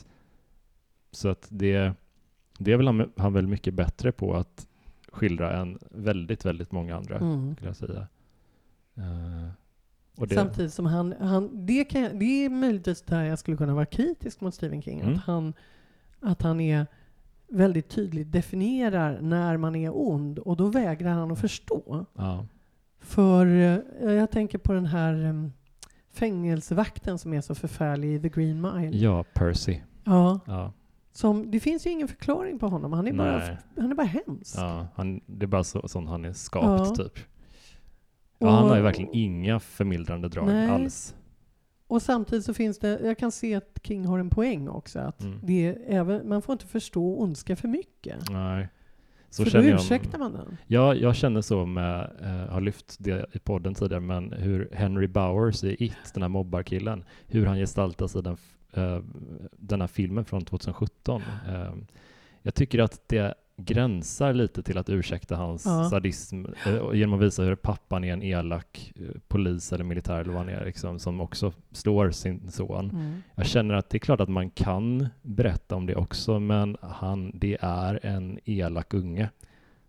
Så 1.11 1.29
att 1.29 1.47
det, 1.51 1.93
det 2.59 2.73
är 2.73 2.77
väl 2.77 2.87
han, 2.87 3.13
han 3.17 3.33
väl 3.33 3.47
mycket 3.47 3.75
bättre 3.75 4.13
på 4.13 4.35
att 4.35 4.67
skildra 5.13 5.57
än 5.57 5.79
väldigt, 5.91 6.45
väldigt 6.45 6.73
många 6.73 6.97
andra, 6.97 7.19
Mm. 7.19 7.55
skulle 7.55 7.69
jag 7.69 7.77
säga. 7.77 8.07
Och 10.17 10.29
det, 10.29 10.35
Samtidigt 10.35 10.75
som 10.75 10.87
han, 10.87 11.15
han 11.21 11.67
det, 11.67 11.85
kan, 11.85 12.19
det 12.19 12.45
är 12.45 12.49
möjligtvis 12.51 13.03
där 13.03 13.25
jag 13.25 13.39
skulle 13.39 13.57
kunna 13.57 13.75
vara 13.75 13.87
kritisk 13.87 14.41
mot 14.41 14.55
Stephen 14.55 14.83
King. 14.83 15.01
Mm. 15.01 15.15
Att, 15.15 15.21
han, 15.21 15.53
att 16.21 16.43
han 16.43 16.61
är 16.61 16.87
väldigt 17.49 17.89
tydligt 17.89 18.33
definierar 18.33 19.21
när 19.21 19.57
man 19.57 19.77
är 19.77 19.91
ond 19.97 20.39
och 20.39 20.57
då 20.57 20.67
vägrar 20.67 21.11
han 21.13 21.31
att 21.31 21.41
förstå. 21.41 22.07
ja, 22.15 22.47
För 23.05 23.47
eh, 23.47 24.13
jag 24.13 24.31
tänker 24.31 24.59
på 24.59 24.73
den 24.73 24.87
här 24.87 25.25
em, 25.25 25.53
fängelsevakten 26.11 27.19
som 27.19 27.35
är 27.35 27.41
så 27.41 27.55
förfärlig 27.55 28.15
i 28.15 28.21
The 28.21 28.29
Green 28.29 28.61
Mile. 28.61 28.97
ja, 28.97 29.25
Percy. 29.35 29.81
Ja, 30.05 30.41
Ja, 30.47 30.73
som, 31.13 31.51
det 31.51 31.61
finns 31.61 31.87
ju 31.87 31.91
ingen 31.91 32.09
förklaring 32.09 32.59
på 32.59 32.69
honom. 32.69 32.93
Han 32.93 33.07
är 33.07 33.13
bara, 33.13 33.57
han 33.77 33.91
är 33.91 33.95
bara 33.95 34.07
hemsk. 34.07 34.59
ja 34.59 34.87
han, 34.95 35.21
det 35.27 35.45
är 35.45 35.49
bara 35.49 35.65
så, 35.65 35.89
sånt 35.89 36.09
han 36.09 36.25
är 36.25 36.33
skapt, 36.33 36.89
Ja. 36.99 37.05
typ. 37.05 37.19
Ja, 38.39 38.51
han 38.51 38.69
har 38.69 38.77
ju 38.77 38.83
verkligen 38.83 39.11
inga 39.15 39.61
förmildrande 39.61 40.29
drag 40.29 40.47
Nej. 40.47 40.71
alls. 40.71 41.15
Och 41.87 42.03
samtidigt 42.03 42.45
så 42.45 42.55
finns 42.55 42.79
det, 42.79 43.01
jag 43.05 43.19
kan 43.19 43.33
se 43.33 43.55
att 43.55 43.79
King 43.83 44.05
har 44.07 44.19
en 44.19 44.31
poäng 44.31 44.69
också. 44.69 44.99
Att 44.99 45.23
Mm. 45.23 45.39
det 45.43 45.67
är 45.67 45.79
även, 45.87 46.29
man 46.29 46.43
får 46.43 46.53
inte 46.53 46.67
förstå 46.67 47.19
ondska 47.21 47.57
för 47.57 47.69
mycket. 47.69 48.31
Nej. 48.31 48.69
Så 49.35 49.45
då 49.45 49.51
känner 49.51 49.69
jag, 49.69 49.81
ursäktar 49.81 50.19
man 50.19 50.33
den. 50.33 50.57
Ja, 50.67 50.95
jag 50.95 51.17
känner 51.17 51.41
så 51.41 51.67
med, 51.67 52.11
eh, 52.23 52.53
har 52.53 52.61
lyft 52.61 52.97
det 52.99 53.27
i 53.33 53.39
podden 53.39 53.75
tidigare, 53.75 54.01
men 54.01 54.33
hur 54.33 54.69
Henry 54.73 55.07
Bowers 55.07 55.65
i 55.65 55.85
It, 55.85 55.97
den 56.15 56.23
här 56.23 56.29
mobbarkillen, 56.29 57.05
hur 57.27 57.47
han 57.47 57.57
gestaltas 57.57 58.17
i 58.17 58.21
den, 58.21 58.37
eh, 58.73 59.01
den 59.57 59.81
här 59.81 59.89
filmen 59.89 60.25
från 60.25 60.45
2017. 60.45 61.23
Eh, 61.49 61.75
jag 62.43 62.55
tycker 62.55 62.79
att 62.79 63.09
det 63.09 63.35
gränsar 63.57 64.33
lite 64.33 64.63
till 64.63 64.79
att 64.79 64.89
ursäkta 64.91 65.37
hans 65.37 65.67
Ja. 65.67 65.91
sadism 65.91 66.45
eh, 66.67 66.81
genom 66.95 67.15
att 67.19 67.27
visa 67.27 67.43
hur 67.43 67.55
pappan 67.55 68.05
är 68.05 68.13
en 68.13 68.23
elak 68.23 68.93
eh, 68.97 69.21
polis 69.29 69.73
eller 69.73 69.85
militär 69.85 70.21
eller 70.21 70.33
vad 70.33 70.39
han 70.39 70.49
är, 70.49 70.65
liksom, 70.65 70.99
som 70.99 71.21
också 71.21 71.53
slår 71.73 72.11
sin 72.11 72.51
son. 72.51 72.91
Mm. 72.91 73.23
Jag 73.35 73.47
känner 73.47 73.75
att 73.75 73.91
det 73.91 73.97
är 73.97 74.01
klart 74.01 74.21
att 74.21 74.29
man 74.29 74.51
kan 74.51 75.09
berätta 75.23 75.77
om 75.77 75.87
det 75.87 75.95
också, 75.97 76.41
men 76.41 76.77
han, 76.81 77.33
det 77.35 77.59
är 77.61 78.01
en 78.07 78.39
elak 78.45 78.95
unge. 78.95 79.31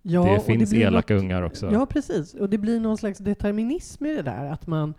Ja, 0.01 0.33
det 0.33 0.39
finns 0.39 0.69
blir 0.69 0.81
elaka 0.81 1.13
något- 1.13 1.21
ungar 1.23 1.41
också. 1.41 1.71
Ja, 1.71 1.85
precis. 1.85 2.33
Och 2.33 2.49
det 2.49 2.57
blir 2.57 2.79
någon 2.79 2.97
slags 2.97 3.19
determinism 3.19 4.05
i 4.05 4.15
det 4.15 4.21
där. 4.21 4.51
Att 4.51 4.67
man, 4.67 4.93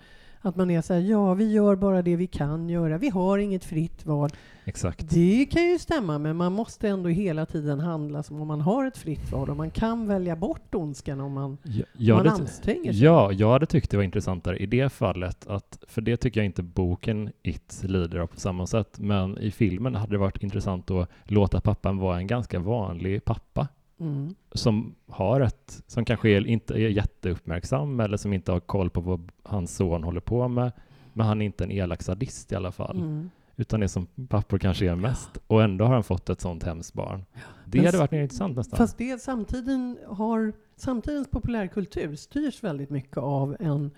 att 0.46 0.56
man 0.56 0.70
är 0.70 0.82
så 0.82 0.94
här, 0.94 1.00
ja, 1.00 1.34
vi 1.34 1.52
gör 1.52 1.76
bara 1.76 2.02
det 2.02 2.16
vi 2.16 2.26
kan 2.26 2.68
göra. 2.68 2.98
Vi 2.98 3.08
har 3.08 3.38
inget 3.38 3.64
fritt 3.64 4.06
val. 4.06 4.30
Exakt. 4.64 5.10
Det 5.10 5.46
kan 5.50 5.62
ju 5.62 5.78
stämma, 5.78 6.18
men 6.18 6.36
man 6.36 6.52
måste 6.52 6.88
ändå 6.88 7.08
hela 7.08 7.46
tiden 7.46 7.80
handla 7.80 8.22
som 8.22 8.40
om 8.40 8.48
man 8.48 8.60
har 8.60 8.86
ett 8.86 8.96
fritt 8.98 9.32
val. 9.32 9.50
Och 9.50 9.56
man 9.56 9.70
kan 9.70 10.06
välja 10.08 10.36
bort 10.36 10.74
ondskan 10.74 11.20
om 11.20 11.32
man, 11.32 11.58
Ja, 11.62 11.84
jag 11.96 12.16
man 12.16 12.26
hade, 12.26 12.42
anstränger 12.42 12.92
sig. 12.92 13.02
ja, 13.02 13.32
jag 13.32 13.50
hade 13.52 13.66
tyckt 13.66 13.90
det 13.90 13.96
var 13.96 14.04
intressantare 14.04 14.56
i 14.58 14.66
det 14.66 14.88
fallet, 14.92 15.46
att, 15.46 15.78
för 15.88 16.00
det 16.00 16.16
tycker 16.16 16.40
jag 16.40 16.44
inte 16.44 16.62
boken 16.62 17.30
It 17.42 17.82
lider 17.84 18.18
av 18.18 18.26
på 18.26 18.40
samma 18.40 18.66
sätt, 18.66 18.98
men 18.98 19.38
i 19.38 19.50
filmen 19.50 19.94
hade 19.94 20.12
det 20.12 20.18
varit 20.18 20.42
intressant 20.42 20.90
att 20.90 21.08
låta 21.24 21.60
pappan 21.60 21.98
vara 21.98 22.16
en 22.18 22.26
ganska 22.26 22.58
vanlig 22.58 23.24
pappa 23.24 23.68
Mm. 24.00 24.34
som 24.52 24.94
har 25.08 25.40
ett, 25.40 25.82
som 25.86 26.04
kanske 26.04 26.28
är, 26.30 26.46
inte 26.46 26.74
är 26.74 26.78
jätteuppmärksam 26.88 28.00
eller 28.00 28.16
som 28.16 28.32
inte 28.32 28.52
har 28.52 28.60
koll 28.60 28.90
på 28.90 29.00
vad 29.00 29.32
hans 29.42 29.76
son 29.76 30.04
håller 30.04 30.20
på 30.20 30.48
med, 30.48 30.72
men 31.12 31.26
han 31.26 31.42
är 31.42 31.46
inte 31.46 31.64
en 31.64 31.70
elak 31.70 32.02
sadist 32.02 32.52
i 32.52 32.54
alla 32.54 32.72
fall, 32.72 32.96
Mm. 32.98 33.30
utan 33.56 33.80
det 33.80 33.88
som 33.88 34.06
pappor 34.28 34.58
kanske 34.58 34.90
är 34.90 34.94
mest, 34.94 35.30
och 35.46 35.62
ändå 35.62 35.84
har 35.84 35.94
han 35.94 36.04
fått 36.04 36.30
ett 36.30 36.40
sånt 36.40 36.62
hemskt 36.64 36.92
barn. 36.94 37.24
Det 37.64 37.78
Men 37.78 37.86
hade 37.86 37.98
varit 37.98 38.12
intressant 38.12 38.56
nästan. 38.56 38.76
Fast 38.76 38.98
det 38.98 39.22
samtiden 39.22 39.98
har, 40.06 40.52
samtidens 40.76 41.28
populärkultur 41.30 42.16
styrs 42.16 42.62
väldigt 42.64 42.90
mycket 42.90 43.16
av 43.16 43.56
en 43.60 43.90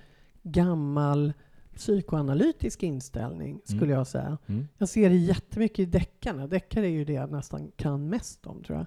gammal 0.42 1.32
psykoanalytisk 1.76 2.82
inställning, 2.82 3.60
skulle 3.64 3.84
Mm. 3.84 3.96
jag 3.98 4.06
säga. 4.06 4.38
Mm. 4.46 4.68
Jag 4.78 4.88
ser 4.88 5.08
det 5.10 5.16
jättemycket 5.16 5.78
i 5.78 5.84
deckarna. 5.84 6.46
Deckare 6.46 6.86
är 6.86 6.90
ju 6.90 7.04
det 7.04 7.12
jag 7.12 7.30
nästan 7.32 7.70
kan 7.76 8.08
mest 8.08 8.46
om, 8.46 8.62
tror 8.62 8.78
jag. 8.78 8.86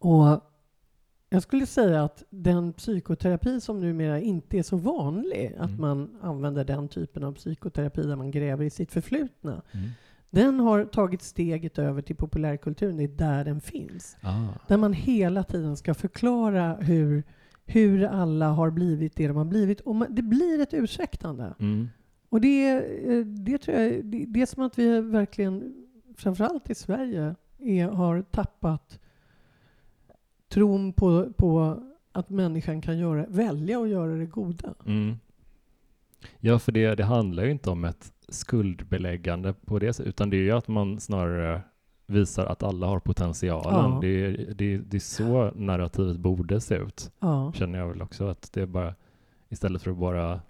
Och 0.00 0.40
jag 1.28 1.42
skulle 1.42 1.66
säga 1.66 2.04
att 2.04 2.24
den 2.30 2.72
psykoterapi 2.72 3.60
som 3.60 3.80
numera 3.80 4.20
inte 4.20 4.58
är 4.58 4.62
så 4.62 4.76
vanlig, 4.76 5.54
att 5.58 5.68
Mm. 5.70 5.80
man 5.80 6.16
använder 6.22 6.64
den 6.64 6.88
typen 6.88 7.24
av 7.24 7.32
psykoterapi 7.32 8.02
där 8.02 8.16
man 8.16 8.30
gräver 8.30 8.64
i 8.64 8.70
sitt 8.70 8.92
förflutna, 8.92 9.62
Mm. 9.72 9.88
den 10.30 10.60
har 10.60 10.84
tagit 10.84 11.22
steget 11.22 11.78
över 11.78 12.02
till 12.02 12.16
populärkulturen. 12.16 12.96
Det 12.96 13.04
är 13.04 13.08
där 13.08 13.44
den 13.44 13.60
finns. 13.60 14.16
Ah. 14.22 14.44
Där 14.68 14.76
man 14.76 14.92
hela 14.92 15.42
tiden 15.42 15.76
ska 15.76 15.94
förklara 15.94 16.74
hur, 16.74 17.22
hur 17.64 18.04
alla 18.04 18.48
har 18.48 18.70
blivit 18.70 19.16
det 19.16 19.28
de 19.28 19.36
har 19.36 19.44
blivit. 19.44 19.80
Och 19.80 19.94
man, 19.94 20.14
det 20.14 20.22
blir 20.22 20.60
ett 20.60 20.74
ursäktande. 20.74 21.54
Mm. 21.58 21.88
Och 22.28 22.40
det, 22.40 22.68
eh, 23.10 23.24
det 23.26 23.58
tror 23.58 23.76
jag, 23.76 24.04
det, 24.04 24.24
det 24.28 24.42
är 24.42 24.46
som 24.46 24.62
att 24.62 24.78
vi 24.78 25.00
verkligen, 25.00 25.74
framförallt 26.16 26.70
i 26.70 26.74
Sverige, 26.74 27.34
är, 27.58 27.88
har 27.88 28.22
tappat 28.22 29.00
tron 30.48 30.92
på, 30.92 31.32
på 31.36 31.82
att 32.12 32.30
människan 32.30 32.80
kan 32.80 32.98
göra, 32.98 33.26
välja 33.28 33.80
att 33.80 33.88
göra 33.88 34.14
det 34.14 34.26
goda. 34.26 34.74
Mm. 34.86 35.16
Ja, 36.40 36.58
för 36.58 36.72
det, 36.72 36.94
det 36.94 37.04
handlar 37.04 37.44
ju 37.44 37.50
inte 37.50 37.70
om 37.70 37.84
ett 37.84 38.12
skuldbeläggande 38.28 39.52
på 39.52 39.78
det 39.78 39.92
sättet, 39.92 40.08
utan 40.08 40.30
det 40.30 40.36
är 40.36 40.42
ju 40.42 40.52
att 40.52 40.68
man 40.68 41.00
snarare 41.00 41.60
visar 42.06 42.46
att 42.46 42.62
alla 42.62 42.86
har 42.86 43.00
potentialen. 43.00 43.90
Ja. 43.92 43.98
Det, 44.00 44.08
är, 44.08 44.54
det, 44.54 44.76
det 44.78 44.96
är 44.96 45.00
så 45.00 45.50
narrativet 45.54 46.16
borde 46.16 46.60
se 46.60 46.74
ut, 46.74 47.10
Ja. 47.20 47.52
känner 47.52 47.78
jag 47.78 47.88
väl 47.88 48.02
också. 48.02 48.26
Att 48.26 48.52
det 48.52 48.62
är 48.62 48.66
bara, 48.66 48.94
istället 49.48 49.82
för 49.82 49.90
att 49.90 49.96
bara 49.96 50.40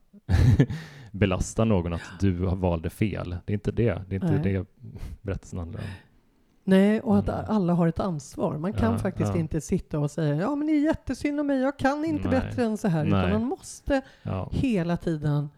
belasta 1.13 1.65
någon 1.65 1.93
att 1.93 2.21
du 2.21 2.45
har 2.45 2.57
valde 2.57 2.91
fel. 2.91 3.37
Det 3.45 3.53
är 3.53 3.55
inte 3.55 3.73
det. 3.73 4.03
Det 4.09 4.17
är 4.17 4.23
inte 4.25 4.41
Nej. 4.43 4.53
det 4.53 4.67
berättelsen 5.23 5.59
handlar 5.59 5.81
om. 5.81 5.87
Nej, 6.69 7.01
och 7.01 7.19
att 7.19 7.29
Mm. 7.29 7.41
alla 7.49 7.73
har 7.73 7.87
ett 7.89 8.01
ansvar. 8.01 8.59
Man 8.59 8.73
kan 8.73 8.93
Ja, 8.93 8.99
faktiskt 8.99 9.35
ja. 9.35 9.41
inte 9.41 9.61
sitta 9.61 9.99
och 9.99 10.11
säga 10.11 10.35
ja 10.37 10.55
men 10.57 10.67
det 10.67 10.73
är 10.73 10.81
jättesynd 10.85 11.41
om 11.41 11.47
mig, 11.47 11.61
jag 11.61 11.79
kan 11.79 12.05
inte 12.05 12.29
Nej. 12.29 12.41
bättre 12.41 12.65
än 12.65 12.77
så 12.77 12.89
här. 12.89 13.05
Nej. 13.05 13.09
Utan 13.29 13.31
man 13.41 13.49
måste 13.49 14.03
Ja. 14.23 14.49
hela 14.53 14.97
tiden 14.97 15.49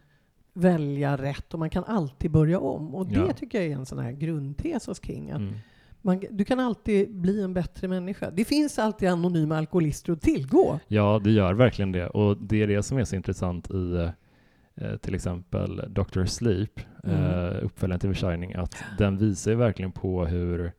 välja 0.53 1.17
rätt 1.17 1.53
och 1.53 1.59
man 1.59 1.69
kan 1.69 1.83
alltid 1.83 2.31
börja 2.31 2.59
om. 2.59 2.95
Och 2.95 3.07
det 3.07 3.33
tycker 3.33 3.61
jag 3.61 3.67
är 3.71 3.75
en 3.75 3.85
sån 3.85 3.99
här 3.99 4.11
grundtes 4.11 4.87
hos 4.87 5.03
King. 5.05 5.29
Mm. 5.29 5.53
man, 6.01 6.23
du 6.31 6.45
kan 6.45 6.59
alltid 6.59 7.15
bli 7.15 7.41
en 7.43 7.53
bättre 7.53 7.87
människa. 7.87 8.29
Det 8.31 8.45
finns 8.45 8.79
alltid 8.79 9.09
anonyma 9.09 9.57
alkoholister 9.57 10.13
att 10.13 10.21
tillgå. 10.21 10.79
Ja, 10.87 11.21
det 11.23 11.31
gör 11.31 11.53
verkligen 11.53 11.91
det. 11.91 12.07
Och 12.07 12.37
det 12.37 12.63
är 12.63 12.67
det 12.67 12.83
som 12.83 12.97
är 12.97 13.03
så 13.05 13.15
intressant 13.15 13.71
i 13.71 14.09
eh, 14.75 14.95
till 14.97 15.15
exempel 15.15 15.81
Dr. 15.93 16.25
Sleep, 16.25 16.79
Mm. 17.03 17.23
eh, 17.23 17.63
uppföljaren 17.65 17.99
till 17.99 18.13
The 18.13 18.15
Shining, 18.27 18.53
att 18.53 18.75
den 18.97 19.17
visar 19.17 19.51
ju 19.51 19.57
verkligen 19.57 19.91
på 19.91 20.25
hur 20.25 20.71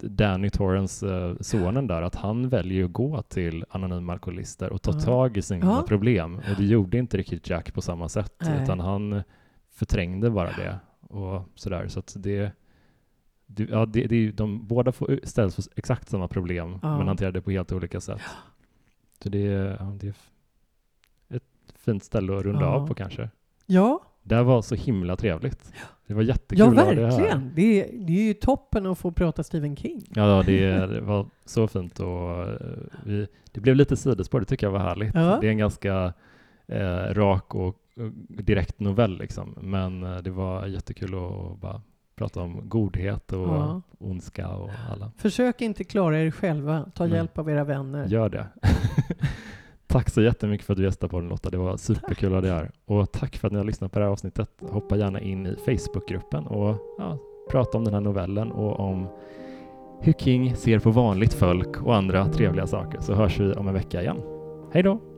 Danny 0.00 0.50
Torrance, 0.50 1.14
eh, 1.16 1.34
sonen 1.40 1.86
där, 1.86 2.02
att 2.02 2.14
han 2.14 2.48
väljer 2.48 2.84
att 2.84 2.92
gå 2.92 3.22
till 3.22 3.64
anonyma 3.68 4.12
alkoholister 4.12 4.72
och 4.72 4.82
ta 4.82 4.92
Ja. 4.92 5.00
tag 5.00 5.36
i 5.36 5.42
sina 5.42 5.66
Ja. 5.66 5.84
problem. 5.88 6.34
Och 6.36 6.56
det 6.58 6.64
gjorde 6.64 6.98
inte 6.98 7.16
riktigt 7.16 7.50
Jack 7.50 7.74
på 7.74 7.80
samma 7.82 8.08
sätt, 8.08 8.32
Nej. 8.40 8.62
utan 8.62 8.80
han 8.80 9.22
förträngde 9.70 10.30
bara 10.30 10.50
det. 10.52 10.78
Och 11.00 11.42
sådär. 11.54 11.88
Så 11.88 11.98
att 11.98 12.14
det, 12.18 12.52
det, 13.46 13.64
ja, 13.70 13.86
det, 13.86 14.06
det 14.06 14.30
de 14.30 14.66
båda 14.66 14.92
får 14.92 15.20
ställs 15.24 15.54
för 15.54 15.64
exakt 15.76 16.08
samma 16.08 16.28
problem, 16.28 16.78
Ja. 16.82 16.98
men 16.98 17.06
hanterar 17.08 17.32
det 17.32 17.40
på 17.42 17.50
helt 17.50 17.72
olika 17.72 18.00
sätt. 18.00 18.22
Så 19.22 19.28
det 19.28 19.46
är, 19.46 19.76
ja, 19.80 19.92
det 20.00 20.06
är 20.08 20.14
ett 21.36 21.42
fint 21.76 22.04
ställe 22.04 22.38
att 22.38 22.44
runda 22.44 22.66
av 22.66 22.86
på 22.88 22.94
kanske. 22.94 23.28
Ja, 23.66 24.00
Det 24.22 24.42
var 24.42 24.62
så 24.62 24.74
himla 24.74 25.16
trevligt. 25.16 25.72
Det 26.06 26.14
var 26.14 26.22
ja 26.22 26.28
jättekul 26.28 26.78
att 26.78 26.84
ha 26.86 26.94
det 26.94 27.00
verkligen. 27.02 27.50
Det 27.54 27.80
är, 27.82 28.06
det 28.06 28.12
är 28.12 28.26
ju 28.26 28.34
toppen 28.34 28.86
att 28.86 28.98
få 28.98 29.12
prata 29.12 29.42
Stephen 29.42 29.76
King. 29.76 30.02
Ja, 30.14 30.42
det, 30.46 30.86
det 30.86 31.00
var 31.00 31.26
så 31.44 31.68
fint 31.68 32.00
och 32.00 32.42
eh, 32.42 32.56
vi, 33.04 33.26
det 33.52 33.60
blev 33.60 33.76
lite 33.76 33.96
sidospår, 33.96 34.40
det 34.40 34.46
tycker 34.46 34.66
jag 34.66 34.72
var 34.72 34.78
härligt. 34.80 35.14
Ja. 35.14 35.38
Det 35.40 35.46
är 35.46 35.50
en 35.50 35.58
ganska 35.58 36.12
eh, 36.66 37.14
rak 37.14 37.54
och, 37.54 37.66
och 37.66 37.76
direkt 38.28 38.80
novell 38.80 39.18
liksom, 39.18 39.54
men 39.60 40.02
eh, 40.02 40.16
det 40.18 40.30
var 40.30 40.66
jättekul 40.66 41.14
att 41.14 41.60
bara 41.60 41.82
prata 42.16 42.40
om 42.40 42.68
godhet 42.68 43.32
och 43.32 43.48
Ja. 43.48 43.82
ondska 43.98 44.48
och 44.48 44.70
alla. 44.92 45.10
Försök 45.16 45.60
inte 45.60 45.84
klara 45.84 46.20
er 46.20 46.30
själva. 46.30 46.86
Ta 46.94 47.06
Nej. 47.06 47.14
hjälp 47.16 47.38
av 47.38 47.50
era 47.50 47.64
vänner. 47.64 48.06
Gör 48.06 48.28
det. 48.28 48.46
tack 49.86 50.10
så 50.10 50.22
jättemycket 50.22 50.66
för 50.66 50.72
att 50.72 50.78
du 50.78 50.84
gästade 50.84 51.10
på 51.10 51.20
den 51.20 51.28
Lotta. 51.28 51.50
Det 51.50 51.58
var 51.58 51.76
superkul 51.76 52.28
att 52.28 52.34
ha 52.34 52.40
dig 52.40 52.50
här. 52.50 52.70
Och 52.86 53.12
tack 53.12 53.36
för 53.36 53.48
att 53.48 53.52
ni 53.52 53.58
har 53.58 53.64
lyssnat 53.64 53.92
på 53.92 53.98
det 53.98 54.04
här 54.04 54.12
avsnittet. 54.12 54.50
Hoppa 54.70 54.96
gärna 54.96 55.20
in 55.20 55.46
i 55.46 55.56
Facebookgruppen 55.56 56.46
och 56.46 56.76
ja, 56.98 57.18
prata 57.50 57.78
om 57.78 57.84
den 57.84 57.94
här 57.94 58.00
novellen 58.00 58.52
och 58.52 58.80
om 58.80 59.08
hur 60.00 60.12
King 60.12 60.56
ser 60.56 60.78
på 60.78 60.90
vanligt 60.90 61.34
folk 61.34 61.82
och 61.82 61.96
andra 61.96 62.28
trevliga 62.28 62.66
saker. 62.66 63.00
Så 63.00 63.14
hörs 63.14 63.40
vi 63.40 63.52
om 63.52 63.68
en 63.68 63.74
vecka 63.74 64.02
igen. 64.02 64.22
Hej 64.72 64.82
då! 64.82 65.13